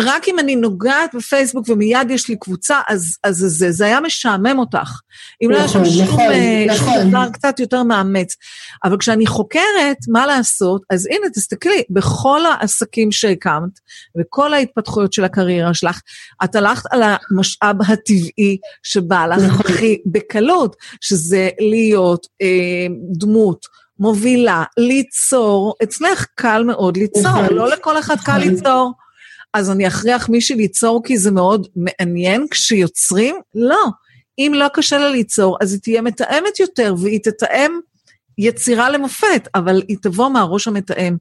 רק 0.00 0.28
אם 0.28 0.38
אני 0.38 0.56
נוגעת 0.56 1.14
בפייסבוק 1.14 1.68
ומיד 1.68 2.10
יש 2.10 2.28
לי 2.28 2.36
קבוצה, 2.36 2.80
אז, 2.88 3.16
אז 3.24 3.36
זה, 3.36 3.72
זה 3.72 3.84
היה 3.84 4.00
משעמם 4.00 4.58
אותך. 4.58 5.00
אם 5.42 5.50
לא 5.50 5.56
היה 5.56 5.68
שם 5.68 5.80
נכון, 5.80 5.92
שום, 5.92 6.02
נכון, 6.02 6.20
אה, 6.20 6.66
שום 6.76 6.88
נכון. 6.88 7.08
דבר 7.10 7.28
קצת 7.32 7.60
יותר 7.60 7.82
מאמץ. 7.82 8.36
אבל 8.84 8.98
כשאני 8.98 9.26
חוקרת 9.26 9.96
מה 10.08 10.26
לעשות, 10.26 10.82
אז 10.90 11.06
הנה, 11.10 11.30
תסתכלי, 11.34 11.82
בכל 11.90 12.40
העסקים 12.46 13.12
שהקמת, 13.12 13.80
וכל 14.20 14.54
ההתפתחויות 14.54 15.12
של 15.12 15.24
הקריירה 15.24 15.74
שלך, 15.74 16.00
את 16.44 16.56
הלכת 16.56 16.84
על 16.90 17.02
המשאב 17.02 17.76
הטבעי 17.88 18.58
שבא 18.82 19.26
לך 19.26 19.42
נכון. 19.42 19.72
הכי 19.72 19.98
בקלות, 20.06 20.76
שזה 21.00 21.48
להיות 21.60 22.26
אה, 22.42 22.86
דמות. 23.18 23.76
מובילה, 23.98 24.64
ליצור, 24.76 25.74
אצלך 25.82 26.26
קל 26.34 26.64
מאוד 26.66 26.96
ליצור. 26.96 27.40
לא 27.50 27.68
לכל 27.68 27.98
אחד 27.98 28.16
קל. 28.24 28.38
ליצור. 28.38 28.92
אז 29.56 29.70
אני 29.70 29.86
אכריח 29.86 30.28
מישהי 30.28 30.56
ליצור 30.56 31.02
כי 31.04 31.18
זה 31.18 31.30
מאוד 31.30 31.68
מעניין 31.76 32.46
כשיוצרים? 32.50 33.36
לא. 33.54 33.84
אם 34.38 34.52
לא 34.54 34.66
קשה 34.74 34.98
לה 34.98 35.10
ליצור, 35.10 35.56
אז 35.60 35.72
היא 35.72 35.80
תהיה 35.80 36.02
מתאמת 36.02 36.60
יותר, 36.60 36.94
והיא 36.98 37.20
תתאם 37.22 37.72
יצירה 38.38 38.90
למופת, 38.90 39.48
אבל 39.54 39.82
היא 39.88 39.96
תבוא 40.02 40.28
מהראש 40.28 40.68
המתאם. 40.68 41.16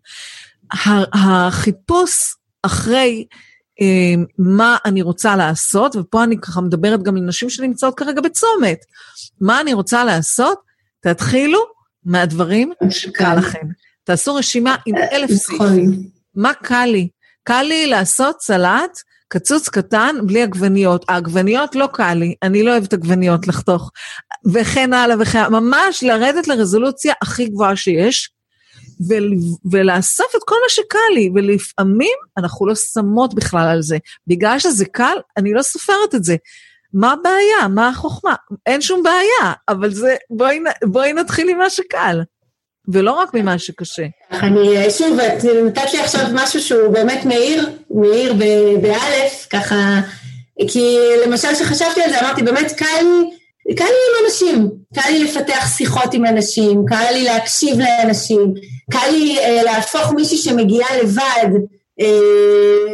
החיפוש 1.13 2.36
אחרי 2.63 3.25
אה, 3.81 4.23
מה 4.38 4.77
אני 4.86 5.01
רוצה 5.01 5.36
לעשות, 5.36 5.95
ופה 5.95 6.23
אני 6.23 6.38
ככה 6.41 6.61
מדברת 6.61 7.03
גם 7.03 7.17
לנשים 7.17 7.49
שנמצאות 7.49 7.97
כרגע 7.97 8.21
בצומת, 8.21 8.77
מה 9.41 9.61
אני 9.61 9.73
רוצה 9.73 10.03
לעשות, 10.03 10.59
תתחילו 11.01 11.59
מהדברים 12.05 12.71
שקל 12.89 13.36
לכם. 13.36 13.67
תעשו 14.03 14.36
רשימה 14.36 14.75
עם 14.86 14.95
אלף 14.97 15.29
נכון. 15.31 15.67
סעיפים. 15.67 16.09
מה 16.36 16.53
קל 16.53 16.86
לי? 16.86 17.07
קל 17.48 17.62
לי 17.62 17.88
לעשות 17.88 18.41
סלט, 18.41 19.02
קצוץ 19.28 19.70
קטן, 19.70 20.16
בלי 20.24 20.43
עגבניות. 20.43 21.06
העגבניות 21.10 21.76
לא 21.76 21.88
קל 21.93 22.14
לי, 22.14 22.36
אני 22.43 22.64
לא 22.64 22.72
אוהבת 22.72 22.93
עגבניות 22.93 23.48
לחתוך. 23.48 23.91
וכן 24.54 24.93
הלאה 24.93 25.16
וכן 25.20 25.39
הלאה, 25.39 25.50
ממש 25.50 26.04
לרדת 26.04 26.48
לרזולוציה 26.48 27.14
הכי 27.22 27.48
גבוהה 27.48 27.76
שיש, 27.76 28.30
ול- 29.10 29.34
ולאסוף 29.72 30.36
את 30.36 30.41
כל 30.46 30.56
מה 30.64 30.70
שקל 30.70 31.14
לי, 31.14 31.30
ולפעמים 31.36 32.18
אנחנו 32.38 32.68
לא 32.68 32.76
שמות 32.76 33.34
בכלל 33.34 33.68
על 33.68 33.82
זה. 33.82 33.98
בגלל 34.28 34.60
שזה 34.60 34.86
קל, 34.86 35.18
אני 35.38 35.54
לא 35.54 35.62
סופרת 35.62 36.16
את 36.16 36.24
זה. 36.24 36.36
מה 36.93 37.12
הבעיה? 37.12 37.68
מה 37.70 37.89
החוכמה? 37.89 38.36
אין 38.66 38.82
שום 38.82 39.04
בעיה, 39.04 39.54
אבל 39.70 39.93
זה, 39.93 40.16
בואי, 40.30 40.60
בואי 40.84 41.14
נתחיל 41.14 41.50
עם 41.50 41.58
מה 41.58 41.70
שקל. 41.70 42.22
ולא 42.88 43.11
רק 43.11 43.33
ממה 43.33 43.59
שקשה. 43.59 44.05
אני, 44.31 44.89
שוב, 44.89 45.19
את 45.19 45.43
נתת 45.65 45.93
לי 45.93 45.99
עכשיו 45.99 46.21
משהו 46.33 46.61
שהוא 46.61 46.88
באמת 46.88 47.25
מאיר, 47.25 47.69
מאיר 47.89 48.33
באלף, 48.81 49.47
ככה, 49.49 50.01
כי 50.67 50.97
למשל 51.25 51.47
כשחשבתי 51.53 52.01
על 52.01 52.09
זה, 52.09 52.19
אמרתי, 52.19 52.43
באמת 52.43 52.71
קל 52.71 52.86
לי, 53.01 53.75
קל 53.75 53.83
לי 53.83 53.89
עם 53.89 54.25
אנשים, 54.25 54.69
קל 54.95 55.09
לי 55.11 55.23
לפתח 55.23 55.77
שיחות 55.77 56.13
עם 56.13 56.25
אנשים, 56.25 56.86
קל 56.88 57.11
לי 57.13 57.23
להקשיב 57.23 57.79
לאנשים, 57.79 58.53
קל 58.91 59.11
לי 59.11 59.39
אה, 59.39 59.63
להפוך 59.63 60.13
מישהי 60.13 60.38
שמגיעה 60.38 60.97
לבד 60.97 61.49
אה, 62.01 62.07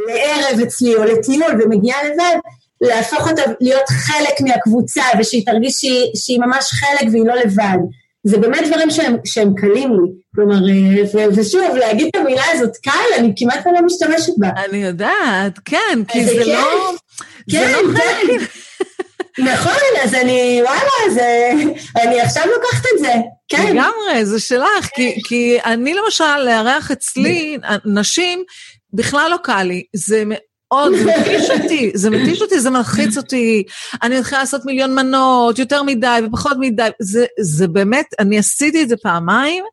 לערב 0.08 0.60
אצלי 0.60 0.96
או 0.96 1.04
לטיול 1.04 1.62
ומגיעה 1.64 2.04
לבד, 2.04 2.38
להפוך 2.82 3.30
אותה 3.30 3.42
להיות 3.62 3.90
חלק 3.90 4.42
מהקבוצה 4.42 5.04
ושהיא 5.20 5.46
תרגיש 5.46 5.74
שהיא, 5.74 6.12
שהיא 6.16 6.40
ממש 6.40 6.72
חלק 6.72 7.10
והיא 7.12 7.26
לא 7.26 7.36
לבד. 7.36 7.78
זה 8.24 8.38
באמת 8.38 8.68
דברים 8.68 8.90
שהם, 8.90 9.16
שהם 9.26 9.54
קלים 9.56 9.92
לי. 9.92 10.12
כלומר, 10.36 10.56
אה, 10.56 11.28
ושוב, 11.36 11.76
להגיד 11.76 12.08
את 12.08 12.16
המילה 12.16 12.44
הזאת 12.54 12.78
קל, 12.84 13.20
אני 13.20 13.34
כמעט 13.38 13.66
לא 13.66 13.82
משתמשת 13.86 14.34
בה. 14.38 14.50
אני 14.66 14.78
יודעת, 14.78 15.60
כן, 15.66 16.00
כי 16.08 16.26
זה, 16.26 16.32
כן, 16.46 16.52
לא... 16.52 16.94
כן, 17.52 17.72
לא 17.72 18.00
כן. 18.00 18.46
נכון, 19.40 19.74
אז 20.04 20.14
אני, 20.14 20.62
וואלה, 20.64 21.14
זה, 21.14 21.52
אני 22.02 22.22
עכשיו 22.22 22.44
לוקחת 22.56 22.86
את 22.94 23.00
זה, 23.00 23.14
כן. 23.50 23.76
לגמרי, 23.76 24.26
זה 24.26 24.40
שלך, 24.40 24.90
כי, 24.96 25.20
כי 25.28 25.58
אני 25.66 25.94
למשל, 25.94 26.38
לארח 26.46 26.92
אצלי 26.92 27.58
נשים, 27.86 28.44
בכלל 28.94 29.32
לא 29.32 29.38
קל 29.44 29.64
לי. 29.64 29.84
זה 29.96 30.24
מאוד, 30.72 30.94
זה 30.96 31.06
מתיש 31.20 31.50
אותי, 31.50 31.92
זה 31.94 32.10
מתיש 32.10 32.42
אותי, 32.42 32.60
זה 32.60 32.70
מלחיץ 32.70 33.18
אותי. 33.18 33.64
אני 34.04 34.20
מתחילה 34.20 34.40
לעשות 34.40 34.66
מיליון 34.66 34.96
מנות, 34.96 35.60
יותר 35.60 35.84
מדי 35.84 36.20
ופחות 36.28 36.58
מדי. 36.60 36.90
זה, 37.00 37.26
זה 37.40 37.68
באמת, 37.68 38.06
אני 38.20 38.40
עשיתי 38.40 38.84
את 38.84 38.90
זה 38.90 38.98
פעמיים, 38.98 39.64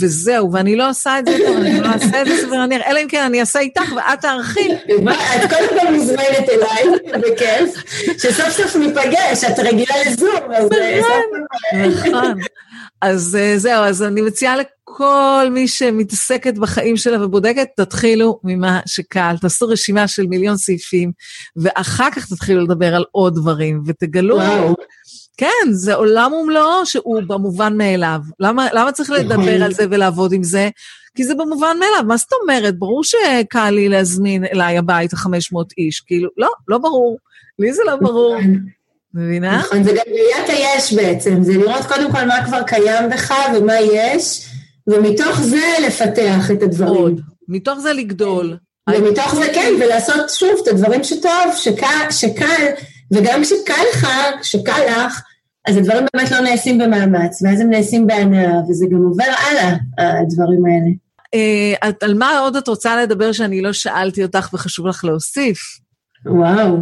וזהו, 0.00 0.52
ואני 0.52 0.76
לא 0.76 0.88
עושה 0.88 1.18
את 1.18 1.26
זה 1.26 1.36
טוב, 1.46 1.56
אני 1.56 1.80
לא 1.80 1.86
אעשה 1.86 2.22
את 2.22 2.26
זה 2.26 2.36
סביר 2.36 2.60
להניח, 2.60 2.82
אלא 2.86 3.00
אם 3.00 3.08
כן 3.08 3.22
אני 3.22 3.40
אעשה 3.40 3.58
איתך 3.58 3.92
ואת 3.96 4.20
תערכי. 4.20 4.72
את 4.72 5.52
קודם 5.52 5.80
כל 5.80 5.92
מוזמנת 5.92 6.48
אליי, 6.48 6.84
בכיף, 7.20 7.82
שסוף 8.18 8.48
סוף 8.48 8.76
ניפגש, 8.76 9.44
את 9.44 9.58
רגילה 9.58 9.94
לזום, 10.06 10.52
אז... 10.54 10.68
נכון, 11.00 12.12
נכון. 12.12 12.34
אז 13.00 13.36
אה, 13.40 13.58
זהו, 13.58 13.84
אז 13.84 14.02
אני 14.02 14.20
מציעה 14.20 14.56
לכל 14.56 15.48
מי 15.50 15.68
שמתעסקת 15.68 16.54
בחיים 16.58 16.96
שלה 16.96 17.24
ובודקת, 17.24 17.68
תתחילו 17.76 18.40
ממה 18.44 18.80
שקל, 18.86 19.34
תעשו 19.40 19.68
רשימה 19.68 20.08
של 20.08 20.26
מיליון 20.26 20.56
סעיפים, 20.56 21.12
ואחר 21.56 22.10
כך 22.10 22.28
תתחילו 22.28 22.64
לדבר 22.64 22.94
על 22.94 23.04
עוד 23.10 23.34
דברים, 23.34 23.82
ותגלו... 23.86 24.36
וואו. 24.36 24.74
כן, 25.38 25.72
זה 25.72 25.94
עולם 25.94 26.32
ומלואו 26.32 26.86
שהוא 26.86 27.22
במובן 27.26 27.76
מאליו. 27.76 28.20
למה, 28.40 28.68
למה 28.72 28.92
צריך 28.92 29.10
לדבר 29.10 29.36
נכון. 29.36 29.62
על 29.62 29.72
זה 29.72 29.86
ולעבוד 29.90 30.32
עם 30.32 30.42
זה? 30.42 30.68
כי 31.16 31.24
זה 31.24 31.34
במובן 31.34 31.76
מאליו. 31.80 32.04
מה 32.06 32.16
זאת 32.16 32.32
אומרת? 32.42 32.78
ברור 32.78 33.04
שקל 33.04 33.70
לי 33.70 33.88
להזמין 33.88 34.44
אליי 34.44 34.78
הביתה 34.78 35.16
500 35.16 35.72
איש. 35.78 36.00
כאילו, 36.00 36.30
לא, 36.36 36.50
לא 36.68 36.78
ברור. 36.78 37.18
לי 37.58 37.72
זה 37.72 37.82
לא 37.86 37.96
ברור. 37.96 38.36
מבינה? 39.16 39.58
נכון, 39.58 39.82
זה 39.82 39.90
גם 39.90 40.12
ראיית 40.12 40.48
היש 40.48 40.92
בעצם, 40.92 41.42
זה 41.42 41.52
לראות 41.52 41.84
קודם 41.84 42.12
כל 42.12 42.24
מה 42.24 42.44
כבר 42.44 42.62
קיים 42.62 43.10
בך 43.10 43.34
ומה 43.56 43.80
יש, 43.80 44.48
ומתוך 44.86 45.40
זה 45.40 45.66
לפתח 45.86 46.50
את 46.50 46.62
הדברים. 46.62 46.94
עוד, 46.94 47.20
מתוך 47.48 47.78
זה 47.78 47.92
לגדול. 47.92 48.56
ומתוך 48.90 49.34
זה 49.34 49.46
כן, 49.54 49.72
ולעשות 49.80 50.30
שוב 50.30 50.50
את 50.62 50.68
הדברים 50.68 51.04
שטוב, 51.04 51.52
שקל, 51.56 52.10
שקל 52.10 52.66
וגם 53.12 53.42
כשקל 53.42 53.82
לך, 53.92 54.08
כשקל 54.40 54.80
לך, 54.88 55.22
אז 55.68 55.76
הדברים 55.76 56.06
באמת 56.14 56.30
לא 56.30 56.40
נעשים 56.40 56.78
במאמץ, 56.78 57.42
ואז 57.42 57.60
הם 57.60 57.70
נעשים 57.70 58.06
בהנאה, 58.06 58.52
וזה 58.68 58.86
גם 58.90 58.98
עובר 58.98 59.24
הלאה, 59.24 59.76
הדברים 59.98 60.64
האלה. 60.66 60.90
אה, 61.34 61.90
על 62.00 62.14
מה 62.14 62.38
עוד 62.38 62.56
את 62.56 62.68
רוצה 62.68 63.02
לדבר 63.02 63.32
שאני 63.32 63.62
לא 63.62 63.72
שאלתי 63.72 64.22
אותך 64.22 64.50
וחשוב 64.52 64.86
לך 64.86 65.04
להוסיף? 65.04 65.58
וואו, 66.26 66.76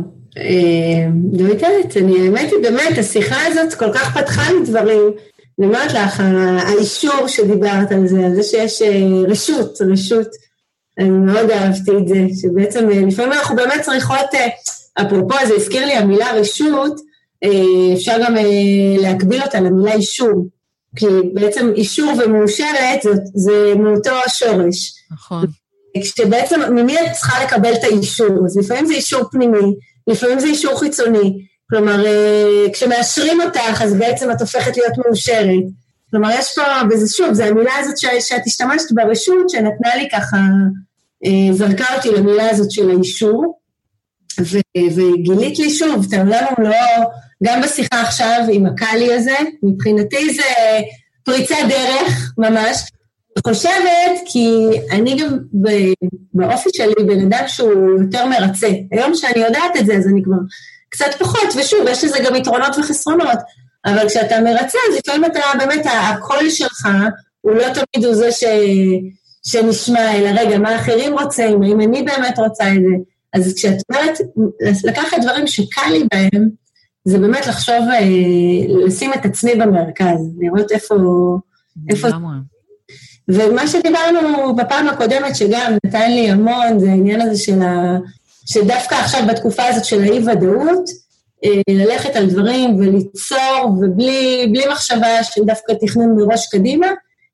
לא 1.32 1.49
יודעת, 1.49 1.97
אני 1.97 2.20
האמת 2.20 2.53
היא 2.53 2.62
באמת, 2.62 2.99
השיחה 2.99 3.47
הזאת 3.47 3.74
כל 3.74 3.93
כך 3.93 4.18
פתחה 4.18 4.53
לי 4.53 4.66
דברים. 4.66 5.11
אני 5.59 5.66
אומרת 5.66 5.93
לך, 5.93 6.22
האישור 6.59 7.26
שדיברת 7.28 7.93
על 7.93 8.07
זה, 8.07 8.26
על 8.26 8.35
זה 8.35 8.43
שיש 8.43 8.82
אה, 8.82 8.91
רשות, 9.28 9.78
רשות, 9.80 10.28
אני 10.99 11.11
מאוד 11.11 11.51
אהבתי 11.51 11.91
את 11.91 12.09
זה, 12.09 12.26
שבעצם 12.43 12.89
לפעמים 12.89 13.32
אנחנו 13.32 13.57
באמת 13.57 13.80
צריכות, 13.80 14.26
אפרופו, 14.95 15.35
זה 15.49 15.55
הזכיר 15.55 15.87
לי 15.87 15.93
המילה 15.93 16.32
רשות, 16.32 17.01
אפשר 17.95 18.16
גם 18.24 18.35
להקביל 18.99 19.43
אותה 19.43 19.61
למילה 19.61 19.95
אישור. 19.95 20.47
כי 20.97 21.07
בעצם 21.35 21.72
אישור 21.76 22.12
ומאושרת 22.18 23.03
זה, 23.03 23.11
זה 23.35 23.74
מאותו 23.76 24.11
השורש. 24.26 24.95
נכון. 25.12 25.47
כשבעצם 26.03 26.61
ממי 26.74 26.99
את 26.99 27.12
צריכה 27.12 27.45
לקבל 27.45 27.72
את 27.72 27.85
האישור? 27.85 28.47
אז 28.47 28.59
לפעמים 28.59 28.87
זה 28.87 28.95
אישור 28.95 29.22
פנימי, 29.30 29.74
לפעמים 30.07 30.40
זה 30.40 30.46
אישור 30.46 30.80
חיצוני. 30.80 31.46
כלומר, 31.70 32.07
אה, 32.07 32.66
כשמאשרים 32.72 33.40
אותך, 33.40 33.82
אז 33.82 33.94
בעצם 33.94 34.30
את 34.30 34.40
הופכת 34.40 34.76
להיות 34.76 34.98
מאושרת. 34.98 35.64
כלומר, 36.11 36.30
יש 36.38 36.55
פה, 36.55 36.62
וזה 36.90 37.16
שוב, 37.16 37.32
זו 37.32 37.42
המילה 37.44 37.72
הזאת 37.78 37.98
שאת 37.98 38.42
השתמשת 38.46 38.92
ברשות, 38.92 39.50
שנתנה 39.50 39.96
לי 39.96 40.09
ככה 40.12 40.36
זרקה 41.52 41.84
אותי 41.96 42.11
למילה 42.11 42.50
הזאת 42.50 42.70
של 42.70 42.90
האישור, 42.90 43.59
וגילית 44.76 45.59
לי 45.59 45.70
שוב, 45.70 46.07
את 46.09 46.12
העולם 46.12 46.44
הוא 46.57 46.68
לא, 46.68 47.07
גם 47.42 47.62
בשיחה 47.62 48.00
עכשיו 48.00 48.40
עם 48.52 48.66
הקאלי 48.66 49.14
הזה, 49.14 49.36
מבחינתי 49.62 50.34
זה 50.34 50.42
פריצת 51.24 51.57
דרך 51.68 52.32
ממש. 52.38 52.82
אני 53.36 53.55
חושבת 53.55 54.20
כי 54.26 54.48
אני 54.90 55.16
גם 55.16 55.38
באופי 56.35 56.70
שלי 56.76 57.05
בן 57.07 57.20
אדם 57.20 57.49
שהוא 57.49 58.01
יותר 58.03 58.26
מרצה. 58.26 58.68
היום 58.93 59.14
שאני 59.14 59.45
יודעת 59.45 59.76
את 59.80 59.87
זה, 59.87 59.97
אז 59.97 60.09
אני 60.09 60.22
כבר 60.22 60.37
קצת 60.89 61.14
פחות, 61.18 61.49
ושוב, 61.57 61.80
יש 61.89 62.05
לזה 62.05 62.18
גם 62.26 62.35
יתרונות 62.35 62.76
וחסרונות, 62.78 63.39
אבל 63.87 64.09
כשאתה 64.09 64.41
מרצה, 64.41 64.78
אז 64.91 64.99
לפעמים 64.99 65.24
אתה 65.24 65.41
באמת, 65.59 65.87
הקול 65.87 66.51
שלך 66.51 66.89
הוא 67.41 67.53
לא 67.53 67.64
תמיד 67.64 68.07
הוא 68.07 68.14
זה 68.14 68.32
ש, 68.32 68.45
שנשמע, 69.47 70.14
אלא 70.14 70.41
רגע, 70.41 70.59
מה 70.59 70.76
אחרים 70.76 71.18
רוצים, 71.18 71.62
האם 71.62 71.80
אני 71.80 72.03
באמת 72.03 72.39
רוצה 72.39 72.68
את 72.68 72.82
זה. 72.82 72.97
אז 73.35 73.55
כשאת 73.57 73.76
אומרת, 73.91 74.18
לקחת 74.85 75.16
דברים 75.22 75.47
שקל 75.47 75.91
לי 75.91 76.05
בהם, 76.12 76.49
זה 77.05 77.18
באמת 77.18 77.47
לחשוב, 77.47 77.74
אה, 77.93 78.87
לשים 78.87 79.12
את 79.14 79.24
עצמי 79.24 79.55
במרכז, 79.55 80.30
לראות 80.39 80.72
איפה... 80.72 80.95
איפה... 81.91 82.09
ומה 83.28 83.66
שדיברנו 83.66 84.56
בפעם 84.56 84.88
הקודמת, 84.88 85.36
שגם 85.36 85.72
נתן 85.86 86.10
לי 86.10 86.30
המון, 86.30 86.78
זה 86.78 86.90
העניין 86.90 87.20
הזה 87.20 87.42
של 87.42 87.62
ה... 87.62 87.98
שדווקא 88.46 88.94
עכשיו 88.94 89.20
בתקופה 89.28 89.64
הזאת 89.64 89.84
של 89.84 90.02
האי-ודאות, 90.02 90.90
אה, 91.44 91.60
ללכת 91.68 92.16
על 92.16 92.26
דברים 92.26 92.74
וליצור, 92.74 93.78
ובלי 93.80 94.64
מחשבה 94.72 95.22
של 95.22 95.40
דווקא 95.44 95.72
תכנון 95.80 96.16
מראש 96.16 96.46
קדימה, 96.52 96.86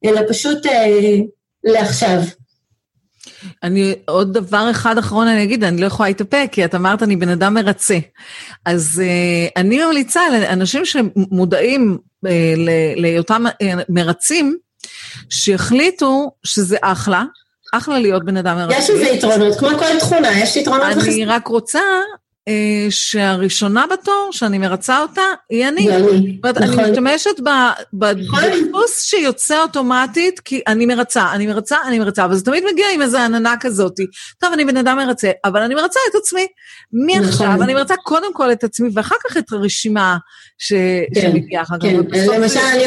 אלא 0.05 0.21
פשוט 0.29 0.67
אה, 0.67 1.17
לעכשיו. 1.65 2.21
אני, 3.63 3.95
עוד 4.07 4.33
דבר 4.33 4.69
אחד 4.71 4.99
אחרון 4.99 5.27
אני 5.27 5.43
אגיד, 5.43 5.65
אני 5.65 5.81
לא 5.81 5.87
יכולה 5.87 6.09
להתאפק, 6.09 6.49
כי 6.53 6.65
את 6.65 6.75
אמרת, 6.75 7.03
אני 7.03 7.17
בן 7.17 7.29
אדם 7.29 7.55
מרצה. 7.55 7.99
אז 8.65 9.03
uh, 9.05 9.53
אני 9.57 9.85
ממליצה 9.85 10.21
לאנשים 10.33 10.85
שמודעים 10.85 11.99
uh, 12.27 12.29
להיותם 12.97 13.45
uh, 13.47 13.65
מרצים, 13.89 14.57
שיחליטו 15.31 16.31
שזה 16.45 16.77
אחלה, 16.83 17.25
אחלה 17.73 17.99
להיות 17.99 18.25
בן 18.25 18.37
אדם 18.37 18.57
מרצה. 18.57 18.79
יש 18.79 18.91
לזה 18.91 19.05
יתרונות, 19.05 19.59
כמו 19.59 19.69
כל 19.69 19.99
תכונה, 20.01 20.39
יש 20.39 20.57
יתרונות 20.57 20.83
וחסרונות. 20.83 21.09
אני 21.09 21.25
רק 21.25 21.47
רוצה 21.47 21.81
אה, 22.49 22.87
שהראשונה 22.91 23.85
בתור, 23.93 24.29
שאני 24.33 24.59
מרצה 24.59 24.99
אותה, 24.99 25.23
היא 25.51 25.69
אני. 25.69 25.89
ואני, 25.91 26.39
נכון. 26.43 26.79
אני 26.79 26.91
משתמשת 26.91 27.41
בדפוס 27.93 29.03
שיוצא 29.03 29.63
אוטומטית, 29.63 30.41
כי 30.41 30.61
אני 30.67 30.87
מרצה, 30.87 31.33
אני 31.33 31.47
מרצה, 31.47 31.77
אני 31.87 31.99
מרצה, 31.99 32.25
אבל 32.25 32.35
זה 32.35 32.45
תמיד 32.45 32.65
מגיע 32.73 32.87
עם 32.95 33.03
איזו 33.03 33.19
עננה 33.19 33.55
כזאת. 33.61 33.95
טוב, 34.39 34.53
אני 34.53 34.65
בן 34.65 34.77
אדם 34.77 34.97
מרצה, 34.97 35.31
אבל 35.45 35.63
אני 35.63 35.75
מרצה 35.75 36.01
את 36.11 36.15
עצמי. 36.15 36.47
מעכשיו 36.93 37.47
נכון. 37.47 37.63
אני 37.63 37.75
מרצה 37.75 37.95
קודם 37.97 38.35
כל 38.35 38.53
את 38.53 38.65
עצמי, 38.65 38.89
ואחר 38.95 39.17
כך 39.25 39.37
את 39.37 39.53
הרשימה 39.53 40.17
כן, 40.69 41.21
שמגיעה 41.21 41.63
אחר 41.63 41.77
כך. 41.79 41.87
כן, 42.13 42.27
למשל, 42.35 42.61
אני 42.61 42.87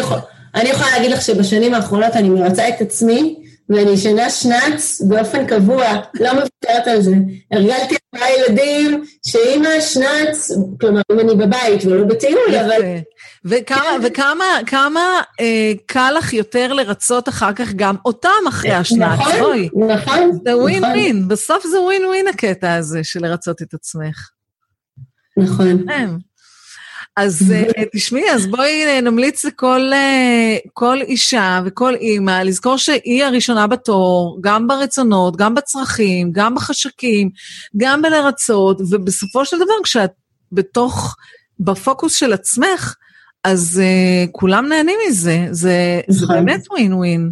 יכולה 0.61 0.91
להגיד 0.91 1.11
לך 1.11 1.21
שבשנים 1.21 1.73
האחרונות 1.73 2.13
אני 2.15 2.29
מרצה 2.29 2.69
את 2.69 2.81
עצמי, 2.81 3.43
ואני 3.69 3.91
ישנה 3.91 4.29
שנץ 4.29 5.01
באופן 5.07 5.47
קבוע, 5.47 5.85
לא 6.19 6.33
מוותרת 6.33 6.87
על 6.87 7.01
זה. 7.01 7.15
הרגלתי 7.51 7.95
ארבעה 8.15 8.29
ילדים 8.37 9.03
שאימא 9.27 9.79
שנץ, 9.79 10.51
כלומר, 10.79 11.01
אם 11.11 11.19
אני 11.19 11.35
בבית 11.35 11.85
ולא 11.85 12.05
בטיול, 12.05 12.55
אבל... 12.55 12.81
וכמה, 13.45 13.79
כן. 13.79 13.99
וכמה 14.03 14.45
כמה, 14.65 15.21
אה, 15.39 15.71
קל 15.85 16.13
לך 16.17 16.33
יותר 16.33 16.73
לרצות 16.73 17.29
אחר 17.29 17.53
כך 17.53 17.73
גם 17.73 17.95
אותם 18.05 18.29
אחרי 18.49 18.71
השנץ, 18.71 19.19
נכון, 19.19 19.39
בואי. 19.39 19.69
נכון, 19.87 20.31
זה 20.45 20.57
ווין 20.57 20.83
נכון. 20.83 20.91
ווין, 20.91 21.27
בסוף 21.27 21.67
זה 21.67 21.81
ווין 21.81 22.05
ווין 22.05 22.27
הקטע 22.27 22.73
הזה 22.73 22.99
של 23.03 23.19
לרצות 23.25 23.61
את 23.61 23.73
עצמך. 23.73 24.29
נכון. 25.37 25.85
אז 27.17 27.51
אה, 27.51 27.83
תשמעי, 27.95 28.31
אז 28.31 28.47
בואי 28.47 28.85
אה, 28.85 29.01
נמליץ 29.01 29.45
לכל 29.45 29.93
אה, 29.93 30.57
כל 30.73 31.01
אישה 31.01 31.61
וכל 31.65 31.95
אימא 31.95 32.41
לזכור 32.41 32.77
שהיא 32.77 33.23
הראשונה 33.23 33.67
בתור, 33.67 34.37
גם 34.41 34.67
ברצונות, 34.67 35.37
גם 35.37 35.55
בצרכים, 35.55 36.31
גם 36.31 36.55
בחשקים, 36.55 37.29
גם 37.77 38.01
בלרצות, 38.01 38.81
ובסופו 38.89 39.45
של 39.45 39.55
דבר 39.55 39.83
כשאת 39.83 40.11
בתוך, 40.51 41.15
בפוקוס 41.59 42.15
של 42.15 42.33
עצמך, 42.33 42.95
אז 43.43 43.81
אה, 43.81 44.29
כולם 44.31 44.65
נהנים 44.65 44.99
מזה, 45.07 45.47
זה, 45.51 46.01
נכון. 46.09 46.19
זה 46.19 46.27
באמת 46.27 46.63
ווין 46.71 46.93
ווין. 46.93 47.31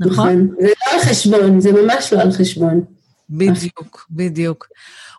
נכון? 0.00 0.12
נכון? 0.12 0.48
זה 0.60 0.66
לא 0.66 0.92
על 0.92 1.00
חשבון, 1.00 1.60
זה 1.60 1.72
ממש 1.72 2.12
לא 2.12 2.20
על 2.20 2.32
חשבון. 2.32 2.84
בדיוק, 3.30 4.06
בדיוק. 4.10 4.66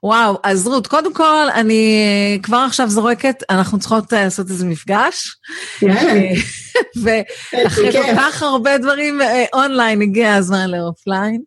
וואו, 0.03 0.37
אז 0.43 0.67
רות, 0.67 0.87
קודם 0.87 1.13
כל, 1.13 1.47
אני 1.53 2.39
כבר 2.43 2.57
עכשיו 2.57 2.89
זורקת, 2.89 3.43
אנחנו 3.49 3.79
צריכות 3.79 4.13
אה, 4.13 4.23
לעשות 4.23 4.49
איזה 4.49 4.65
מפגש. 4.65 5.35
יאללה. 5.81 6.13
אה, 6.13 6.31
ואחרי 7.03 7.91
כל 7.91 8.15
כך 8.17 8.43
הרבה 8.43 8.77
דברים 8.77 9.21
אה, 9.21 9.45
אונליין, 9.53 10.01
הגיע 10.01 10.35
הזמן 10.35 10.69
ל 10.69 10.77
offline. 10.77 11.41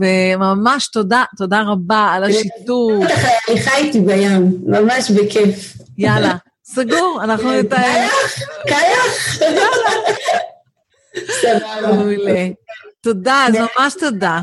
וממש 0.00 0.88
תודה, 0.88 1.24
תודה 1.36 1.62
רבה 1.62 2.10
על 2.12 2.24
השיתוף. 2.24 3.04
אני 3.48 3.60
חי 3.60 3.76
איתי 3.76 4.00
בים, 4.00 4.52
ממש 4.66 5.10
בכיף. 5.10 5.74
יאללה, 5.98 6.34
סגור, 6.64 7.20
אנחנו 7.22 7.52
נתאר. 7.52 8.08
קייח, 8.66 9.38
סבבה. 11.40 12.48
תודה, 13.02 13.44
אז 13.48 13.54
ממש 13.54 13.94
תודה. 14.00 14.40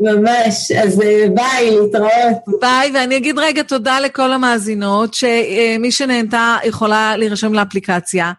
ממש, 0.00 0.72
אז 0.72 1.00
אה, 1.00 1.26
ביי, 1.34 1.70
להתראות. 1.70 2.60
ביי, 2.60 2.90
ואני 2.94 3.16
אגיד 3.16 3.38
רגע 3.38 3.62
תודה 3.62 4.00
לכל 4.00 4.32
המאזינות, 4.32 5.14
שמי 5.14 5.90
שנהנתה 5.90 6.56
יכולה 6.64 7.16
להירשם 7.16 7.54
לאפליקציה, 7.54 8.32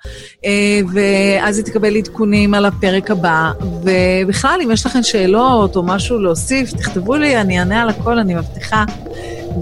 אה, 0.46 0.80
ואז 0.94 1.58
היא 1.58 1.66
תקבל 1.66 1.98
עדכונים 1.98 2.54
על 2.54 2.66
הפרק 2.66 3.12
הבא, 3.12 3.52
ובכלל, 3.84 4.60
אם 4.64 4.72
יש 4.72 4.86
לכם 4.86 5.04
שאלות 5.04 5.76
או 5.76 5.84
משהו 5.84 6.20
להוסיף, 6.20 6.72
תכתבו 6.72 7.16
לי, 7.16 7.42
אני 7.42 7.60
אענה 7.60 7.82
על 7.82 7.90
הכל, 7.90 8.20
אני 8.20 8.36
מבטיחה. 8.36 8.86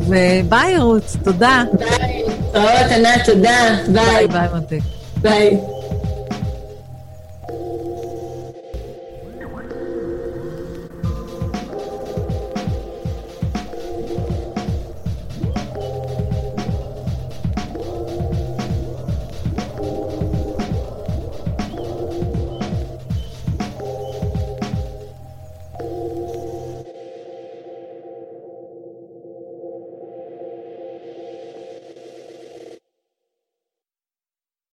וביי, 0.07 0.77
רות, 0.77 1.03
תודה. 1.23 1.63
ביי, 1.73 2.23
להתראות, 2.27 2.91
ענת, 2.91 3.25
תודה. 3.25 3.75
ביי. 3.87 4.27
ביי, 4.27 4.27
ביי, 4.27 4.47
מותק. 4.53 4.79
ביי. 5.21 5.74